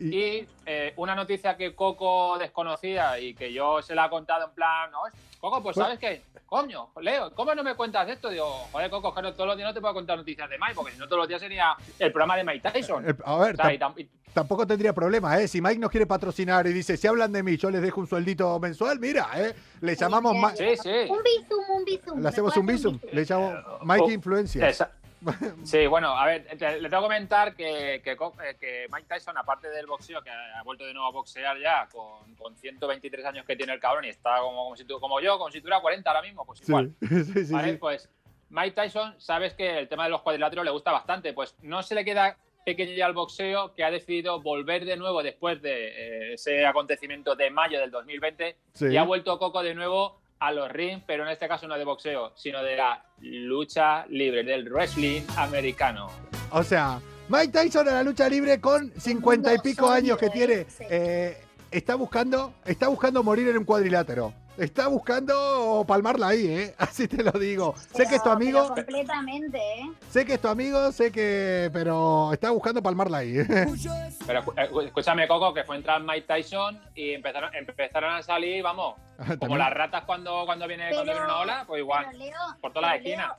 Y- 0.00 0.16
Y 0.16 0.48
eh, 0.64 0.92
una 0.96 1.16
noticia 1.16 1.56
que 1.56 1.74
Coco 1.74 2.38
desconocía 2.38 3.18
y 3.18 3.34
que 3.34 3.52
yo 3.52 3.82
se 3.82 3.96
la 3.96 4.06
he 4.06 4.10
contado 4.10 4.46
en 4.46 4.54
plan, 4.54 4.90
no, 4.92 5.00
Coco, 5.40 5.60
pues 5.62 5.74
Pues- 5.74 5.86
sabes 5.86 5.98
qué, 5.98 6.22
coño, 6.48 6.88
Leo, 7.02 7.34
¿cómo 7.34 7.54
no 7.54 7.62
me 7.62 7.74
cuentas 7.74 8.08
esto? 8.08 8.30
Digo, 8.30 8.46
joder, 8.72 8.90
Coco, 8.90 9.14
que 9.14 9.20
no, 9.22 9.34
todos 9.34 9.48
los 9.48 9.56
días 9.56 9.68
no 9.68 9.74
te 9.74 9.80
puedo 9.80 9.92
contar 9.92 10.16
noticias 10.16 10.48
de 10.48 10.56
Mike, 10.58 10.74
porque 10.74 10.92
si 10.92 10.98
no 10.98 11.06
todos 11.06 11.18
los 11.20 11.28
días 11.28 11.40
sería 11.40 11.76
el 11.98 12.10
programa 12.10 12.36
de 12.36 12.44
Mike 12.44 12.70
Tyson. 12.70 13.04
El- 13.06 13.16
a 13.24 13.36
ver, 13.36 13.54
O 13.54 13.56
sea, 13.56 13.72
y 13.74 13.78
tam- 13.78 13.94
tam- 13.94 14.00
y- 14.00 14.08
tampoco 14.32 14.66
tendría 14.66 14.94
problema, 14.94 15.38
¿eh? 15.38 15.46
Si 15.46 15.60
Mike 15.60 15.78
nos 15.78 15.90
quiere 15.90 16.06
patrocinar 16.06 16.66
y 16.66 16.72
dice, 16.72 16.96
si 16.96 17.06
hablan 17.06 17.32
de 17.32 17.42
mí, 17.42 17.56
yo 17.58 17.70
les 17.70 17.82
dejo 17.82 18.00
un 18.00 18.06
sueldito 18.06 18.58
mensual, 18.60 18.98
mira, 18.98 19.28
¿eh? 19.36 19.54
Le 19.82 19.94
llamamos 19.94 20.34
sí, 20.56 20.64
sí. 20.82 20.88
Un 21.10 21.18
bizum, 21.22 21.64
un 21.76 21.84
bizum. 21.84 22.16
Le 22.16 22.22
¿me 22.22 22.28
hacemos 22.30 22.56
un 22.56 22.66
visum, 22.66 22.98
le 23.12 23.24
llamo 23.24 23.52
Mike 23.82 24.04
Oh, 24.06 24.10
Influencia. 24.10 24.68
Esa- 24.68 24.90
Sí, 25.64 25.86
bueno, 25.86 26.16
a 26.16 26.26
ver, 26.26 26.46
le 26.52 26.88
tengo 26.88 27.02
que 27.02 27.06
comentar 27.08 27.54
que, 27.54 27.94
eh, 27.96 28.02
que 28.02 28.86
Mike 28.92 29.06
Tyson, 29.08 29.36
aparte 29.36 29.68
del 29.68 29.86
boxeo, 29.86 30.22
que 30.22 30.30
ha 30.30 30.62
vuelto 30.62 30.84
de 30.84 30.92
nuevo 30.94 31.08
a 31.08 31.12
boxear 31.12 31.58
ya 31.58 31.88
con, 31.88 32.34
con 32.36 32.56
123 32.56 33.24
años 33.26 33.44
que 33.44 33.56
tiene 33.56 33.72
el 33.72 33.80
cabrón 33.80 34.04
y 34.04 34.08
está 34.08 34.38
como, 34.40 34.64
como, 34.64 34.76
si 34.76 34.84
tu- 34.84 35.00
como 35.00 35.20
yo, 35.20 35.36
como 35.38 35.50
si 35.50 35.60
tuviera 35.60 35.80
40 35.80 36.08
ahora 36.10 36.22
mismo, 36.22 36.44
pues 36.46 36.60
igual. 36.68 36.92
sí, 37.00 37.44
sí, 37.46 37.52
¿vale? 37.52 37.74
Pues 37.74 38.08
Mike 38.50 38.72
Tyson, 38.72 39.14
sabes 39.20 39.54
que 39.54 39.78
el 39.80 39.88
tema 39.88 40.04
de 40.04 40.10
los 40.10 40.22
cuadriláteros 40.22 40.64
le 40.64 40.70
gusta 40.70 40.92
bastante, 40.92 41.32
pues 41.32 41.54
no 41.62 41.82
se 41.82 41.94
le 41.94 42.04
queda 42.04 42.36
pequeño 42.64 42.92
ya 42.92 43.06
al 43.06 43.14
boxeo, 43.14 43.74
que 43.74 43.82
ha 43.84 43.90
decidido 43.90 44.40
volver 44.42 44.84
de 44.84 44.96
nuevo 44.96 45.22
después 45.22 45.60
de 45.62 45.88
eh, 45.88 46.32
ese 46.34 46.66
acontecimiento 46.66 47.34
de 47.34 47.50
mayo 47.50 47.80
del 47.80 47.90
2020 47.90 48.56
Sí. 48.74 48.86
y 48.88 48.96
ha 48.96 49.02
vuelto 49.04 49.38
Coco 49.38 49.62
de 49.62 49.74
nuevo 49.74 50.20
a 50.40 50.52
los 50.52 50.70
rings, 50.70 51.02
pero 51.06 51.24
en 51.24 51.30
este 51.30 51.48
caso 51.48 51.66
no 51.66 51.76
de 51.76 51.84
boxeo, 51.84 52.32
sino 52.36 52.62
de 52.62 52.76
la 52.76 53.02
lucha 53.20 54.06
libre, 54.06 54.44
del 54.44 54.70
wrestling 54.70 55.22
americano. 55.36 56.08
O 56.50 56.62
sea, 56.62 57.00
Mike 57.28 57.48
Tyson 57.52 57.88
a 57.88 57.92
la 57.92 58.02
lucha 58.02 58.28
libre 58.28 58.60
con 58.60 58.92
cincuenta 58.98 59.52
y 59.54 59.58
pico 59.58 59.88
años 59.90 60.16
que 60.18 60.26
¿eh? 60.26 60.30
tiene, 60.32 60.66
Sí. 60.68 60.84
eh, 60.88 61.36
está 61.70 61.94
buscando, 61.96 62.54
está 62.64 62.88
buscando 62.88 63.22
morir 63.22 63.48
en 63.48 63.58
un 63.58 63.64
cuadrilátero. 63.64 64.32
Está 64.58 64.88
buscando 64.88 65.84
palmarla 65.86 66.28
ahí, 66.28 66.46
¿eh? 66.48 66.74
Así 66.78 67.06
te 67.06 67.22
lo 67.22 67.30
digo. 67.32 67.74
sé 67.94 68.06
que 68.06 68.16
es 68.16 68.22
tu 68.22 68.24
Pero- 68.24 68.32
amigo, 68.32 68.62
pero 68.74 68.86
completamente, 68.86 69.56
¿eh? 69.58 69.92
sé 70.10 70.26
que 70.26 70.34
es 70.34 70.40
tu 70.40 70.48
amigo, 70.48 70.90
sé 70.90 71.12
que, 71.12 71.70
pero 71.72 72.32
está 72.32 72.50
buscando 72.50 72.82
palmarla 72.82 73.18
ahí. 73.18 73.34
Pero 74.26 74.40
eh, 74.58 74.68
escúchame, 74.86 75.26
Coco, 75.26 75.54
que 75.54 75.64
fue 75.64 75.76
entrar 75.76 76.02
Mike 76.02 76.26
Tyson 76.26 76.78
y 76.94 77.12
empezaron, 77.14 77.54
empezaron 77.54 78.12
a 78.12 78.22
salir, 78.22 78.62
vamos, 78.62 78.96
como 79.16 79.36
También- 79.38 79.58
las 79.60 79.72
ratas 79.72 80.04
cuando, 80.04 80.44
cuando, 80.44 80.66
viene, 80.68 80.90
cuando 80.90 81.04
viene 81.12 81.24
una 81.24 81.38
ola, 81.38 81.64
pues 81.66 81.80
igual, 81.80 82.06
pero 82.10 82.18
Leo, 82.18 82.36
por 82.60 82.72
todas 82.74 82.90
las 82.90 82.98
pero 82.98 83.04
Leo, 83.08 83.14
esquinas. 83.20 83.38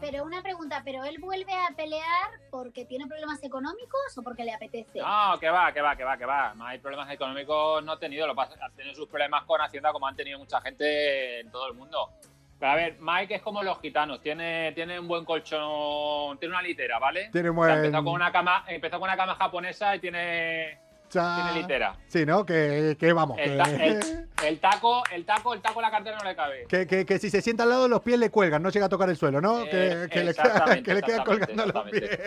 Pero 0.00 0.24
una 0.24 0.42
pregunta, 0.42 0.82
¿pero 0.84 1.04
él 1.04 1.16
vuelve 1.20 1.52
a 1.52 1.74
pelear 1.76 2.28
porque 2.50 2.84
tiene 2.84 3.06
problemas 3.06 3.42
económicos 3.42 4.00
o 4.16 4.22
porque 4.22 4.44
le 4.44 4.52
apetece? 4.54 5.00
No, 5.00 5.38
que 5.38 5.48
va, 5.50 5.72
que 5.72 5.80
va, 5.80 5.96
que 5.96 6.04
va, 6.04 6.16
que 6.16 6.24
va. 6.26 6.54
No 6.54 6.66
hay 6.66 6.78
problemas 6.78 7.10
económicos, 7.10 7.82
no 7.84 7.92
ha 7.92 7.98
tenido. 7.98 8.26
Lo 8.26 8.34
pasa, 8.34 8.54
ha 8.60 8.70
tenido 8.70 8.94
sus 8.94 9.08
problemas 9.08 9.44
con 9.44 9.60
Hacienda 9.60 9.92
como 9.92 10.06
han 10.06 10.16
tenido 10.16 10.38
mucha 10.38 10.60
gente 10.60 11.40
en 11.40 11.50
todo 11.50 11.68
el 11.68 11.74
mundo. 11.74 12.10
Pero 12.58 12.72
a 12.72 12.74
ver, 12.74 12.96
Mike 12.98 13.36
es 13.36 13.42
como 13.42 13.62
los 13.62 13.80
gitanos, 13.80 14.20
tiene, 14.20 14.72
tiene 14.72 14.98
un 14.98 15.06
buen 15.06 15.24
colchón, 15.24 16.38
tiene 16.38 16.54
una 16.54 16.62
litera, 16.62 16.98
¿vale? 16.98 17.28
Tiene 17.32 17.50
O 17.50 17.52
sea, 17.52 17.74
buen- 17.74 17.84
empezó 17.84 18.04
con 18.04 18.12
una 18.14 18.32
cama, 18.32 18.64
empezó 18.66 18.98
con 18.98 19.08
una 19.08 19.16
cama 19.16 19.36
japonesa 19.36 19.94
y 19.94 20.00
tiene, 20.00 20.78
tiene 21.08 21.60
litera. 21.62 21.96
Sí, 22.08 22.24
¿no? 22.26 22.44
Que, 22.44 22.96
que 22.98 23.12
vamos. 23.12 23.38
El, 23.38 23.50
que- 23.50 23.56
ta- 23.56 23.84
el- 23.84 24.28
el 24.46 24.58
taco, 24.60 25.02
el 25.12 25.24
taco, 25.24 25.54
el 25.54 25.60
taco 25.62 25.80
en 25.80 25.82
la 25.82 25.90
cartera 25.90 26.18
no 26.18 26.24
le 26.24 26.36
cabe. 26.36 26.66
Que, 26.68 26.86
que- 26.86 27.04
que 27.06 27.18
si 27.18 27.30
se 27.30 27.40
sienta 27.42 27.62
al 27.64 27.70
lado, 27.70 27.88
los 27.88 28.00
pies 28.02 28.18
le 28.18 28.30
cuelgan, 28.30 28.62
no 28.62 28.70
llega 28.70 28.86
a 28.86 28.88
tocar 28.88 29.08
el 29.08 29.16
suelo, 29.16 29.40
¿no? 29.40 29.62
Eh, 29.64 29.68
que, 29.70 30.08
que 30.10 30.24
le 30.24 30.32
queda, 30.34 30.42
exactamente, 30.44 30.82
que 30.82 30.94
le 30.94 31.02
queda 31.02 31.16
exactamente, 31.16 31.46
colgando 31.56 31.72
los 31.80 31.90
pies. 31.90 32.20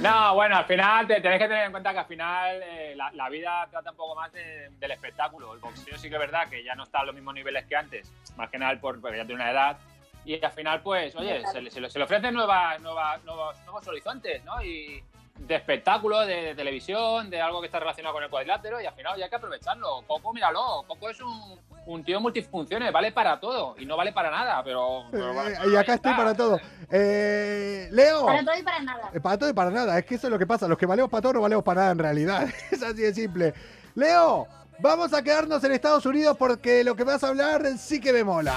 No, 0.00 0.34
bueno, 0.34 0.56
al 0.56 0.64
final 0.66 1.06
te, 1.06 1.20
tenés 1.20 1.38
que 1.38 1.48
tener 1.48 1.64
en 1.66 1.70
cuenta 1.72 1.92
que 1.92 1.98
al 1.98 2.06
final 2.06 2.60
eh, 2.62 2.94
la, 2.96 3.10
la 3.12 3.28
vida 3.30 3.66
trata 3.70 3.90
un 3.90 3.96
poco 3.96 4.14
más 4.14 4.30
de- 4.32 4.68
del 4.78 4.90
espectáculo. 4.90 5.54
El 5.54 5.60
boxeo 5.60 5.96
sí 5.96 6.08
que 6.08 6.14
es 6.16 6.20
verdad 6.20 6.48
que 6.48 6.62
ya 6.62 6.74
no 6.74 6.84
está 6.84 7.00
a 7.00 7.04
los 7.04 7.14
mismos 7.14 7.34
niveles 7.34 7.64
que 7.66 7.76
antes, 7.76 8.12
más 8.36 8.50
que 8.50 8.58
nada 8.58 8.78
por, 8.80 9.00
porque 9.00 9.16
ya 9.16 9.24
tiene 9.26 9.40
una 9.42 9.50
edad. 9.50 9.78
Y 10.24 10.44
al 10.44 10.50
final, 10.52 10.82
pues, 10.82 11.14
oye, 11.16 11.42
se, 11.52 11.60
le- 11.62 11.70
se 11.70 11.80
le, 11.80 11.88
se 11.88 11.98
le 11.98 12.04
ofrecen 12.04 12.34
nuevas, 12.34 12.80
nuevas, 12.80 13.22
nuevos, 13.24 13.56
nuevos 13.64 13.86
horizontes, 13.86 14.44
¿no? 14.44 14.60
Y 14.62 15.02
de 15.38 15.54
espectáculo, 15.54 16.20
de, 16.20 16.34
de 16.42 16.54
televisión, 16.54 17.30
de 17.30 17.40
algo 17.40 17.60
que 17.60 17.66
está 17.66 17.78
relacionado 17.78 18.14
con 18.14 18.22
el 18.24 18.30
cuadrilátero, 18.30 18.80
y 18.80 18.86
al 18.86 18.94
final 18.94 19.16
ya 19.18 19.24
hay 19.24 19.30
que 19.30 19.36
aprovecharlo. 19.36 20.02
Coco, 20.06 20.32
míralo, 20.32 20.84
Coco 20.88 21.08
es 21.10 21.20
un, 21.20 21.58
un 21.86 22.04
tío 22.04 22.20
multifunciones, 22.20 22.92
vale 22.92 23.12
para 23.12 23.38
todo, 23.38 23.76
y 23.78 23.86
no 23.86 23.96
vale 23.96 24.12
para 24.12 24.30
nada, 24.30 24.62
pero... 24.64 25.04
pero 25.10 25.34
vale- 25.34 25.54
Eh, 25.54 25.70
y 25.72 25.76
acá 25.76 25.94
estoy 25.94 26.10
está. 26.12 26.16
para 26.16 26.34
todo. 26.34 26.58
Eh, 26.90 27.88
Leo. 27.92 28.26
Para 28.26 28.44
todo 28.44 28.58
y 28.58 28.62
para 28.62 28.80
nada. 28.80 29.10
Eh, 29.14 29.20
Para 29.20 29.38
todo 29.38 29.50
y 29.50 29.52
para 29.52 29.70
nada. 29.70 29.98
Es 29.98 30.04
que 30.04 30.14
eso 30.16 30.26
es 30.26 30.30
lo 30.32 30.38
que 30.38 30.46
pasa. 30.46 30.66
Los 30.68 30.78
que 30.78 30.86
valemos 30.86 31.10
para 31.10 31.22
todo 31.22 31.34
no 31.34 31.40
valemos 31.42 31.64
para 31.64 31.80
nada 31.82 31.92
en 31.92 31.98
realidad. 31.98 32.48
Es 32.70 32.82
así 32.82 33.02
de 33.02 33.14
simple. 33.14 33.54
Leo, 33.94 34.46
vamos 34.80 35.12
a 35.14 35.22
quedarnos 35.22 35.62
en 35.64 35.72
Estados 35.72 36.04
Unidos 36.06 36.36
porque 36.38 36.82
lo 36.84 36.94
que 36.96 37.04
vas 37.04 37.22
a 37.24 37.28
hablar 37.28 37.62
sí 37.78 38.00
que 38.00 38.12
me 38.12 38.24
mola. 38.24 38.54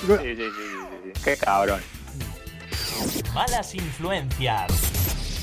Sí, 0.00 0.06
sí, 0.06 0.16
sí, 0.16 0.36
sí, 0.36 0.44
sí, 0.44 1.12
sí. 1.14 1.22
Qué 1.24 1.36
cabrón. 1.36 1.80
Malas 3.34 3.74
influencias. 3.74 4.70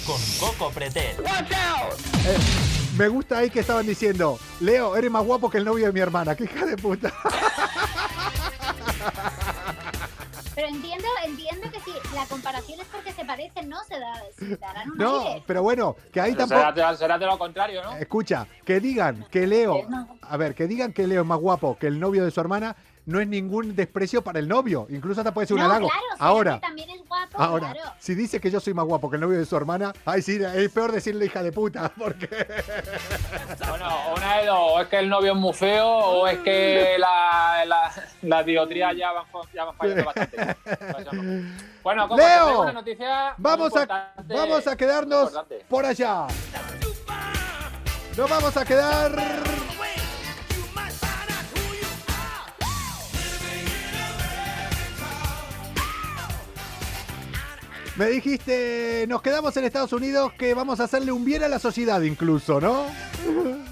Con 0.06 0.20
Coco 0.40 0.72
Pretel. 0.72 1.16
Eh, 2.26 2.38
me 2.98 3.08
gusta 3.08 3.38
ahí 3.40 3.50
que 3.50 3.60
estaban 3.60 3.86
diciendo, 3.86 4.40
Leo, 4.60 4.96
eres 4.96 5.12
más 5.12 5.24
guapo 5.24 5.50
que 5.50 5.58
el 5.60 5.66
novio 5.66 5.86
de 5.86 5.92
mi 5.94 6.00
hermana. 6.00 6.36
¡Qué 6.36 6.46
hija 6.46 6.66
de 6.66 6.76
puta! 6.78 7.14
Pero 10.54 10.68
entiendo, 10.68 11.08
entiendo 11.26 11.72
que 11.72 11.80
si 11.80 11.92
la 12.16 12.26
comparación 12.26 12.80
es 12.82 12.88
porque 12.88 13.14
se 13.14 13.24
parecen, 13.24 13.70
¿no? 13.70 13.78
Se, 13.88 13.98
da, 14.00 14.14
se 14.38 14.58
darán 14.58 14.92
un 14.92 14.98
No, 14.98 15.22
aire. 15.28 15.44
pero 15.48 15.64
bueno, 15.64 15.96
que 16.12 16.20
ahí 16.20 16.34
Pero 16.34 16.48
tampoco... 16.48 16.74
será, 16.76 16.96
será 16.98 17.18
de 17.18 17.26
lo 17.26 17.38
contrario, 17.40 17.82
¿no? 17.84 17.96
Escucha, 17.96 18.46
que 18.66 18.80
digan 18.82 19.26
que 19.32 19.48
Leo, 19.48 19.82
a 20.22 20.38
ver, 20.38 20.54
que 20.54 20.68
digan 20.68 20.92
que 20.94 21.08
Leo 21.08 21.22
es 21.22 21.28
más 21.28 21.40
guapo 21.40 21.78
que 21.80 21.88
el 21.88 22.00
novio 22.00 22.26
de 22.26 22.32
su 22.32 22.42
hermana, 22.42 22.76
no 23.06 23.20
es 23.20 23.28
ningún 23.28 23.76
desprecio 23.76 24.22
para 24.24 24.40
el 24.40 24.48
novio. 24.48 24.88
Incluso 24.90 25.22
hasta 25.22 25.34
puede 25.34 25.48
ser 25.48 25.56
un 25.56 25.62
no, 25.62 25.66
halago. 25.66 25.88
claro, 25.88 26.06
Ahora, 26.20 26.56
que 26.56 26.62
también 26.62 26.90
es 26.90 27.08
guapo, 27.08 27.42
ahora, 27.42 27.74
claro. 27.74 27.92
si 28.00 28.16
dice 28.16 28.40
que 28.40 28.52
yo 28.52 28.60
soy 28.60 28.74
más 28.74 28.86
guapo 28.86 29.10
que 29.10 29.16
el 29.16 29.22
novio 29.22 29.40
de 29.40 29.46
su 29.46 29.56
hermana, 29.56 29.94
ay 30.06 30.22
sí, 30.22 30.40
es 30.42 30.72
peor 30.72 30.92
decirle 30.92 31.26
hija 31.26 31.44
de 31.44 31.52
puta, 31.52 31.92
porque 31.98 32.28
Bueno, 33.68 33.88
o 34.10 34.18
una 34.18 34.38
de 34.38 34.46
dos, 34.46 34.60
o 34.60 34.82
es 34.82 34.88
que 34.88 35.00
el 35.00 35.10
novio 35.10 35.34
es 35.34 35.38
muy 35.38 35.54
feo, 35.54 35.88
o 35.88 36.28
es 36.28 36.40
que 36.40 36.96
la, 37.00 37.64
la, 37.66 37.92
la 38.22 38.44
diotría 38.44 38.94
ya 38.94 39.12
van, 39.12 39.26
ya 39.54 39.66
van 39.66 39.76
fallando 39.76 40.06
bastante. 40.06 40.56
Bueno, 41.84 42.08
como 42.08 42.22
Leo, 42.22 42.62
una 42.62 42.74
noticia 42.74 43.34
vamos 43.38 43.76
a, 43.76 44.14
vamos 44.28 44.68
a 44.68 44.76
quedarnos 44.76 45.32
por 45.68 45.86
allá. 45.86 46.28
Nos 48.16 48.30
vamos 48.30 48.58
a 48.58 48.66
quedar... 48.66 49.61
Me 58.02 58.08
dijiste, 58.08 59.06
nos 59.08 59.22
quedamos 59.22 59.56
en 59.58 59.64
Estados 59.64 59.94
Unidos 59.94 60.34
que 60.34 60.56
vamos 60.56 60.80
a 60.80 60.86
hacerle 60.86 61.12
un 61.12 61.24
bien 61.24 61.44
a 61.44 61.48
la 61.48 61.60
sociedad 61.60 62.02
incluso, 62.02 62.60
¿no? 62.60 62.88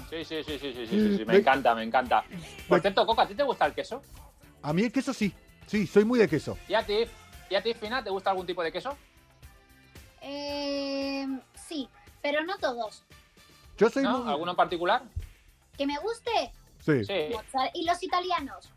Sí, 0.08 0.24
sí, 0.24 0.44
sí, 0.44 0.56
sí, 0.56 0.72
sí, 0.72 0.72
sí, 0.72 0.86
sí, 0.86 1.16
sí, 1.16 1.24
me 1.24 1.38
encanta, 1.38 1.74
me 1.74 1.82
encanta. 1.82 2.24
Por 2.68 2.80
cierto, 2.80 3.04
Coca, 3.04 3.22
¿a 3.22 3.26
ti 3.26 3.34
te 3.34 3.42
gusta 3.42 3.66
el 3.66 3.74
queso? 3.74 4.00
A 4.62 4.72
mí 4.72 4.82
el 4.82 4.92
queso 4.92 5.12
sí, 5.12 5.34
sí, 5.66 5.84
soy 5.84 6.04
muy 6.04 6.20
de 6.20 6.28
queso. 6.28 6.56
¿Y 6.68 6.74
a 6.74 6.86
ti, 6.86 7.06
y 7.48 7.56
a 7.56 7.60
ti 7.60 7.74
Fina, 7.74 8.04
te 8.04 8.10
gusta 8.10 8.30
algún 8.30 8.46
tipo 8.46 8.62
de 8.62 8.70
queso? 8.70 8.96
Eh, 10.22 11.26
sí, 11.66 11.88
pero 12.22 12.44
no 12.44 12.56
todos. 12.58 13.02
Yo 13.78 13.90
soy 13.90 14.04
¿No? 14.04 14.20
muy... 14.20 14.30
¿Alguno 14.30 14.52
en 14.52 14.56
particular? 14.56 15.02
Que 15.76 15.88
me 15.88 15.98
guste. 15.98 16.52
Sí. 16.78 17.04
Sí. 17.04 17.34
¿Y 17.74 17.84
los 17.84 18.00
italianos? 18.00 18.70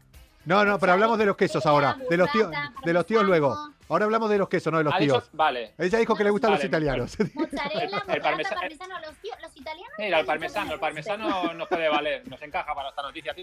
No, 0.45 0.65
no, 0.65 0.77
pero 0.77 0.93
hablamos 0.93 1.17
de 1.17 1.25
los 1.25 1.37
quesos 1.37 1.65
ahora, 1.65 1.97
de 2.09 2.17
los 2.17 2.31
tíos, 2.31 2.51
de 2.83 2.93
los 2.93 3.05
tíos 3.05 3.23
luego. 3.23 3.55
Ahora 3.89 4.05
hablamos 4.05 4.29
de 4.29 4.37
los 4.37 4.49
quesos, 4.49 4.71
no 4.71 4.79
de 4.79 4.85
los 4.85 4.97
tíos. 4.97 5.29
Vale. 5.33 5.73
Ella 5.77 5.99
dijo 5.99 6.15
que 6.15 6.23
le 6.23 6.29
gustan 6.31 6.51
los 6.51 6.63
italianos. 6.63 7.17
Mozzarella, 7.33 8.03
El 8.07 8.21
parmesano. 8.21 8.61
Los, 9.05 9.15
tíos, 9.17 9.37
los 9.41 9.55
italianos. 9.55 9.93
Mira, 9.97 10.19
el 10.19 10.23
no 10.23 10.27
parmesano, 10.27 10.67
me 10.67 10.73
el 10.73 10.79
parmesano 10.79 11.53
nos 11.53 11.67
puede 11.67 11.89
valer, 11.89 12.27
nos 12.27 12.41
encaja 12.41 12.73
para 12.73 12.89
esta 12.89 13.01
noticia. 13.01 13.35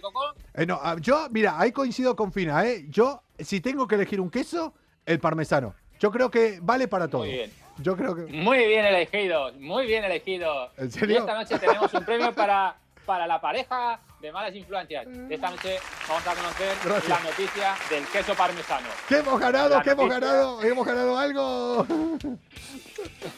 Eh, 0.54 0.66
no, 0.66 0.80
ah, 0.82 0.96
yo, 1.00 1.28
mira, 1.30 1.58
ahí 1.58 1.72
coincido 1.72 2.16
con 2.16 2.32
Fina, 2.32 2.66
¿eh? 2.66 2.86
Yo, 2.88 3.22
si 3.38 3.60
tengo 3.60 3.86
que 3.86 3.94
elegir 3.94 4.20
un 4.20 4.30
queso, 4.30 4.74
el 5.06 5.20
parmesano. 5.20 5.74
Yo 5.98 6.10
creo 6.10 6.30
que 6.30 6.58
vale 6.62 6.88
para 6.88 7.08
todo. 7.08 7.22
Muy 7.22 7.32
bien. 7.32 7.52
Yo 7.78 7.96
creo 7.96 8.14
que. 8.14 8.22
Muy 8.24 8.66
bien 8.66 8.84
elegidos, 8.84 9.56
muy 9.56 9.86
bien 9.86 10.04
elegidos. 10.04 10.72
¿En 10.76 10.90
serio? 10.90 11.16
Y 11.16 11.18
esta 11.18 11.34
noche 11.34 11.58
tenemos 11.58 11.92
un 11.94 12.04
premio 12.04 12.32
para, 12.34 12.76
para 13.06 13.26
la 13.26 13.40
pareja 13.40 14.00
de 14.20 14.32
malas 14.32 14.54
influencias. 14.54 15.06
Esta 15.28 15.50
noche 15.50 15.78
vamos 16.08 16.26
a 16.26 16.34
conocer 16.34 16.76
Gracias. 16.84 17.08
la 17.08 17.30
noticia 17.30 17.74
del 17.88 18.04
queso 18.06 18.34
parmesano. 18.34 18.86
¿Qué 19.08 19.18
hemos 19.18 19.40
ganado? 19.40 19.68
La 19.76 19.82
¿Qué 19.82 19.90
hemos 19.90 20.08
ganado? 20.10 20.62
¿Hemos 20.62 20.86
ganado 20.86 21.18
algo? 21.18 21.86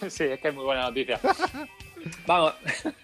Sí, 0.09 0.25
es 0.25 0.41
que 0.41 0.49
es 0.49 0.55
muy 0.55 0.65
buena 0.65 0.83
noticia. 0.83 1.21
Vamos. 2.27 2.55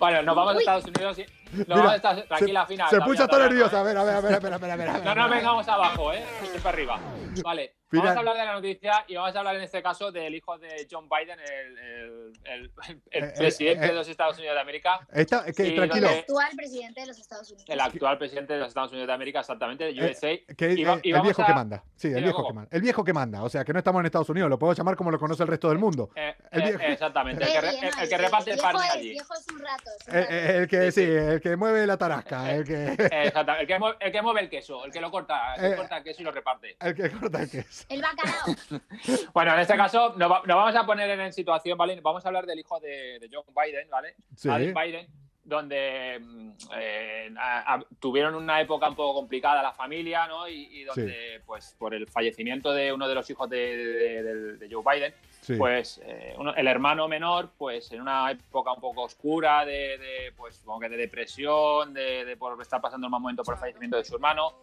Bueno, 0.00 0.22
nos 0.22 0.34
vamos 0.34 0.56
a 0.56 0.58
Estados 0.58 0.84
Unidos 0.86 1.16
y. 1.20 1.22
Nos 1.56 1.68
Mira, 1.68 1.76
vamos 1.76 1.92
a 1.92 1.96
Estados- 1.96 2.20
se- 2.22 2.26
Tranquila, 2.26 2.66
final. 2.66 2.90
Se 2.90 3.00
puso 3.00 3.28
todo 3.28 3.38
nerviosa. 3.38 3.78
A 3.78 3.82
ver, 3.84 3.96
a 3.96 4.02
ver, 4.02 4.14
a 4.16 4.20
ver, 4.20 4.34
a 4.34 4.38
ver, 4.40 4.54
a 4.54 4.58
ver, 4.58 4.70
a 4.72 4.76
ver. 4.94 5.04
No 5.04 5.14
nos 5.14 5.30
vengamos 5.30 5.68
abajo, 5.68 6.12
¿eh? 6.12 6.24
Siempre 6.42 6.68
arriba. 6.68 6.98
Vale. 7.44 7.76
Final. 7.92 8.06
Vamos 8.06 8.16
a 8.16 8.18
hablar 8.20 8.36
de 8.36 8.44
la 8.46 8.52
noticia 8.54 9.04
y 9.06 9.14
vamos 9.14 9.36
a 9.36 9.38
hablar 9.38 9.56
en 9.56 9.62
este 9.62 9.82
caso 9.82 10.10
del 10.10 10.34
hijo 10.34 10.58
de 10.58 10.88
John 10.90 11.08
Biden, 11.08 11.38
el, 11.38 11.78
el- 11.78 12.32
el- 12.44 12.70
el 13.10 13.24
Eh, 13.24 13.32
presidente 13.36 13.84
eh, 13.84 13.88
de 13.88 13.94
los 13.94 14.08
Estados 14.08 14.38
Unidos 14.38 14.54
de 14.56 14.60
América. 14.60 15.06
Está, 15.12 15.44
que, 15.44 15.52
Sí, 15.52 15.74
tranquilo. 15.76 16.06
donde- 16.08 16.20
Actual 16.20 16.48
presidente 16.56 17.00
de 17.02 17.06
los 17.06 17.18
Estados 17.18 17.50
Unidos. 17.50 17.68
El 17.68 17.80
actual 17.80 18.18
presidente 18.18 18.52
de 18.54 18.58
los 18.60 18.68
Estados 18.68 18.90
Unidos 18.92 19.06
de 19.08 19.12
América, 19.12 19.40
exactamente, 19.40 19.84
de 19.84 19.92
USA. 20.04 20.30
Eh, 20.32 20.44
que 20.56 20.72
Y 20.72 20.84
va- 20.84 20.94
eh, 20.94 21.00
y 21.04 21.12
el 21.12 21.20
viejo 21.22 21.42
a- 21.42 21.46
que 21.46 21.52
manda. 21.54 21.84
Sí, 21.94 22.08
el 22.08 22.22
viejo 22.24 22.46
que 22.46 22.52
manda. 22.54 22.68
El 22.76 22.82
viejo 22.82 23.04
que 23.04 23.12
manda. 23.12 23.42
O 23.44 23.48
sea, 23.48 23.64
que 23.64 23.72
no 23.72 23.78
estamos 23.78 24.00
en 24.00 24.06
Estados 24.06 24.28
Unidos. 24.30 24.48
Lo 24.50 24.58
puedo 24.58 24.72
llamar 24.72 24.96
como 24.96 25.10
lo 25.10 25.18
conoce 25.18 25.42
el 25.42 25.48
resto 25.48 25.68
del 25.68 25.78
mundo. 25.78 26.10
Eh, 26.16 26.34
El 26.50 26.62
eh, 26.62 26.64
viejo- 26.64 26.82
exactamente, 26.84 27.44
el 27.44 27.52
que, 27.52 27.60
re- 27.60 27.68
Eh, 27.68 27.78
el- 27.82 27.90
no, 27.94 28.02
el 28.02 28.08
que 28.08 28.18
reparte 28.18 28.50
el 28.52 28.58
es- 28.58 28.64
allí. 28.64 29.10
viejo 29.10 29.34
es 29.34 29.46
un 29.52 29.58
rato. 29.60 29.90
es 30.00 30.08
un 30.08 30.14
Eh, 30.14 30.20
rato. 30.22 30.32
eh, 30.34 30.56
el 30.56 30.68
que 30.68 30.92
Sí, 30.92 31.00
sí, 31.02 31.06
sí. 31.06 31.12
el 31.12 31.40
que 31.40 31.56
mueve 31.56 31.86
la 31.86 31.96
tarasca, 31.98 32.52
el 32.54 32.64
que, 32.64 32.84
Eh, 32.92 33.32
el, 33.60 33.66
que 33.66 33.78
mueve, 33.78 33.96
el 34.00 34.12
que 34.12 34.22
mueve 34.22 34.40
el 34.40 34.48
queso, 34.50 34.84
el 34.84 34.92
que 34.92 35.00
lo 35.00 35.10
corta, 35.10 35.54
el 35.56 35.60
que 35.60 35.72
Eh. 35.72 35.76
corta 35.76 35.98
el 35.98 36.04
queso 36.04 36.22
y 36.22 36.24
lo 36.24 36.32
reparte. 36.32 36.76
el 36.80 36.94
que 36.94 37.10
corta 37.10 37.42
el 37.42 37.50
queso. 37.50 37.81
El 37.88 38.02
bacalao. 38.02 38.80
Bueno, 39.34 39.54
en 39.54 39.60
este 39.60 39.76
caso 39.76 40.14
nos, 40.16 40.30
va- 40.30 40.42
nos 40.46 40.56
vamos 40.56 40.76
a 40.76 40.86
poner 40.86 41.08
en 41.18 41.32
situación, 41.32 41.76
¿vale? 41.78 42.00
Vamos 42.00 42.24
a 42.24 42.28
hablar 42.28 42.46
del 42.46 42.58
hijo 42.58 42.78
de, 42.80 43.18
de 43.18 43.28
John 43.32 43.44
Biden, 43.54 43.88
¿vale? 43.90 44.14
Sí. 44.36 44.48
Adam 44.48 44.72
Biden, 44.74 45.06
donde 45.44 46.18
mm, 46.20 46.50
eh, 46.76 47.34
a- 47.38 47.74
a- 47.74 47.84
tuvieron 47.98 48.34
una 48.34 48.60
época 48.60 48.88
un 48.88 48.94
poco 48.94 49.14
complicada 49.20 49.62
la 49.62 49.72
familia, 49.72 50.26
¿no? 50.26 50.48
Y, 50.48 50.68
y 50.80 50.84
donde, 50.84 51.40
pues, 51.46 51.74
por 51.78 51.94
el 51.94 52.06
fallecimiento 52.08 52.72
de 52.72 52.92
uno 52.92 53.08
de 53.08 53.14
los 53.14 53.28
hijos 53.30 53.48
de, 53.50 53.76
de- 53.76 54.22
de- 54.22 54.56
de 54.56 54.74
Joe 54.74 54.84
Biden, 54.94 55.14
Sí. 55.40 55.56
pues 55.56 56.00
eh, 56.04 56.34
uno- 56.38 56.54
el 56.54 56.68
hermano 56.68 57.08
menor, 57.08 57.50
pues 57.58 57.90
en 57.90 58.00
una 58.00 58.30
época 58.30 58.72
un 58.72 58.80
poco 58.80 59.02
oscura 59.02 59.64
de, 59.64 59.98
de, 59.98 60.32
pues 60.36 60.54
supongo 60.56 60.80
que 60.80 60.88
de 60.88 60.96
depresión, 60.96 61.92
de, 61.92 62.24
de 62.24 62.36
por 62.36 62.60
estar 62.62 62.80
pasando 62.80 63.08
un 63.08 63.10
mal 63.10 63.20
momento 63.20 63.42
por 63.42 63.54
el 63.54 63.60
fallecimiento 63.60 63.96
de 63.96 64.04
su 64.04 64.14
hermano, 64.14 64.54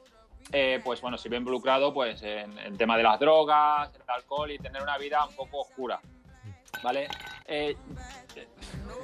eh, 0.51 0.81
pues 0.83 1.01
bueno, 1.01 1.17
se 1.17 1.29
ve 1.29 1.37
involucrado 1.37 1.93
pues 1.93 2.21
en 2.23 2.57
el 2.59 2.77
tema 2.77 2.97
de 2.97 3.03
las 3.03 3.19
drogas, 3.19 3.91
el 3.95 4.09
alcohol 4.09 4.51
y 4.51 4.59
tener 4.59 4.81
una 4.81 4.97
vida 4.97 5.25
un 5.25 5.35
poco 5.35 5.61
oscura. 5.61 5.99
¿Vale? 6.83 7.07
Eh, 7.45 7.75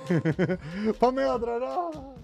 Ponme 0.99 1.25
otro, 1.25 1.59
¿no? 1.59 2.15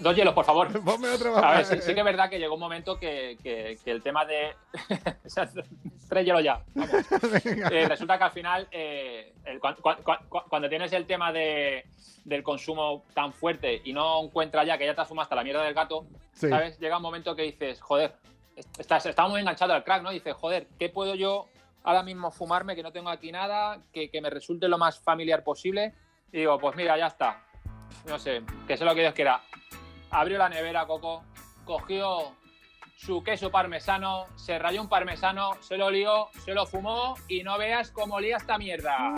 Dos 0.00 0.14
hielos, 0.16 0.34
por 0.34 0.44
favor. 0.44 0.68
Ponme 0.84 1.08
otro. 1.08 1.36
A 1.36 1.56
ver, 1.56 1.64
sí, 1.66 1.76
sí 1.80 1.94
que 1.94 2.00
es 2.00 2.04
verdad 2.04 2.28
que 2.30 2.38
llegó 2.38 2.54
un 2.54 2.60
momento 2.60 2.98
que, 2.98 3.38
que- 3.42 3.78
que 3.84 3.90
el 3.90 4.02
tema 4.02 4.24
de... 4.24 4.54
Tres 6.08 6.24
hielos 6.24 6.44
ya. 6.44 6.62
Vamos. 6.74 6.90
Eh, 7.70 7.86
resulta 7.88 8.18
que 8.18 8.24
al 8.24 8.30
final, 8.30 8.68
eh, 8.70 9.32
el- 9.44 9.58
cuan- 9.60 9.76
cuan- 9.80 10.02
cuan- 10.02 10.44
cuando 10.48 10.68
tienes 10.68 10.92
el 10.92 11.06
tema 11.06 11.32
de, 11.32 11.86
del 12.24 12.42
consumo 12.42 13.04
tan 13.14 13.32
fuerte 13.32 13.80
y 13.84 13.92
no 13.92 14.22
encuentras 14.22 14.66
ya 14.66 14.76
que 14.78 14.86
ya 14.86 14.94
te 14.94 15.00
has 15.00 15.08
fumado 15.08 15.24
hasta 15.24 15.34
la 15.36 15.44
mierda 15.44 15.62
del 15.62 15.74
gato, 15.74 16.06
Sí. 16.34 16.48
¿sabes? 16.48 16.78
Llega 16.78 16.96
un 16.96 17.02
momento 17.02 17.34
que 17.36 17.42
dices, 17.42 17.80
joder, 17.80 18.12
estás, 18.78 19.06
estás 19.06 19.28
muy 19.28 19.40
enganchado 19.40 19.72
al 19.72 19.84
crack, 19.84 20.02
¿no? 20.02 20.10
Y 20.12 20.16
dices, 20.16 20.34
joder, 20.34 20.66
¿qué 20.78 20.88
puedo 20.88 21.14
yo 21.14 21.46
ahora 21.84 22.02
mismo 22.02 22.30
fumarme, 22.30 22.74
que 22.74 22.82
no 22.82 22.92
tengo 22.92 23.10
aquí 23.10 23.30
nada, 23.30 23.78
que, 23.92 24.10
que 24.10 24.20
me 24.20 24.30
resulte 24.30 24.68
lo 24.68 24.78
más 24.78 24.98
familiar 24.98 25.44
posible. 25.44 25.92
Y 26.32 26.38
digo, 26.38 26.58
pues 26.58 26.74
mira, 26.76 26.96
ya 26.98 27.06
está. 27.08 27.43
No 28.06 28.18
sé, 28.18 28.42
que 28.66 28.76
sé 28.76 28.84
lo 28.84 28.94
que 28.94 29.00
Dios 29.00 29.14
quiera. 29.14 29.40
Abrió 30.10 30.38
la 30.38 30.48
nevera, 30.48 30.86
Coco, 30.86 31.24
cogió 31.64 32.34
su 32.96 33.22
queso 33.22 33.50
parmesano, 33.50 34.26
se 34.36 34.58
rayó 34.58 34.80
un 34.80 34.88
parmesano, 34.88 35.56
se 35.60 35.76
lo 35.76 35.90
lió, 35.90 36.28
se 36.44 36.54
lo 36.54 36.66
fumó 36.66 37.16
y 37.28 37.42
no 37.42 37.58
veas 37.58 37.90
cómo 37.90 38.20
lía 38.20 38.36
esta 38.36 38.56
mierda. 38.58 39.14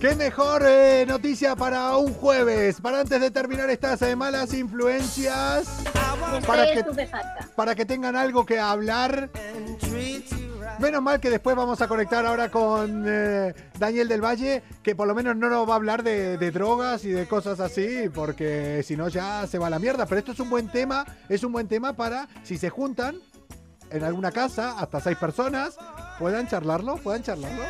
¿Qué 0.00 0.14
mejor 0.14 0.62
eh, 0.64 1.04
noticia 1.08 1.56
para 1.56 1.96
un 1.96 2.12
jueves? 2.12 2.80
Para 2.80 3.00
antes 3.00 3.20
de 3.20 3.30
terminar 3.30 3.70
estas 3.70 4.02
eh, 4.02 4.14
malas 4.14 4.52
influencias, 4.52 5.82
para 7.54 7.74
que 7.74 7.84
tengan 7.84 8.16
algo 8.16 8.46
que 8.46 8.58
hablar. 8.58 9.30
Menos 10.78 11.00
mal 11.00 11.20
que 11.20 11.30
después 11.30 11.56
vamos 11.56 11.80
a 11.80 11.88
conectar 11.88 12.26
ahora 12.26 12.50
con 12.50 13.04
eh, 13.06 13.54
Daniel 13.78 14.08
del 14.08 14.22
Valle, 14.22 14.62
que 14.82 14.94
por 14.94 15.08
lo 15.08 15.14
menos 15.14 15.34
no 15.34 15.48
nos 15.48 15.66
va 15.66 15.72
a 15.72 15.76
hablar 15.76 16.02
de, 16.02 16.36
de 16.36 16.50
drogas 16.50 17.04
y 17.04 17.10
de 17.10 17.26
cosas 17.26 17.60
así, 17.60 18.10
porque 18.12 18.82
si 18.84 18.94
no 18.94 19.08
ya 19.08 19.46
se 19.46 19.58
va 19.58 19.68
a 19.68 19.70
la 19.70 19.78
mierda. 19.78 20.04
Pero 20.04 20.18
esto 20.18 20.32
es 20.32 20.40
un 20.40 20.50
buen 20.50 20.68
tema, 20.68 21.06
es 21.30 21.44
un 21.44 21.52
buen 21.52 21.66
tema 21.66 21.94
para 21.94 22.28
si 22.42 22.58
se 22.58 22.68
juntan 22.68 23.16
en 23.90 24.04
alguna 24.04 24.32
casa, 24.32 24.78
hasta 24.78 25.00
seis 25.00 25.16
personas, 25.16 25.78
puedan 26.18 26.46
charlarlo, 26.48 26.96
puedan 26.96 27.22
charlarlo. 27.22 27.62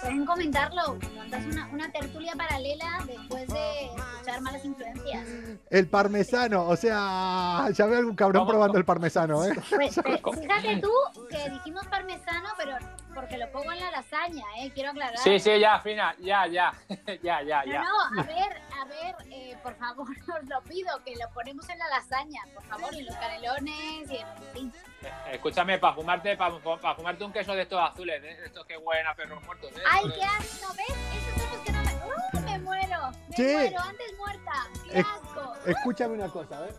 Pueden 0.00 0.24
comentarlo. 0.24 0.98
Montas 1.14 1.44
una, 1.46 1.68
una 1.72 1.92
tertulia 1.92 2.32
paralela 2.36 3.04
después 3.06 3.46
de 3.48 3.86
escuchar 3.86 4.40
malas 4.40 4.64
influencias. 4.64 5.26
El 5.68 5.88
parmesano, 5.88 6.66
o 6.66 6.76
sea, 6.76 7.68
ya 7.72 7.86
veo 7.86 7.98
algún 7.98 8.16
cabrón 8.16 8.42
¿Cómo? 8.42 8.52
probando 8.52 8.78
el 8.78 8.84
parmesano, 8.84 9.44
¿eh? 9.44 9.52
Pues, 9.68 9.98
eh, 9.98 10.22
fíjate 10.40 10.80
tú 10.80 10.90
que 11.28 11.50
dijimos 11.50 11.86
parmesano, 11.88 12.48
pero 12.56 12.76
porque 13.20 13.36
lo 13.38 13.50
pongo 13.52 13.70
en 13.72 13.80
la 13.80 13.90
lasaña, 13.90 14.44
¿eh? 14.58 14.70
Quiero 14.74 14.90
aclarar. 14.90 15.18
Sí, 15.18 15.38
sí, 15.38 15.58
ya, 15.60 15.78
Fina, 15.80 16.14
ya, 16.20 16.46
ya, 16.46 16.72
ya, 17.22 17.42
ya, 17.42 17.62
No, 17.64 17.72
ya. 17.72 17.82
no, 17.82 18.00
a 18.20 18.22
ver, 18.26 18.62
a 18.80 18.84
ver, 18.86 19.14
eh, 19.30 19.56
por 19.62 19.74
favor, 19.76 20.08
os 20.40 20.48
lo 20.48 20.60
pido, 20.62 21.04
que 21.04 21.14
lo 21.16 21.28
ponemos 21.34 21.68
en 21.68 21.78
la 21.78 21.88
lasaña, 21.88 22.40
por 22.54 22.64
favor, 22.64 22.94
y 22.94 23.00
en 23.00 23.06
los 23.06 23.16
canelones 23.16 24.10
y 24.10 24.16
en 24.16 24.26
fin. 24.54 24.72
Eh, 25.02 25.12
Escúchame, 25.32 25.78
para 25.78 25.94
fumarte, 25.94 26.36
para, 26.36 26.54
fumarte 26.94 27.24
un 27.24 27.32
queso 27.32 27.52
de 27.54 27.62
estos 27.62 27.80
azules, 27.80 28.22
¿eh? 28.24 28.36
de 28.40 28.46
estos 28.46 28.64
que 28.66 28.76
huelen 28.78 29.06
a 29.06 29.14
perros 29.14 29.42
muertos. 29.44 29.70
¿eh? 29.72 29.82
¡Ay, 29.88 30.04
qué 30.14 30.24
asco! 30.24 30.74
¿Ves? 30.74 30.86
Esos 30.88 31.42
son 31.42 31.52
los 31.52 31.60
que 31.64 31.72
no 31.72 31.82
me... 31.82 31.90
¡Uh, 31.94 32.40
me 32.44 32.58
muero! 32.58 33.10
¡Me 33.28 33.36
Sí. 33.36 33.42
muero! 33.42 33.78
Antes 33.80 34.16
muerta. 34.18 34.52
¡Qué 34.84 34.98
Es- 35.00 35.06
asco! 35.06 35.54
Escúchame 35.66 36.14
una 36.14 36.28
cosa, 36.28 36.66
¿eh? 36.66 36.72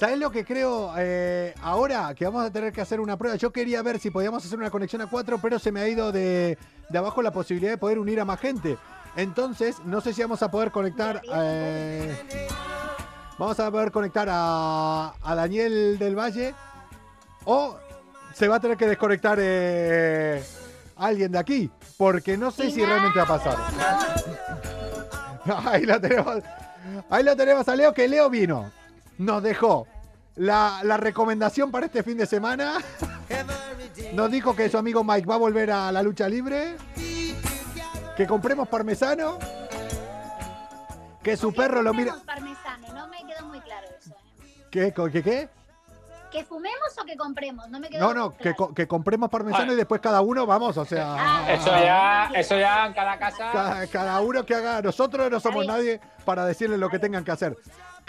¿Sabes 0.00 0.18
lo 0.18 0.30
que 0.30 0.46
creo 0.46 0.94
eh, 0.96 1.52
ahora? 1.60 2.14
Que 2.14 2.24
vamos 2.24 2.46
a 2.46 2.50
tener 2.50 2.72
que 2.72 2.80
hacer 2.80 3.00
una 3.00 3.18
prueba. 3.18 3.36
Yo 3.36 3.52
quería 3.52 3.82
ver 3.82 3.98
si 3.98 4.10
podíamos 4.10 4.42
hacer 4.42 4.58
una 4.58 4.70
conexión 4.70 5.02
a 5.02 5.10
cuatro, 5.10 5.36
pero 5.36 5.58
se 5.58 5.70
me 5.70 5.82
ha 5.82 5.88
ido 5.88 6.10
de, 6.10 6.56
de 6.88 6.98
abajo 6.98 7.20
la 7.20 7.32
posibilidad 7.32 7.72
de 7.72 7.76
poder 7.76 7.98
unir 7.98 8.18
a 8.18 8.24
más 8.24 8.40
gente. 8.40 8.78
Entonces, 9.14 9.76
no 9.84 10.00
sé 10.00 10.14
si 10.14 10.22
vamos 10.22 10.42
a 10.42 10.50
poder 10.50 10.70
conectar. 10.70 11.20
eh, 11.30 12.16
vamos 13.36 13.60
a 13.60 13.70
poder 13.70 13.92
conectar 13.92 14.26
a, 14.30 15.12
Daniel 15.22 15.98
del 15.98 16.18
Valle. 16.18 16.54
O 17.44 17.76
se 18.32 18.48
va 18.48 18.56
a 18.56 18.60
tener 18.60 18.78
que 18.78 18.86
desconectar 18.86 19.36
eh, 19.38 20.42
alguien 20.96 21.30
de 21.30 21.38
aquí. 21.38 21.70
Porque 21.98 22.38
no 22.38 22.50
sé 22.50 22.70
si 22.70 22.82
realmente 22.82 23.18
va 23.18 23.24
a 23.24 23.38
pasar. 23.38 23.58
Ahí 25.70 25.84
lo 25.84 26.00
tenemos. 26.00 26.38
Ahí 27.10 27.22
lo 27.22 27.36
tenemos 27.36 27.68
a 27.68 27.76
Leo, 27.76 27.92
que 27.92 28.08
Leo 28.08 28.30
vino. 28.30 28.79
Nos 29.20 29.42
dejó 29.42 29.86
la, 30.36 30.80
la 30.82 30.96
recomendación 30.96 31.70
para 31.70 31.84
este 31.86 32.02
fin 32.02 32.16
de 32.16 32.24
semana. 32.24 32.78
Nos 34.14 34.30
dijo 34.30 34.56
que 34.56 34.70
su 34.70 34.78
amigo 34.78 35.04
Mike 35.04 35.26
va 35.26 35.34
a 35.34 35.38
volver 35.38 35.70
a 35.70 35.92
la 35.92 36.02
lucha 36.02 36.26
libre. 36.26 36.76
Que 38.16 38.26
compremos 38.26 38.66
parmesano. 38.66 39.38
Que 41.22 41.36
su 41.36 41.52
perro 41.52 41.82
lo 41.82 41.92
mira. 41.92 42.16
Parmesano, 42.24 42.94
no 42.94 43.08
me 43.08 43.18
quedó 43.26 43.44
muy 43.46 43.60
claro 43.60 43.86
eso. 43.98 44.10
¿eh? 44.10 44.66
¿Qué? 44.70 44.94
¿Qué? 45.12 45.22
¿Qué? 45.22 45.48
¿Que 46.32 46.44
fumemos 46.44 46.96
o 46.98 47.04
que 47.04 47.14
compremos? 47.16 47.68
No 47.68 47.78
me 47.78 47.90
quedó 47.90 48.00
No, 48.00 48.14
no, 48.14 48.36
que, 48.38 48.54
que 48.74 48.88
compremos 48.88 49.28
parmesano 49.28 49.64
Vale. 49.64 49.74
y 49.74 49.76
después 49.76 50.00
cada 50.00 50.22
uno, 50.22 50.46
vamos, 50.46 50.78
o 50.78 50.84
sea. 50.86 51.16
Ah, 51.18 51.52
Eso 51.52 51.66
ya, 51.66 52.30
eso 52.34 52.58
ya 52.58 52.86
en 52.86 52.94
cada 52.94 53.18
casa. 53.18 53.50
Cada, 53.52 53.86
cada 53.88 54.20
uno 54.20 54.46
que 54.46 54.54
haga. 54.54 54.80
Nosotros 54.80 55.30
no 55.30 55.40
somos 55.40 55.66
nadie 55.66 56.00
para 56.24 56.46
decirles 56.46 56.78
lo 56.78 56.88
que 56.88 56.98
tengan 56.98 57.22
que 57.22 57.32
hacer. 57.32 57.54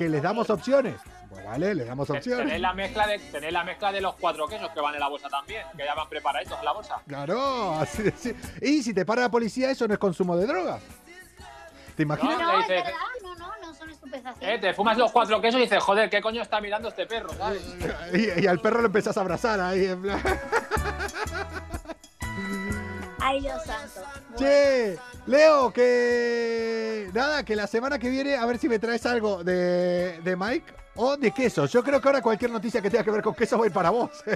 Que 0.01 0.09
les 0.09 0.23
damos 0.23 0.49
opciones. 0.49 0.95
Pues 1.29 1.45
vale, 1.45 1.75
les 1.75 1.85
damos 1.87 2.09
opciones. 2.09 2.45
Tenéis 2.45 2.59
la, 2.61 2.73
mezcla 2.73 3.05
de, 3.05 3.19
tenéis 3.19 3.53
la 3.53 3.63
mezcla 3.63 3.91
de 3.91 4.01
los 4.01 4.15
cuatro 4.15 4.47
quesos 4.47 4.69
que 4.71 4.79
van 4.81 4.95
en 4.95 4.99
la 4.99 5.07
bolsa 5.09 5.29
también, 5.29 5.63
que 5.77 5.85
ya 5.85 5.93
van 5.93 6.09
preparaditos 6.09 6.57
en 6.57 6.65
la 6.65 6.71
bolsa. 6.73 6.95
Claro, 7.07 7.75
así 7.75 8.01
de 8.01 8.11
sí. 8.17 8.35
Y 8.61 8.81
si 8.81 8.95
te 8.95 9.05
para 9.05 9.21
la 9.21 9.29
policía, 9.29 9.69
eso 9.69 9.87
no 9.87 9.93
es 9.93 9.99
consumo 9.99 10.35
de 10.35 10.47
drogas. 10.47 10.81
¿Te 11.95 12.01
imaginas? 12.03 12.39
No, 12.39 12.51
le 12.53 12.59
es 12.61 12.67
dice- 12.67 12.73
verdad, 12.75 12.91
no, 13.21 13.35
no, 13.35 13.51
no 13.61 13.73
son 13.75 13.89
Eh, 13.89 13.93
estupefacientes. 13.93 14.61
te 14.61 14.73
fumas 14.73 14.97
los 14.97 15.11
cuatro 15.11 15.39
quesos 15.39 15.59
y 15.59 15.63
dices, 15.65 15.83
joder, 15.83 16.09
¿qué 16.09 16.19
coño 16.19 16.41
está 16.41 16.59
mirando 16.59 16.87
este 16.89 17.05
perro? 17.05 17.31
¿sabes? 17.35 17.61
Y, 18.13 18.43
y 18.43 18.47
al 18.47 18.59
perro 18.59 18.79
lo 18.81 18.87
empezás 18.87 19.15
a 19.17 19.21
abrazar 19.21 19.59
ahí, 19.59 19.85
en 19.85 20.01
plan. 20.01 20.19
Ay, 23.19 23.39
Dios 23.41 23.63
santo. 23.65 24.01
Bueno, 24.31 24.37
Che, 24.37 24.97
Leo, 25.27 25.71
que. 25.71 27.09
Nada, 27.13 27.43
que 27.43 27.55
la 27.55 27.67
semana 27.67 27.99
que 27.99 28.09
viene 28.09 28.35
a 28.35 28.45
ver 28.45 28.57
si 28.57 28.67
me 28.67 28.79
traes 28.79 29.05
algo 29.05 29.43
de, 29.43 30.19
de 30.21 30.35
Mike 30.35 30.73
o 30.95 31.17
de 31.17 31.31
queso. 31.31 31.65
Yo 31.65 31.83
creo 31.83 32.01
que 32.01 32.07
ahora 32.07 32.21
cualquier 32.21 32.51
noticia 32.51 32.81
que 32.81 32.89
tenga 32.89 33.03
que 33.03 33.11
ver 33.11 33.21
con 33.21 33.35
queso 33.35 33.57
va 33.57 33.65
a 33.65 33.67
ir 33.67 33.73
para 33.73 33.89
vos. 33.89 34.09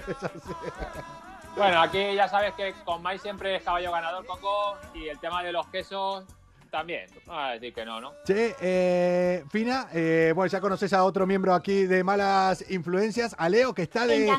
Bueno, 1.56 1.80
aquí 1.80 2.14
ya 2.14 2.28
sabes 2.28 2.54
que 2.56 2.74
con 2.84 3.02
Mike 3.02 3.20
siempre 3.20 3.56
es 3.56 3.64
caballo 3.64 3.90
ganador, 3.90 4.26
Coco, 4.26 4.76
y 4.94 5.08
el 5.08 5.18
tema 5.20 5.42
de 5.42 5.54
los 5.54 5.66
quesos 5.68 6.26
también. 6.70 7.10
A 7.30 7.52
decir 7.52 7.74
que 7.74 7.86
no, 7.86 8.02
¿no? 8.02 8.12
Che, 8.26 8.58
eh, 8.60 9.46
Fina, 9.50 9.88
eh, 9.94 10.34
bueno, 10.36 10.48
ya 10.48 10.60
conoces 10.60 10.92
a 10.92 11.06
otro 11.06 11.26
miembro 11.26 11.54
aquí 11.54 11.86
de 11.86 12.04
Malas 12.04 12.70
Influencias, 12.70 13.34
a 13.38 13.48
Leo, 13.48 13.74
que 13.74 13.84
está 13.84 14.06
de, 14.06 14.36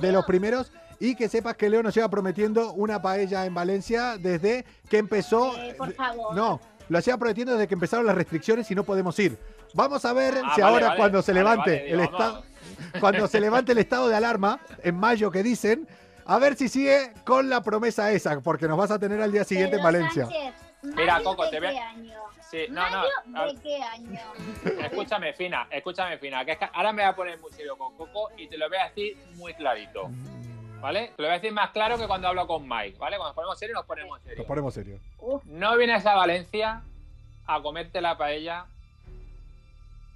de 0.00 0.12
los 0.12 0.24
primeros. 0.24 0.72
Y 1.00 1.14
que 1.14 1.28
sepas 1.28 1.56
que 1.56 1.68
Leo 1.70 1.82
nos 1.82 1.94
lleva 1.94 2.08
prometiendo 2.08 2.72
una 2.72 3.00
paella 3.00 3.46
en 3.46 3.54
Valencia 3.54 4.16
desde 4.18 4.64
que 4.90 4.98
empezó. 4.98 5.56
Eh, 5.58 5.74
por 5.78 5.92
favor. 5.92 6.34
No, 6.34 6.60
lo 6.88 6.98
hacía 6.98 7.16
prometiendo 7.16 7.52
desde 7.52 7.68
que 7.68 7.74
empezaron 7.74 8.04
las 8.06 8.16
restricciones 8.16 8.70
y 8.70 8.74
no 8.74 8.82
podemos 8.84 9.16
ir. 9.18 9.38
Vamos 9.74 10.04
a 10.04 10.12
ver 10.12 10.34
Ah, 10.44 10.52
si 10.54 10.60
vale, 10.62 10.74
ahora 10.74 10.86
vale, 10.88 10.98
cuando 10.98 11.22
se 11.22 11.32
levante 11.34 11.70
vale, 11.70 11.90
el 11.92 12.00
estado, 12.00 12.42
cuando 13.00 13.28
se 13.28 13.40
levante 13.40 13.72
el 13.72 13.78
estado 13.78 14.08
de 14.08 14.16
alarma 14.16 14.58
en 14.82 14.96
mayo 14.96 15.30
que 15.30 15.42
dicen, 15.42 15.86
a 16.24 16.38
ver 16.38 16.56
si 16.56 16.68
sigue 16.68 17.12
con 17.24 17.48
la 17.48 17.62
promesa 17.62 18.10
esa, 18.10 18.40
porque 18.40 18.66
nos 18.66 18.76
vas 18.78 18.90
a 18.90 18.98
tener 18.98 19.20
al 19.22 19.30
día 19.30 19.44
siguiente 19.44 19.76
en 19.76 19.82
Pedro 19.82 19.92
Valencia. 19.92 20.24
Sánchez, 20.24 20.54
Mira, 20.82 21.14
¿mayo 21.14 21.24
Coco, 21.24 21.44
de 21.44 21.50
te 21.50 21.60
ve- 21.60 21.70
qué 21.70 21.78
año? 21.78 22.14
Sí, 22.50 22.58
no, 22.70 22.88
no. 22.90 23.02
¿Mayo 23.26 23.44
a- 23.50 23.52
de 23.52 23.60
qué 23.60 23.82
año? 23.82 24.20
Escúchame, 24.82 25.32
Fina, 25.34 25.68
escúchame, 25.70 26.18
Fina, 26.18 26.44
que 26.44 26.52
es 26.52 26.58
que 26.58 26.68
ahora 26.72 26.92
me 26.92 27.02
voy 27.02 27.10
a 27.12 27.16
poner 27.16 27.38
muy 27.40 27.52
serio 27.52 27.76
con 27.76 27.94
Coco 27.96 28.30
y 28.36 28.48
te 28.48 28.56
lo 28.56 28.68
voy 28.68 28.78
a 28.78 28.84
decir 28.88 29.16
muy 29.36 29.52
clarito. 29.54 30.10
¿Vale? 30.80 31.12
Te 31.16 31.22
lo 31.22 31.28
voy 31.28 31.30
a 31.34 31.38
decir 31.40 31.52
más 31.52 31.70
claro 31.70 31.98
que 31.98 32.06
cuando 32.06 32.28
hablo 32.28 32.46
con 32.46 32.62
Mike, 32.68 32.98
¿vale? 32.98 33.16
Cuando 33.16 33.26
nos 33.30 33.34
ponemos 33.34 33.58
serios, 33.58 33.74
nos 33.76 33.86
ponemos 33.86 34.18
Nos 34.18 34.22
serios. 34.28 34.46
ponemos 34.46 34.74
serios. 34.74 35.00
Uf, 35.18 35.44
No 35.46 35.76
vienes 35.76 36.06
a 36.06 36.14
Valencia 36.14 36.82
a 37.46 37.62
comerte 37.62 38.00
la 38.00 38.16
paella 38.16 38.66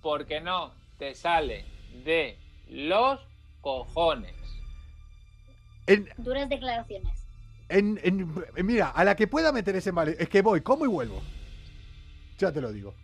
porque 0.03 0.41
no 0.41 0.73
te 0.99 1.15
sale 1.15 1.65
de 2.05 2.39
los 2.69 3.21
cojones. 3.61 4.35
En, 5.87 6.09
duras 6.19 6.49
declaraciones. 6.49 7.27
en- 7.69 7.99
en- 8.05 8.67
mira, 8.67 8.91
a 8.91 9.03
la 9.05 9.17
que 9.17 9.27
pueda 9.27 9.51
meter 9.51 9.75
ese 9.77 9.91
mal, 9.93 10.09
es 10.11 10.29
que 10.29 10.43
voy, 10.43 10.61
como 10.61 10.85
y 10.85 10.89
vuelvo. 10.89 11.21
Ya 12.39 12.53
te 12.53 12.61
lo 12.61 12.71
digo. 12.73 12.95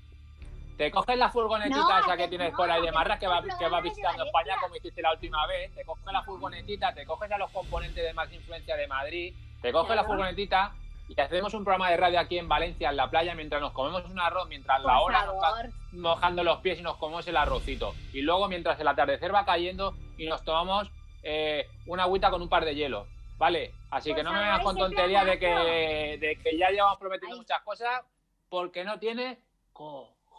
Te 0.79 0.91
coges 0.93 1.19
la 1.19 1.29
furgonetita 1.29 1.77
No, 1.81 1.99
esa 1.99 2.17
que 2.17 2.29
tienes 2.29 2.53
no, 2.53 2.57
por 2.57 2.71
ahí 2.71 2.81
de 2.81 2.87
que 2.87 2.93
marras 2.93 3.19
que 3.19 3.27
va, 3.27 3.41
compro 3.41 3.59
que 3.59 3.69
va 3.69 3.81
visitando. 3.81 4.25
España 4.25 4.55
como 4.63 4.77
hiciste 4.77 5.03
la 5.03 5.13
última 5.13 5.45
vez. 5.49 5.75
Te 5.75 5.85
coges 5.85 6.05
la 6.13 6.23
furgonetita, 6.23 6.95
te 6.95 7.05
coges 7.05 7.31
a 7.33 7.37
los 7.39 7.51
componentes 7.51 8.03
de 8.05 8.15
más 8.15 8.33
influencia 8.33 8.77
de 8.77 8.87
Madrid, 8.87 9.35
te 9.61 9.73
coges 9.73 9.89
la 9.91 9.95
Claro. 9.97 10.09
furgonetita 10.09 10.73
y 11.09 11.21
hacemos 11.21 11.53
un 11.55 11.65
programa 11.65 11.91
de 11.91 11.97
radio 11.97 12.21
aquí 12.21 12.39
en 12.39 12.49
Valencia, 12.49 12.91
en 12.91 12.97
la 12.97 13.11
playa, 13.11 13.35
mientras 13.35 13.61
nos 13.61 13.73
comemos 13.73 14.05
un 14.05 14.21
arroz, 14.21 14.47
mientras 14.49 14.81
la 14.85 15.01
hora 15.01 15.27
nos 15.27 15.93
mojando 15.93 16.45
los 16.45 16.59
pies 16.59 16.79
y 16.79 16.83
nos 16.83 16.97
comemos 16.97 17.27
el 17.27 17.37
arrocito. 17.37 17.95
Y 18.13 18.21
luego, 18.23 18.47
mientras 18.47 18.79
el 18.79 18.87
atardecer 18.87 19.35
va 19.35 19.45
cayendo 19.45 19.95
y 20.17 20.27
nos 20.29 20.45
tomamos 20.45 20.91
eh, 21.25 21.67
una 21.87 22.05
agüita 22.05 22.31
con 22.31 22.41
un 22.41 22.49
par 22.49 22.65
de 22.65 22.75
hielos. 22.77 23.09
¿Vale? 23.37 23.73
Así 23.91 24.15
que 24.15 24.23
no 24.23 24.33
me 24.33 24.41
vengas 24.41 24.63
con 24.63 24.77
tonterías 24.77 25.25
de 25.25 25.39
que, 25.39 26.19
de 26.21 26.39
que 26.43 26.59
ya 26.59 26.71
llevamos 26.71 26.99
prometiendo 26.99 27.37
muchas 27.37 27.63
cosas 27.63 28.03
porque 28.49 28.85
no 28.85 28.99
tiene 28.99 29.39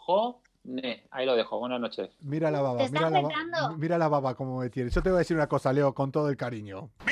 cojones. 0.04 1.00
Ahí 1.10 1.26
lo 1.26 1.34
dejo. 1.36 1.58
Buenas 1.58 1.80
noches. 1.80 2.10
Mira 2.20 2.50
la 2.50 2.60
baba, 2.60 2.78
Te 2.78 2.88
mira 2.90 3.06
estás 3.08 3.12
la, 3.12 3.22
ba- 3.68 3.74
mira 3.76 3.98
la 3.98 4.08
baba 4.08 4.34
como 4.34 4.58
me 4.58 4.70
tiene. 4.70 4.90
Yo 4.90 5.02
te 5.02 5.10
voy 5.10 5.16
a 5.16 5.18
decir 5.20 5.36
una 5.36 5.48
cosa, 5.48 5.72
Leo, 5.72 5.94
con 5.94 6.10
todo 6.12 6.28
el 6.28 6.36
cariño. 6.36 6.90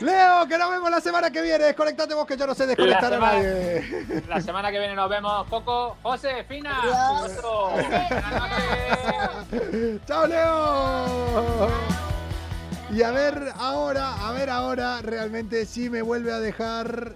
Leo, 0.00 0.46
que 0.48 0.56
nos 0.58 0.70
vemos 0.70 0.90
la 0.90 1.00
semana 1.00 1.30
que 1.30 1.42
viene. 1.42 1.64
Desconectate 1.64 2.14
vos 2.14 2.26
que 2.26 2.36
yo 2.36 2.46
no 2.46 2.54
sé 2.54 2.66
desconectar 2.66 3.12
a 3.12 3.16
semana- 3.16 3.32
nadie. 3.34 4.22
La 4.28 4.40
semana 4.40 4.70
que 4.70 4.78
viene 4.78 4.94
nos 4.94 5.10
vemos. 5.10 5.46
Coco, 5.48 5.96
José, 6.02 6.44
Fina. 6.44 6.80
Buenas 6.82 7.42
noches. 9.50 10.00
¡Chao, 10.06 10.26
Leo! 10.26 11.68
Y 12.92 13.02
a 13.02 13.12
ver 13.12 13.52
ahora, 13.56 14.28
a 14.28 14.32
ver 14.32 14.50
ahora, 14.50 15.00
realmente 15.00 15.64
si 15.64 15.88
me 15.88 16.02
vuelve 16.02 16.32
a 16.32 16.40
dejar 16.40 17.14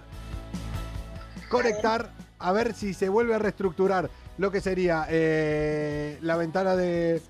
conectar, 1.49 2.11
a 2.39 2.51
ver 2.53 2.73
si 2.73 2.93
se 2.93 3.09
vuelve 3.09 3.35
a 3.35 3.39
reestructurar 3.39 4.09
lo 4.37 4.51
que 4.51 4.61
sería 4.61 5.05
eh, 5.09 6.17
la 6.21 6.37
ventana 6.37 6.77
de, 6.77 7.21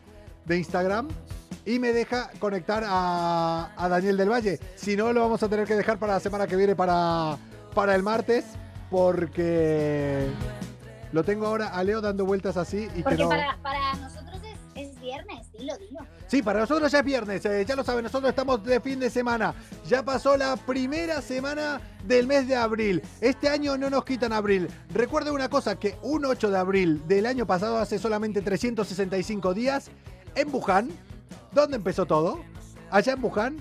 de 0.46 0.58
Instagram 0.58 1.08
y 1.66 1.80
me 1.80 1.91
deja 1.91 2.30
conectar 2.38 2.84
a, 2.86 3.72
a 3.76 3.89
Daniel 3.89 4.18
del 4.18 4.30
Valle. 4.30 4.60
Si 4.76 4.96
no, 4.96 5.12
lo 5.12 5.22
vamos 5.22 5.41
a 5.41 5.50
tener 5.50 5.66
que 5.66 5.76
dejar 5.76 5.98
para 5.98 6.14
la 6.14 6.20
semana 6.20 6.46
que 6.46 6.56
viene, 6.56 6.76
para, 6.76 7.38
para 7.74 7.96
el 7.96 8.04
martes, 8.04 8.46
porque 8.91 10.28
lo 11.12 11.24
tengo 11.24 11.48
ahora 11.48 11.70
a 11.70 11.84
Leo 11.84 12.00
dando 12.00 12.26
vueltas 12.26 12.58
así 12.58 12.88
y 12.93 12.98
que 12.98 13.04
Porque 13.04 13.24
no... 13.24 13.30
para, 13.30 13.58
para 13.64 13.93
nosotros 13.96 14.39
es, 14.43 14.88
es 14.88 15.00
viernes, 15.00 15.52
dilo, 15.52 15.76
dilo. 15.80 16.02
Sí, 16.28 16.42
para 16.42 16.62
nosotros 16.62 16.92
ya 16.92 17.00
es 17.00 17.06
viernes, 17.06 17.46
eh, 17.46 17.64
ya 17.68 17.76
lo 17.76 17.84
saben, 17.84 18.04
nosotros 18.04 18.30
estamos 18.30 18.64
de 18.64 18.80
fin 18.80 19.00
de 19.00 19.12
semana. 19.12 19.54
Ya 19.88 20.04
pasó 20.04 20.36
la 20.36 20.56
primera 20.56 21.22
semana 21.22 21.80
del 22.04 22.26
mes 22.26 22.48
de 22.48 22.56
abril. 22.56 23.04
Este 23.22 23.48
año 23.48 23.78
no 23.78 23.92
nos 23.92 24.06
quitan 24.06 24.34
abril. 24.34 24.68
Recuerden 24.92 25.34
una 25.34 25.50
cosa, 25.50 25.76
que 25.76 25.98
un 26.02 26.26
8 26.26 26.50
de 26.50 26.58
abril 26.58 27.08
del 27.08 27.28
año 27.28 27.46
pasado, 27.46 27.78
hace 27.78 28.00
solamente 28.00 28.42
365 28.42 29.54
días, 29.54 29.92
en 30.34 30.54
Wuhan, 30.54 30.90
¿dónde 31.52 31.78
empezó 31.78 32.08
todo? 32.08 32.40
Allá 32.90 33.14
en 33.14 33.24
Wuhan, 33.24 33.58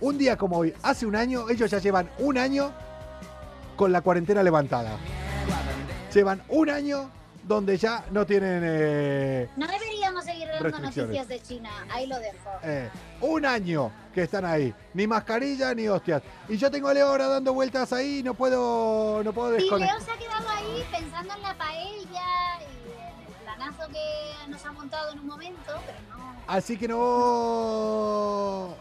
un 0.00 0.16
día 0.16 0.38
como 0.38 0.56
hoy, 0.56 0.72
hace 0.82 1.04
un 1.04 1.16
año, 1.16 1.50
ellos 1.50 1.70
ya 1.70 1.80
llevan 1.80 2.08
un 2.18 2.38
año 2.38 2.72
con 3.76 3.92
la 3.92 4.00
cuarentena 4.00 4.42
levantada. 4.42 4.96
Llevan 6.14 6.42
un 6.48 6.70
año 6.70 7.10
donde 7.46 7.76
ya 7.76 8.04
no 8.10 8.26
tienen... 8.26 8.62
eh, 8.64 9.48
No 9.56 9.66
deberíamos 9.66 10.24
seguir 10.24 10.48
dando 10.48 10.64
Restricciones. 10.64 10.96
noticias 11.16 11.28
de 11.28 11.40
China, 11.40 11.70
ahí 11.90 12.06
lo 12.06 12.18
dejo. 12.18 12.50
Eh, 12.62 12.90
un 13.20 13.46
año 13.46 13.92
que 14.12 14.22
están 14.22 14.44
ahí. 14.44 14.74
Ni 14.94 15.06
mascarilla 15.06 15.72
ni 15.74 15.86
hostias. 15.88 16.22
Y 16.48 16.56
yo 16.56 16.70
tengo 16.70 16.88
a 16.88 16.94
Leo 16.94 17.06
ahora 17.08 17.28
dando 17.28 17.52
vueltas 17.54 17.92
ahí 17.92 18.18
y 18.18 18.22
no 18.22 18.34
puedo, 18.34 19.22
no 19.22 19.32
puedo 19.32 19.50
Y 19.56 19.60
Leo 19.60 19.78
desconectar. 19.78 20.00
se 20.02 20.10
ha 20.10 20.16
quedado 20.16 20.48
ahí 20.48 20.84
pensando 20.90 21.34
en 21.34 21.42
la 21.42 21.54
paella 21.56 22.58
y 22.60 22.64
en 23.22 23.28
el 23.28 23.34
planazo 23.44 23.88
que 23.92 24.50
nos 24.50 24.64
ha 24.66 24.72
montado 24.72 25.12
en 25.12 25.18
un 25.20 25.26
momento, 25.26 25.72
pero 25.86 25.98
no. 26.16 26.36
Así 26.48 26.76
que 26.76 26.88
no. 26.88 28.74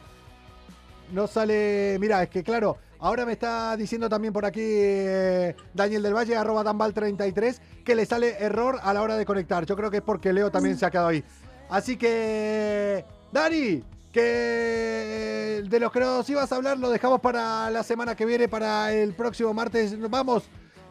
No 1.12 1.28
sale. 1.28 1.98
Mira, 2.00 2.24
es 2.24 2.30
que 2.30 2.44
claro, 2.44 2.78
ahora 3.06 3.24
me 3.24 3.34
está 3.34 3.78
diciendo 3.78 4.10
también 4.10 4.34
por 4.34 4.46
aquí 4.46 4.64
eh, 4.64 5.56
Daniel 5.76 6.02
del 6.02 6.16
Valle, 6.16 6.36
arroba 6.36 6.64
Danbal33, 6.64 7.60
que 7.86 7.94
le 7.94 8.04
sale 8.06 8.36
error 8.40 8.80
a 8.82 8.94
la 8.94 9.04
hora 9.04 9.16
de 9.16 9.26
conectar. 9.26 9.64
Yo 9.66 9.76
creo 9.76 9.92
que 9.92 9.98
es 9.98 10.04
porque 10.04 10.34
Leo 10.34 10.50
también 10.50 10.76
se 10.76 10.88
ha 10.88 10.92
quedado 10.92 11.10
ahí. 11.10 11.24
Así 11.70 11.98
que. 11.98 13.06
Dani, 13.32 13.84
que 14.12 15.64
de 15.70 15.80
los 15.80 15.92
que 15.92 16.00
nos 16.00 16.28
ibas 16.30 16.52
a 16.52 16.56
hablar 16.56 16.80
lo 16.80 16.90
dejamos 16.90 17.22
para 17.22 17.70
la 17.70 17.84
semana 17.84 18.16
que 18.16 18.26
viene, 18.26 18.48
para 18.48 18.92
el 18.92 19.14
próximo 19.14 19.54
martes. 19.54 19.96
Vamos, 20.10 20.46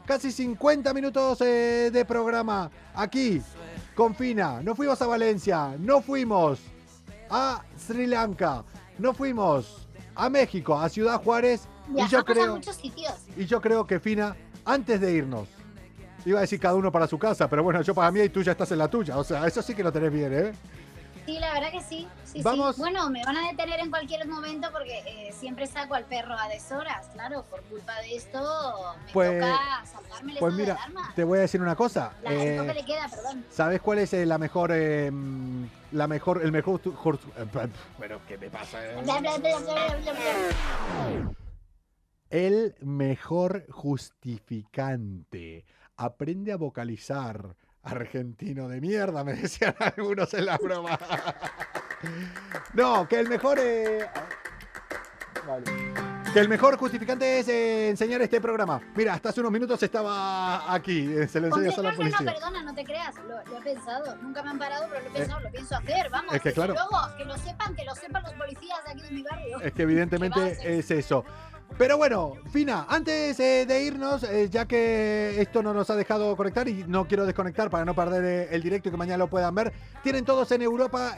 casi 0.07 0.31
50 0.31 0.95
minutos 0.95 1.41
eh, 1.41 1.91
de 1.93 2.05
programa 2.05 2.71
aquí 2.95 3.43
con 3.97 4.15
Fina. 4.15 4.62
No 4.62 4.77
fuimos 4.77 5.03
a 5.03 5.07
Valencia, 5.09 5.75
no 5.81 6.01
fuimos 6.01 6.61
a 7.29 7.65
Sri 7.77 8.07
Lanka, 8.07 8.62
no 8.99 9.12
fuimos 9.15 9.89
a 10.15 10.31
México, 10.31 10.79
a 10.79 10.89
Ciudad 10.89 11.21
Juárez. 11.21 11.67
Y 11.93 12.07
yo 12.09 12.18
a 12.20 12.24
creo, 12.24 12.55
muchos 12.57 12.76
sitios. 12.76 13.14
y 13.37 13.45
yo 13.47 13.61
creo 13.61 13.87
que 13.87 14.01
Fina, 14.01 14.37
antes 14.64 15.01
de 15.01 15.12
irnos, 15.12 15.49
iba 16.24 16.39
a 16.39 16.43
decir 16.43 16.59
cada 16.61 16.74
uno 16.74 16.91
para 16.91 17.07
su 17.07 17.18
casa, 17.18 17.49
pero 17.49 17.62
bueno, 17.62 17.82
yo 17.82 17.95
para 17.95 18.11
mí 18.11 18.20
y 18.20 18.28
tú 18.28 18.43
ya 18.43 18.53
estás 18.53 18.70
en 18.72 18.78
la 18.78 18.89
tuya. 18.89 19.18
O 19.18 19.24
sea, 19.24 19.47
eso 19.47 19.61
sí 19.62 19.74
que 19.74 19.82
lo 19.82 19.93
tenés 19.93 20.12
bien, 20.12 20.32
¿eh? 20.32 20.53
Sí, 21.26 21.39
la 21.39 21.55
verdad 21.55 21.70
que 21.72 21.80
sí. 21.82 22.07
sí, 22.24 22.43
Vamos. 22.43 22.76
sí. 22.76 22.82
Bueno, 22.82 23.09
me 23.09 23.24
van 23.24 23.35
a 23.39 23.49
detener 23.49 23.80
en 23.80 23.89
cualquier 23.89 24.28
momento 24.28 24.68
porque 24.70 24.99
eh, 25.07 25.32
siempre 25.32 25.66
saco 25.66 25.95
al 25.95 26.05
perro 26.05 26.35
a 26.39 26.49
deshoras, 26.49 27.07
claro. 27.14 27.45
Por 27.45 27.62
culpa 27.62 27.95
de 28.03 28.16
esto 28.16 28.95
me 29.07 29.12
Pues- 29.12 29.41
toca 29.41 29.87
saltarme 29.87 30.32
el 30.32 30.39
Pues 30.39 30.53
mira, 30.55 30.74
de 30.74 30.80
alarma. 30.80 31.12
te 31.16 31.24
voy 31.24 31.39
a 31.39 31.43
decir 31.43 31.62
una 31.62 31.76
cosa. 31.76 32.12
La, 32.22 32.30
eh, 32.30 32.59
toque 32.59 32.74
le 32.74 32.85
queda, 32.85 33.09
perdón. 33.09 33.43
¿Sabes 33.51 33.80
cuál 33.80 34.01
es 34.01 34.12
eh, 34.12 34.26
la 34.26 34.37
mejor, 34.37 34.70
mm, 34.74 35.64
la 35.93 36.07
mejor, 36.09 36.43
el 36.43 36.53
mejor, 36.53 36.80
eh, 36.85 37.68
pero 37.99 38.20
qué 38.28 38.37
me 38.37 38.51
pasa? 38.51 38.78
El 42.35 42.74
mejor 42.80 43.64
justificante. 43.70 45.64
Aprende 45.97 46.51
a 46.51 46.57
vocalizar. 46.57 47.55
Argentino 47.85 48.66
de 48.68 48.80
mierda, 48.80 49.22
me 49.22 49.35
decían 49.41 49.76
algunos 49.78 50.35
en 50.35 50.47
la 50.47 50.59
broma. 50.59 50.99
No, 52.74 53.09
que 53.09 53.18
el 53.20 53.28
mejor. 53.30 53.59
eh, 53.62 54.05
vale. 55.47 55.64
Que 56.35 56.41
el 56.41 56.49
mejor 56.51 56.76
justificante 56.76 57.39
es 57.39 57.49
eh, 57.49 57.89
enseñar 57.89 58.20
este 58.20 58.41
programa. 58.43 58.78
Mira, 58.97 59.14
hasta 59.14 59.28
hace 59.30 59.41
unos 59.41 59.53
minutos 59.53 59.80
estaba 59.82 60.74
aquí. 60.74 61.11
eh, 61.16 61.28
Se 61.28 61.41
lo 61.41 61.47
enseñas 61.47 61.74
a 61.74 61.76
no, 61.78 61.82
la 61.85 61.91
no, 61.91 61.93
no, 61.93 61.97
policía. 61.97 62.32
perdona, 62.35 62.62
no 62.62 62.74
te 62.74 62.85
creas, 62.85 63.14
lo, 63.26 63.43
lo 63.45 63.59
he 63.59 63.62
pensado. 63.62 64.16
Nunca 64.16 64.43
me 64.43 64.51
han 64.51 64.59
parado, 64.59 64.87
pero 64.91 65.03
lo 65.03 65.09
he 65.09 65.12
pensado, 65.12 65.41
lo 65.41 65.51
pienso 65.51 65.76
hacer, 65.76 66.11
vamos. 66.11 66.35
es 66.35 66.43
que 66.43 66.53
claro. 66.53 66.74
Luego, 66.74 67.16
que 67.16 67.24
lo 67.24 67.37
sepan, 67.39 67.74
que 67.76 67.85
lo 67.85 67.95
sepan 67.95 68.22
los 68.24 68.32
policías 68.35 68.85
de 68.85 68.91
aquí 68.93 69.01
de 69.03 69.11
mi 69.12 69.22
barrio. 69.22 69.61
Es 69.61 69.72
que 69.72 69.82
evidentemente 69.82 70.59
es 70.78 70.91
eso. 70.91 71.24
Pero 71.77 71.97
bueno, 71.97 72.35
Fina, 72.53 72.87
antes 72.89 73.41
eh, 73.41 73.66
de 73.66 73.83
irnos, 73.83 74.22
eh, 74.22 74.49
ya 74.49 74.64
que 74.64 75.41
esto 75.41 75.61
no 75.61 75.75
nos 75.75 75.91
ha 75.91 75.97
dejado 75.97 76.37
conectar 76.37 76.68
y 76.68 76.85
no 76.87 77.09
quiero 77.09 77.27
desconectar 77.27 77.68
para 77.68 77.85
no 77.85 77.95
perder 77.95 78.25
eh, 78.25 78.47
el 78.53 78.62
directo 78.62 78.89
y 78.89 78.93
que 78.93 78.97
mañana 78.97 79.18
lo 79.18 79.27
puedan 79.29 79.53
ver, 79.57 79.72
tienen 80.05 80.25
todos 80.25 80.53
en 80.53 80.62
europafm.com. 80.62 81.12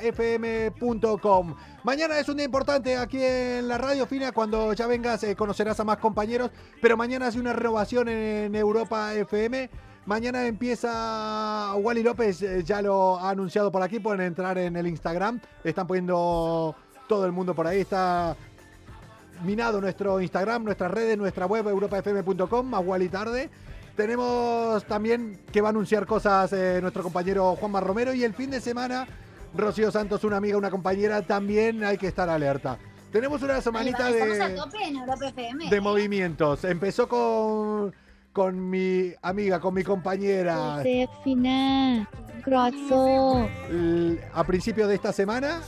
Mañana 1.85 2.19
es 2.19 2.31
un 2.31 2.39
día 2.39 2.47
importante 2.47 2.97
aquí 2.97 3.23
en 3.23 3.69
la 3.69 3.77
radio, 3.77 4.07
Fina, 4.07 4.33
cuando 4.33 4.73
ya 4.73 4.87
vengas 4.87 5.27
conocerás 5.37 5.79
a 5.79 5.85
más 5.85 5.99
compañeros, 5.99 6.51
pero 6.81 6.97
mañana 6.97 7.27
hace 7.27 7.39
una 7.39 7.53
renovación 7.53 8.09
en 8.09 8.55
Europa 8.55 9.13
FM. 9.13 9.69
Mañana 10.07 10.47
empieza 10.47 11.75
Wally 11.75 12.03
López, 12.03 12.43
ya 12.65 12.81
lo 12.81 13.19
ha 13.19 13.29
anunciado 13.29 13.71
por 13.71 13.83
aquí, 13.83 14.01
pueden 14.01 14.23
entrar 14.23 14.57
en 14.57 14.75
el 14.77 14.87
Instagram, 14.87 15.39
están 15.65 15.87
poniendo 15.87 16.75
todo 17.09 17.27
el 17.27 17.33
mundo 17.33 17.55
por 17.55 17.67
ahí, 17.67 17.81
está 17.81 18.35
minado 19.43 19.81
nuestro 19.81 20.21
Instagram, 20.21 20.65
nuestras 20.65 20.91
redes, 20.91 21.17
nuestra 21.19 21.47
web 21.47 21.67
europafm.com, 21.69 22.67
más 22.67 22.83
igual 22.83 23.03
y 23.03 23.09
tarde. 23.09 23.51
Tenemos 23.97 24.85
también 24.85 25.41
que 25.51 25.61
va 25.61 25.69
a 25.69 25.71
anunciar 25.71 26.07
cosas 26.07 26.53
eh, 26.53 26.81
nuestro 26.83 27.03
compañero 27.03 27.57
Juanma 27.57 27.81
Romero 27.81 28.13
y 28.13 28.25
el 28.25 28.35
fin 28.35 28.51
de 28.51 28.61
semana 28.61 29.07
Rocío 29.55 29.91
Santos, 29.91 30.23
una 30.25 30.37
amiga, 30.37 30.59
una 30.59 30.71
compañera, 30.71 31.23
también 31.23 31.83
hay 31.83 31.97
que 31.97 32.09
estar 32.09 32.29
alerta. 32.29 32.79
Tenemos 33.11 33.43
una 33.43 33.61
semanita 33.61 34.11
de, 34.11 34.59
de 35.71 35.81
movimientos. 35.81 36.65
Empezó 36.65 37.09
con, 37.09 37.95
con 38.33 38.69
mi 38.69 39.13
amiga, 39.23 39.61
con 39.61 39.73
mi 39.73 39.83
compañera. 39.83 40.77
Josefina, 40.77 42.07
Croazó. 42.45 43.49
A 44.35 44.45
principios 44.45 44.89
de 44.89 44.97
esta 44.97 45.13
semana 45.13 45.63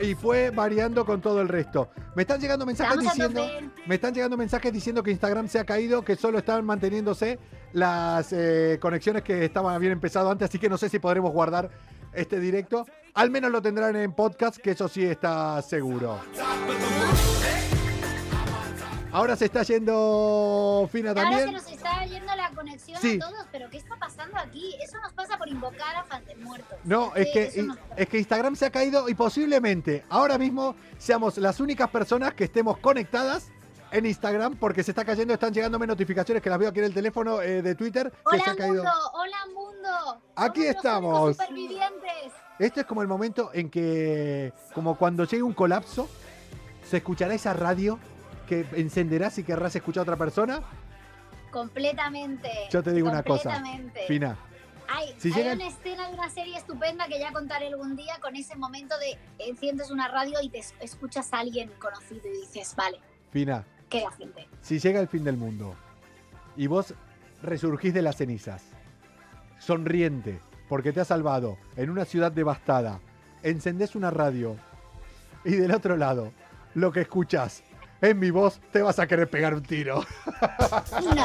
y 0.00 0.14
fue 0.14 0.50
variando 0.50 1.04
con 1.04 1.20
todo 1.20 1.40
el 1.40 1.48
resto. 1.48 1.90
Me 2.14 2.22
están 2.22 2.40
llegando 2.40 2.66
mensajes 2.66 2.98
Estamos 2.98 3.14
diciendo... 3.14 3.70
Me 3.86 3.94
están 3.96 4.14
llegando 4.14 4.36
mensajes 4.36 4.72
diciendo 4.72 5.02
que 5.02 5.10
Instagram 5.10 5.48
se 5.48 5.58
ha 5.58 5.64
caído, 5.64 6.02
que 6.02 6.16
solo 6.16 6.38
están 6.38 6.64
manteniéndose 6.64 7.38
las 7.72 8.32
eh, 8.32 8.78
conexiones 8.80 9.22
que 9.22 9.44
estaban 9.44 9.78
bien 9.80 9.92
empezado 9.92 10.30
antes, 10.30 10.48
así 10.48 10.58
que 10.58 10.68
no 10.68 10.78
sé 10.78 10.88
si 10.88 10.98
podremos 10.98 11.32
guardar 11.32 11.70
este 12.12 12.40
directo. 12.40 12.86
Al 13.14 13.30
menos 13.30 13.50
lo 13.50 13.60
tendrán 13.60 13.96
en 13.96 14.12
podcast, 14.12 14.58
que 14.58 14.72
eso 14.72 14.88
sí 14.88 15.04
está 15.04 15.60
seguro. 15.62 16.18
Ahora 19.12 19.34
se 19.36 19.46
está 19.46 19.62
yendo 19.62 20.88
Fina 20.92 21.10
Ahora 21.10 21.22
se 21.22 21.28
también. 21.28 21.52
nos 21.52 21.66
está 21.66 22.04
yendo 22.06 22.34
la 22.36 22.50
conexión 22.50 23.00
Sí. 23.00 23.18
a 23.20 23.26
todos, 23.28 23.46
pero 23.50 23.68
¿qué 23.70 23.78
está 23.78 23.96
pasando 23.96 24.36
aquí? 24.38 24.74
Eso 24.82 24.98
nos 25.02 25.12
pasa 25.12 25.36
por 25.36 25.48
invocar 25.48 25.96
a 25.96 26.04
fantasmuertos. 26.04 26.78
No, 26.84 27.14
es 27.16 27.28
que, 27.32 27.62
nos- 27.62 27.76
es 27.96 28.08
que 28.08 28.18
Instagram 28.18 28.54
se 28.56 28.66
ha 28.66 28.70
caído 28.70 29.08
y 29.08 29.14
posiblemente 29.14 30.04
ahora 30.08 30.38
mismo 30.38 30.76
seamos 30.98 31.38
las 31.38 31.58
únicas 31.60 31.90
personas 31.90 32.34
que 32.34 32.44
estemos 32.44 32.78
conectadas 32.78 33.48
en 33.92 34.06
Instagram 34.06 34.56
porque 34.56 34.84
se 34.84 34.92
está 34.92 35.04
cayendo, 35.04 35.34
están 35.34 35.52
llegándome 35.52 35.84
notificaciones 35.88 36.40
que 36.42 36.48
las 36.48 36.58
veo 36.60 36.68
aquí 36.68 36.78
en 36.78 36.84
el 36.84 36.94
teléfono 36.94 37.42
eh, 37.42 37.62
de 37.62 37.74
Twitter 37.74 38.10
que 38.12 38.18
Hola 38.24 38.44
se 38.44 38.50
ha 38.50 38.54
caído. 38.56 38.74
mundo, 38.84 38.92
hola 39.14 39.36
mundo. 39.52 40.22
Aquí 40.36 40.60
Somos 40.60 40.76
estamos. 40.76 41.36
supervivientes. 41.36 42.32
Este 42.60 42.80
es 42.82 42.86
como 42.86 43.02
el 43.02 43.08
momento 43.08 43.50
en 43.54 43.68
que, 43.70 44.52
como 44.74 44.96
cuando 44.96 45.24
llegue 45.24 45.42
un 45.42 45.54
colapso, 45.54 46.08
se 46.88 46.98
escuchará 46.98 47.34
esa 47.34 47.52
radio 47.54 47.98
que 48.50 48.66
encenderás 48.80 49.38
y 49.38 49.44
querrás 49.44 49.76
escuchar 49.76 50.00
a 50.00 50.02
otra 50.02 50.16
persona. 50.16 50.60
Completamente. 51.52 52.50
Yo 52.70 52.82
te 52.82 52.92
digo 52.92 53.08
una 53.08 53.22
cosa, 53.22 53.52
completamente. 53.54 54.00
Fina, 54.08 54.36
Hay, 54.92 55.14
Si 55.18 55.28
hay 55.28 55.34
llega- 55.34 55.52
una 55.54 55.68
escena 55.68 56.08
de 56.08 56.14
una 56.14 56.28
serie 56.30 56.56
estupenda 56.56 57.06
que 57.06 57.20
ya 57.20 57.32
contaré 57.32 57.68
algún 57.68 57.94
día 57.94 58.18
con 58.20 58.34
ese 58.34 58.56
momento 58.56 58.96
de 58.98 59.16
enciendes 59.46 59.92
una 59.92 60.08
radio 60.08 60.40
y 60.42 60.48
te 60.48 60.58
es- 60.58 60.74
escuchas 60.80 61.32
a 61.32 61.38
alguien 61.38 61.70
conocido 61.78 62.22
y 62.26 62.40
dices, 62.40 62.74
vale, 62.74 62.98
Fina, 63.30 63.64
qué 63.88 64.04
gente. 64.18 64.48
si 64.62 64.80
llega 64.80 64.98
el 64.98 65.06
fin 65.06 65.22
del 65.22 65.36
mundo 65.36 65.76
y 66.56 66.66
vos 66.66 66.92
resurgís 67.40 67.94
de 67.94 68.02
las 68.02 68.16
cenizas, 68.16 68.64
sonriente, 69.60 70.40
porque 70.68 70.92
te 70.92 71.00
has 71.00 71.06
salvado 71.08 71.56
en 71.76 71.88
una 71.90 72.04
ciudad 72.04 72.32
devastada, 72.32 72.98
encendés 73.44 73.94
una 73.94 74.10
radio 74.10 74.56
y 75.44 75.52
del 75.52 75.70
otro 75.72 75.96
lado, 75.96 76.32
lo 76.74 76.90
que 76.90 77.02
escuchás 77.02 77.62
es 78.00 78.16
mi 78.16 78.30
voz, 78.30 78.60
te 78.72 78.82
vas 78.82 78.98
a 78.98 79.06
querer 79.06 79.28
pegar 79.28 79.54
un 79.54 79.62
tiro. 79.62 80.04
No, 81.02 81.16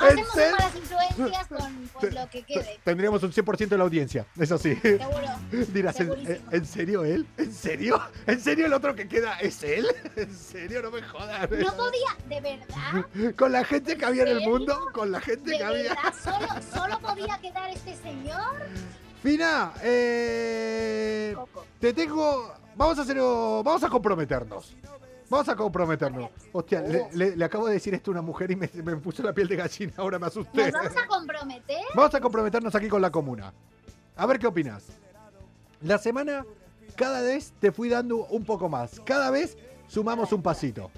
¿En 0.06 0.18
hacemos 0.18 0.36
malas 0.36 0.76
influencias 0.76 1.46
con, 1.48 1.88
con 1.92 2.14
lo 2.14 2.30
que 2.30 2.42
quede, 2.42 2.80
Tendríamos 2.84 3.22
un 3.22 3.32
100% 3.32 3.68
de 3.68 3.76
la 3.78 3.84
audiencia, 3.84 4.26
eso 4.38 4.56
sí. 4.56 4.74
seguro. 4.76 5.10
Dirás, 5.72 6.00
¿en, 6.00 6.06
Segurísimo. 6.06 6.50
en 6.52 6.64
serio 6.66 7.04
él? 7.04 7.26
¿En 7.36 7.52
serio? 7.52 8.00
¿En 8.26 8.40
serio 8.40 8.66
el 8.66 8.72
otro 8.72 8.94
que 8.94 9.08
queda 9.08 9.38
es 9.40 9.62
él? 9.62 9.86
¿En 10.16 10.34
serio? 10.34 10.82
No 10.82 10.90
me 10.90 11.02
jodas. 11.02 11.50
No 11.50 11.76
podía, 11.76 12.16
de 12.28 12.40
verdad, 12.40 13.34
Con 13.36 13.52
la 13.52 13.64
gente 13.64 13.96
que 13.96 14.04
había 14.04 14.22
en 14.22 14.28
el 14.28 14.42
¿En 14.42 14.50
mundo, 14.50 14.78
con 14.92 15.12
la 15.12 15.20
gente 15.20 15.50
de 15.50 15.58
que 15.58 15.64
había. 15.64 15.96
solo, 16.22 16.46
solo 16.72 16.98
podía 17.00 17.38
quedar 17.42 17.70
este 17.70 17.94
señor. 17.96 18.54
Fina, 19.22 19.72
eh, 19.82 21.36
te 21.78 21.92
tengo. 21.92 22.54
Vamos 22.74 22.98
a 22.98 23.02
hacer. 23.02 23.18
Vamos 23.18 23.82
a 23.84 23.88
comprometernos. 23.90 24.74
Vamos 25.30 25.48
a 25.48 25.54
comprometernos. 25.56 26.28
Hostia, 26.52 26.80
le, 26.82 27.06
le- 27.12 27.36
le 27.36 27.44
acabo 27.44 27.68
de 27.68 27.74
decir 27.74 27.94
esto 27.94 28.10
a 28.10 28.12
una 28.12 28.22
mujer 28.22 28.50
y 28.50 28.56
me, 28.56 28.68
me 28.82 28.96
puso 28.96 29.22
la 29.22 29.32
piel 29.32 29.46
de 29.48 29.56
gallina, 29.56 29.92
ahora 29.96 30.18
me 30.18 30.26
asusté. 30.26 30.64
Nos 30.72 30.72
vamos 30.82 30.96
a 30.96 31.06
comprometer. 31.06 31.78
Vamos 31.94 32.14
a 32.14 32.20
comprometernos 32.20 32.74
aquí 32.74 32.88
con 32.88 33.00
la 33.00 33.10
comuna. 33.10 33.52
A 34.16 34.26
ver 34.26 34.38
qué 34.40 34.48
opinas. 34.48 34.84
La 35.82 35.98
semana, 35.98 36.44
cada 36.96 37.22
vez 37.22 37.52
te 37.60 37.70
fui 37.72 37.88
dando 37.88 38.26
un 38.26 38.44
poco 38.44 38.68
más. 38.68 39.00
Cada 39.04 39.30
vez 39.30 39.56
sumamos 39.86 40.32
un 40.32 40.42
pasito. 40.42 40.90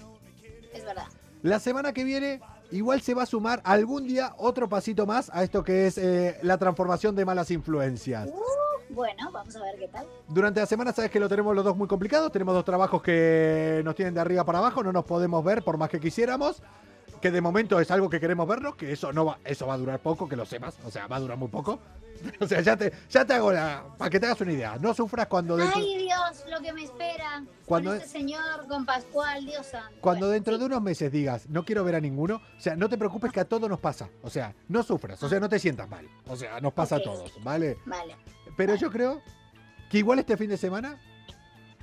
Es 0.72 0.84
verdad. 0.84 1.06
La 1.42 1.60
semana 1.60 1.92
que 1.92 2.02
viene, 2.04 2.40
igual 2.70 3.02
se 3.02 3.12
va 3.14 3.24
a 3.24 3.26
sumar 3.26 3.60
algún 3.64 4.06
día 4.06 4.32
otro 4.38 4.68
pasito 4.68 5.04
más 5.06 5.28
a 5.34 5.42
esto 5.44 5.62
que 5.62 5.86
es 5.88 5.98
eh, 5.98 6.38
la 6.42 6.56
transformación 6.56 7.14
de 7.14 7.24
malas 7.24 7.50
influencias. 7.50 8.28
Uh, 8.28 8.71
bueno, 8.94 9.30
vamos 9.32 9.54
a 9.56 9.60
ver 9.62 9.76
qué 9.78 9.88
tal. 9.88 10.06
Durante 10.28 10.60
la 10.60 10.66
semana 10.66 10.92
sabes 10.92 11.10
que 11.10 11.20
lo 11.20 11.28
tenemos 11.28 11.54
los 11.54 11.64
dos 11.64 11.76
muy 11.76 11.88
complicado. 11.88 12.30
Tenemos 12.30 12.54
dos 12.54 12.64
trabajos 12.64 13.02
que 13.02 13.82
nos 13.84 13.94
tienen 13.94 14.14
de 14.14 14.20
arriba 14.20 14.44
para 14.44 14.58
abajo. 14.58 14.82
No 14.82 14.92
nos 14.92 15.04
podemos 15.04 15.44
ver 15.44 15.62
por 15.62 15.76
más 15.76 15.88
que 15.90 16.00
quisiéramos. 16.00 16.62
Que 17.20 17.30
de 17.30 17.40
momento 17.40 17.78
es 17.78 17.88
algo 17.92 18.10
que 18.10 18.18
queremos 18.18 18.48
vernos. 18.48 18.74
Que 18.74 18.92
eso 18.92 19.12
no 19.12 19.24
va, 19.24 19.38
eso 19.44 19.66
va 19.66 19.74
a 19.74 19.78
durar 19.78 20.00
poco, 20.00 20.28
que 20.28 20.34
lo 20.36 20.44
sepas. 20.44 20.76
O 20.84 20.90
sea, 20.90 21.06
va 21.06 21.16
a 21.16 21.20
durar 21.20 21.36
muy 21.38 21.48
poco. 21.48 21.78
O 22.40 22.46
sea, 22.46 22.60
ya 22.60 22.76
te, 22.76 22.92
ya 23.10 23.24
te 23.24 23.32
hago 23.34 23.50
la. 23.50 23.82
Para 23.98 24.08
que 24.08 24.20
te 24.20 24.26
hagas 24.26 24.40
una 24.42 24.52
idea. 24.52 24.76
No 24.78 24.94
sufras 24.94 25.26
cuando 25.26 25.56
dentro, 25.56 25.80
Ay, 25.80 26.04
Dios, 26.04 26.44
lo 26.48 26.60
que 26.60 26.72
me 26.72 26.84
espera. 26.84 27.42
Cuando 27.66 27.90
con 27.90 27.96
es- 27.98 28.04
este 28.04 28.18
señor, 28.18 28.68
con 28.68 28.86
Pascual, 28.86 29.44
Dios 29.44 29.66
santo. 29.66 29.96
cuando 30.00 30.26
Bueno, 30.26 30.32
dentro 30.34 30.54
sí. 30.54 30.60
de 30.60 30.66
unos 30.66 30.82
meses 30.82 31.10
digas, 31.10 31.48
no 31.48 31.64
quiero 31.64 31.82
ver 31.82 31.96
a 31.96 32.00
ninguno. 32.00 32.36
O 32.36 32.60
sea, 32.60 32.76
no 32.76 32.88
te 32.88 32.96
preocupes 32.96 33.32
que 33.32 33.40
a 33.40 33.44
todos 33.44 33.68
nos 33.68 33.80
pasa. 33.80 34.08
O 34.22 34.30
sea, 34.30 34.54
no 34.68 34.84
sufras. 34.84 35.20
O 35.20 35.28
sea, 35.28 35.40
no 35.40 35.48
te 35.48 35.58
sientas 35.58 35.88
mal. 35.88 36.06
O 36.28 36.36
sea, 36.36 36.60
nos 36.60 36.72
pasa 36.74 36.96
a 36.96 37.02
todos, 37.02 37.32
¿vale? 37.42 37.76
Vale. 37.86 38.14
Pero 38.56 38.74
yo 38.74 38.90
creo 38.90 39.22
que 39.90 39.98
igual 39.98 40.18
este 40.18 40.36
fin 40.36 40.50
de 40.50 40.56
semana 40.56 40.98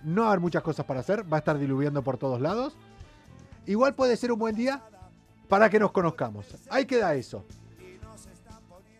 no 0.03 0.21
va 0.21 0.27
a 0.27 0.31
haber 0.31 0.41
muchas 0.41 0.63
cosas 0.63 0.85
para 0.85 0.99
hacer, 1.01 1.31
va 1.31 1.37
a 1.37 1.39
estar 1.39 1.57
diluviando 1.57 2.03
por 2.03 2.17
todos 2.17 2.39
lados. 2.41 2.75
Igual 3.65 3.95
puede 3.95 4.17
ser 4.17 4.31
un 4.31 4.39
buen 4.39 4.55
día 4.55 4.81
para 5.47 5.69
que 5.69 5.79
nos 5.79 5.91
conozcamos. 5.91 6.45
Ahí 6.69 6.85
queda 6.85 7.13
eso. 7.15 7.45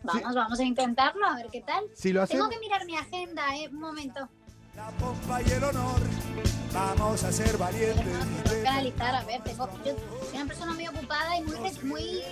Vamos, 0.02 0.34
vamos 0.34 0.58
a 0.58 0.64
intentarlo, 0.64 1.26
a 1.26 1.36
ver 1.36 1.48
qué 1.52 1.60
tal. 1.60 1.84
Si 1.94 2.12
lo 2.12 2.26
Tengo 2.26 2.48
que 2.48 2.58
mirar 2.58 2.86
mi 2.86 2.96
agenda, 2.96 3.54
eh. 3.56 3.68
Un 3.68 3.80
momento. 3.80 4.28
La 4.74 4.88
pompa 4.92 5.42
y 5.42 5.50
el 5.50 5.64
honor, 5.64 6.00
vamos 6.72 7.22
a 7.24 7.32
ser 7.32 7.58
valientes. 7.58 8.04
Tengo 8.44 8.62
que 8.62 8.68
analizar, 8.68 9.14
a 9.14 9.24
ver. 9.24 9.42
Tengo, 9.42 9.68
yo 9.84 9.94
soy 9.94 10.36
una 10.36 10.46
persona 10.46 10.72
muy 10.72 10.88
ocupada 10.88 11.36
y 11.36 11.42
muy, 11.42 11.56
muy 11.82 12.22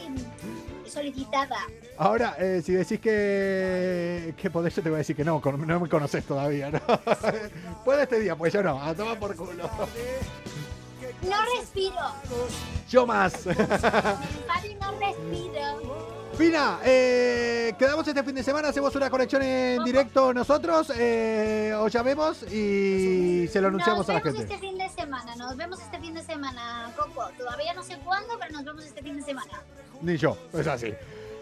solicitada. 0.89 1.57
ahora 1.97 2.37
eh, 2.39 2.63
si 2.65 2.73
decís 2.73 3.01
que, 3.01 4.35
que 4.37 4.51
podés, 4.51 4.75
yo 4.77 4.83
te 4.83 4.89
voy 4.91 4.97
a 4.97 4.99
decir 4.99 5.17
que 5.17 5.25
no, 5.25 5.41
con- 5.41 5.67
no 5.67 5.81
me 5.81 5.89
conoces 5.89 6.25
todavía, 6.25 6.71
¿no? 6.71 6.81
Puede 7.85 8.03
este 8.05 8.21
día, 8.21 8.37
pues 8.37 8.53
yo 8.53 8.63
no, 8.63 8.81
a 8.83 8.95
tomar 8.95 9.19
por 9.19 9.35
culo. 9.37 9.69
No 11.23 11.37
respiro. 11.59 11.97
Yo 12.89 13.07
más. 13.07 13.33
Padre, 13.45 14.77
no 14.81 14.93
respiro. 14.99 16.09
Fina, 16.37 16.79
eh, 16.85 17.75
quedamos 17.79 18.07
este 18.07 18.23
fin 18.23 18.35
de 18.37 18.43
semana, 18.45 18.69
hacemos 18.69 18.95
una 18.95 19.11
conexión 19.11 19.43
en 19.43 19.83
directo 19.83 20.33
nosotros, 20.33 20.93
eh, 20.97 21.75
os 21.77 21.91
llamemos 21.93 22.45
y 22.45 23.49
se 23.49 23.61
lo 23.61 23.69
anunciamos 23.69 24.07
nos 24.07 24.11
a 24.11 24.13
la 24.13 24.21
vemos 24.21 24.39
gente. 24.39 24.55
este 24.55 24.67
fin 24.69 24.79
de 24.79 24.89
semana, 24.91 25.35
nos 25.35 25.57
vemos 25.57 25.81
este 25.81 25.99
fin 25.99 26.15
de 26.15 26.23
semana, 26.23 26.93
Coco. 26.97 27.29
Todavía 27.37 27.75
no 27.75 27.83
sé 27.83 27.99
cuándo, 28.05 28.35
pero 28.39 28.53
nos 28.53 28.65
vemos 28.65 28.85
este 28.85 29.03
fin 29.03 29.17
de 29.17 29.23
semana. 29.23 29.63
Ni 30.01 30.17
yo, 30.17 30.37
es 30.53 30.67
así. 30.67 30.95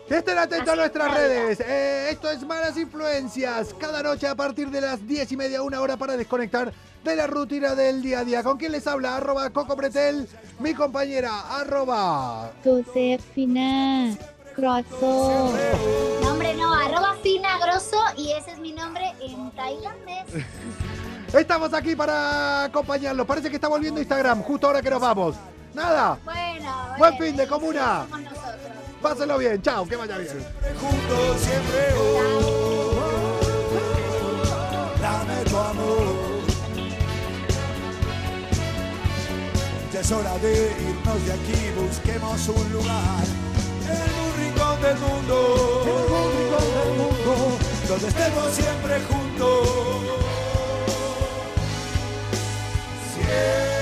Estén 0.08 0.38
atentos 0.38 0.68
a 0.72 0.76
nuestras 0.76 1.14
redes. 1.14 1.60
Eh, 1.60 2.10
esto 2.10 2.30
es 2.30 2.46
Malas 2.46 2.76
Influencias. 2.76 3.74
Cada 3.78 4.02
noche 4.02 4.28
a 4.28 4.36
partir 4.36 4.70
de 4.70 4.80
las 4.80 5.04
10 5.06 5.32
y 5.32 5.36
media, 5.36 5.62
una 5.62 5.80
hora 5.80 5.96
para 5.96 6.16
desconectar 6.16 6.72
de 7.02 7.16
la 7.16 7.26
rutina 7.26 7.74
del 7.74 8.02
día 8.02 8.20
a 8.20 8.24
día. 8.24 8.42
¿Con 8.44 8.56
quién 8.56 8.72
les 8.72 8.86
habla? 8.86 9.16
Arroba 9.16 9.50
Coco 9.50 9.76
Pretel, 9.76 10.28
mi 10.60 10.74
compañera. 10.74 11.58
Arroba. 11.58 12.52
Josefina 12.62 14.16
Grosso. 14.56 15.52
Nombre 16.22 16.54
no, 16.54 16.72
arroba 16.72 17.16
Fina 17.22 17.58
Grosso 17.58 18.00
y 18.16 18.30
ese 18.30 18.52
es 18.52 18.58
mi 18.58 18.72
nombre 18.72 19.12
en 19.20 19.50
tailandés. 19.50 20.44
Estamos 21.32 21.74
aquí 21.74 21.96
para 21.96 22.64
acompañarlos. 22.64 23.26
Parece 23.26 23.50
que 23.50 23.56
está 23.56 23.68
volviendo 23.68 24.00
Instagram 24.00 24.42
justo 24.42 24.68
ahora 24.68 24.80
que 24.80 24.90
nos 24.90 25.00
vamos. 25.00 25.34
Nada. 25.74 26.18
Bueno, 26.24 26.94
Buen 26.96 27.18
fin 27.18 27.36
de 27.36 27.46
comuna. 27.46 28.06
Pásenlo 29.02 29.38
bien, 29.38 29.60
chao, 29.62 29.86
que 29.86 29.96
vaya 29.96 30.18
bien. 30.18 30.30
Siempre 30.30 30.74
juntos, 30.74 31.40
siempre 31.40 31.94
oh, 31.98 32.20
oh, 32.98 33.36
Dame 35.00 35.44
tu 35.44 35.56
amor. 35.56 36.36
Ya 39.92 40.00
es 40.00 40.12
hora 40.12 40.38
de 40.38 40.72
irnos 40.88 41.26
de 41.26 41.32
aquí, 41.32 41.70
busquemos 41.80 42.48
un 42.48 42.72
lugar. 42.72 43.24
En 43.86 44.10
un 44.24 44.32
rincón 44.36 44.82
del 44.82 44.98
mundo. 44.98 45.82
En 45.86 46.12
un 46.12 46.28
rincón 46.32 46.68
del 46.74 46.92
mundo. 46.98 47.58
Donde 47.88 48.08
estemos 48.08 48.52
siempre 48.52 49.00
juntos. 49.08 49.68
Siempre. 53.14 53.75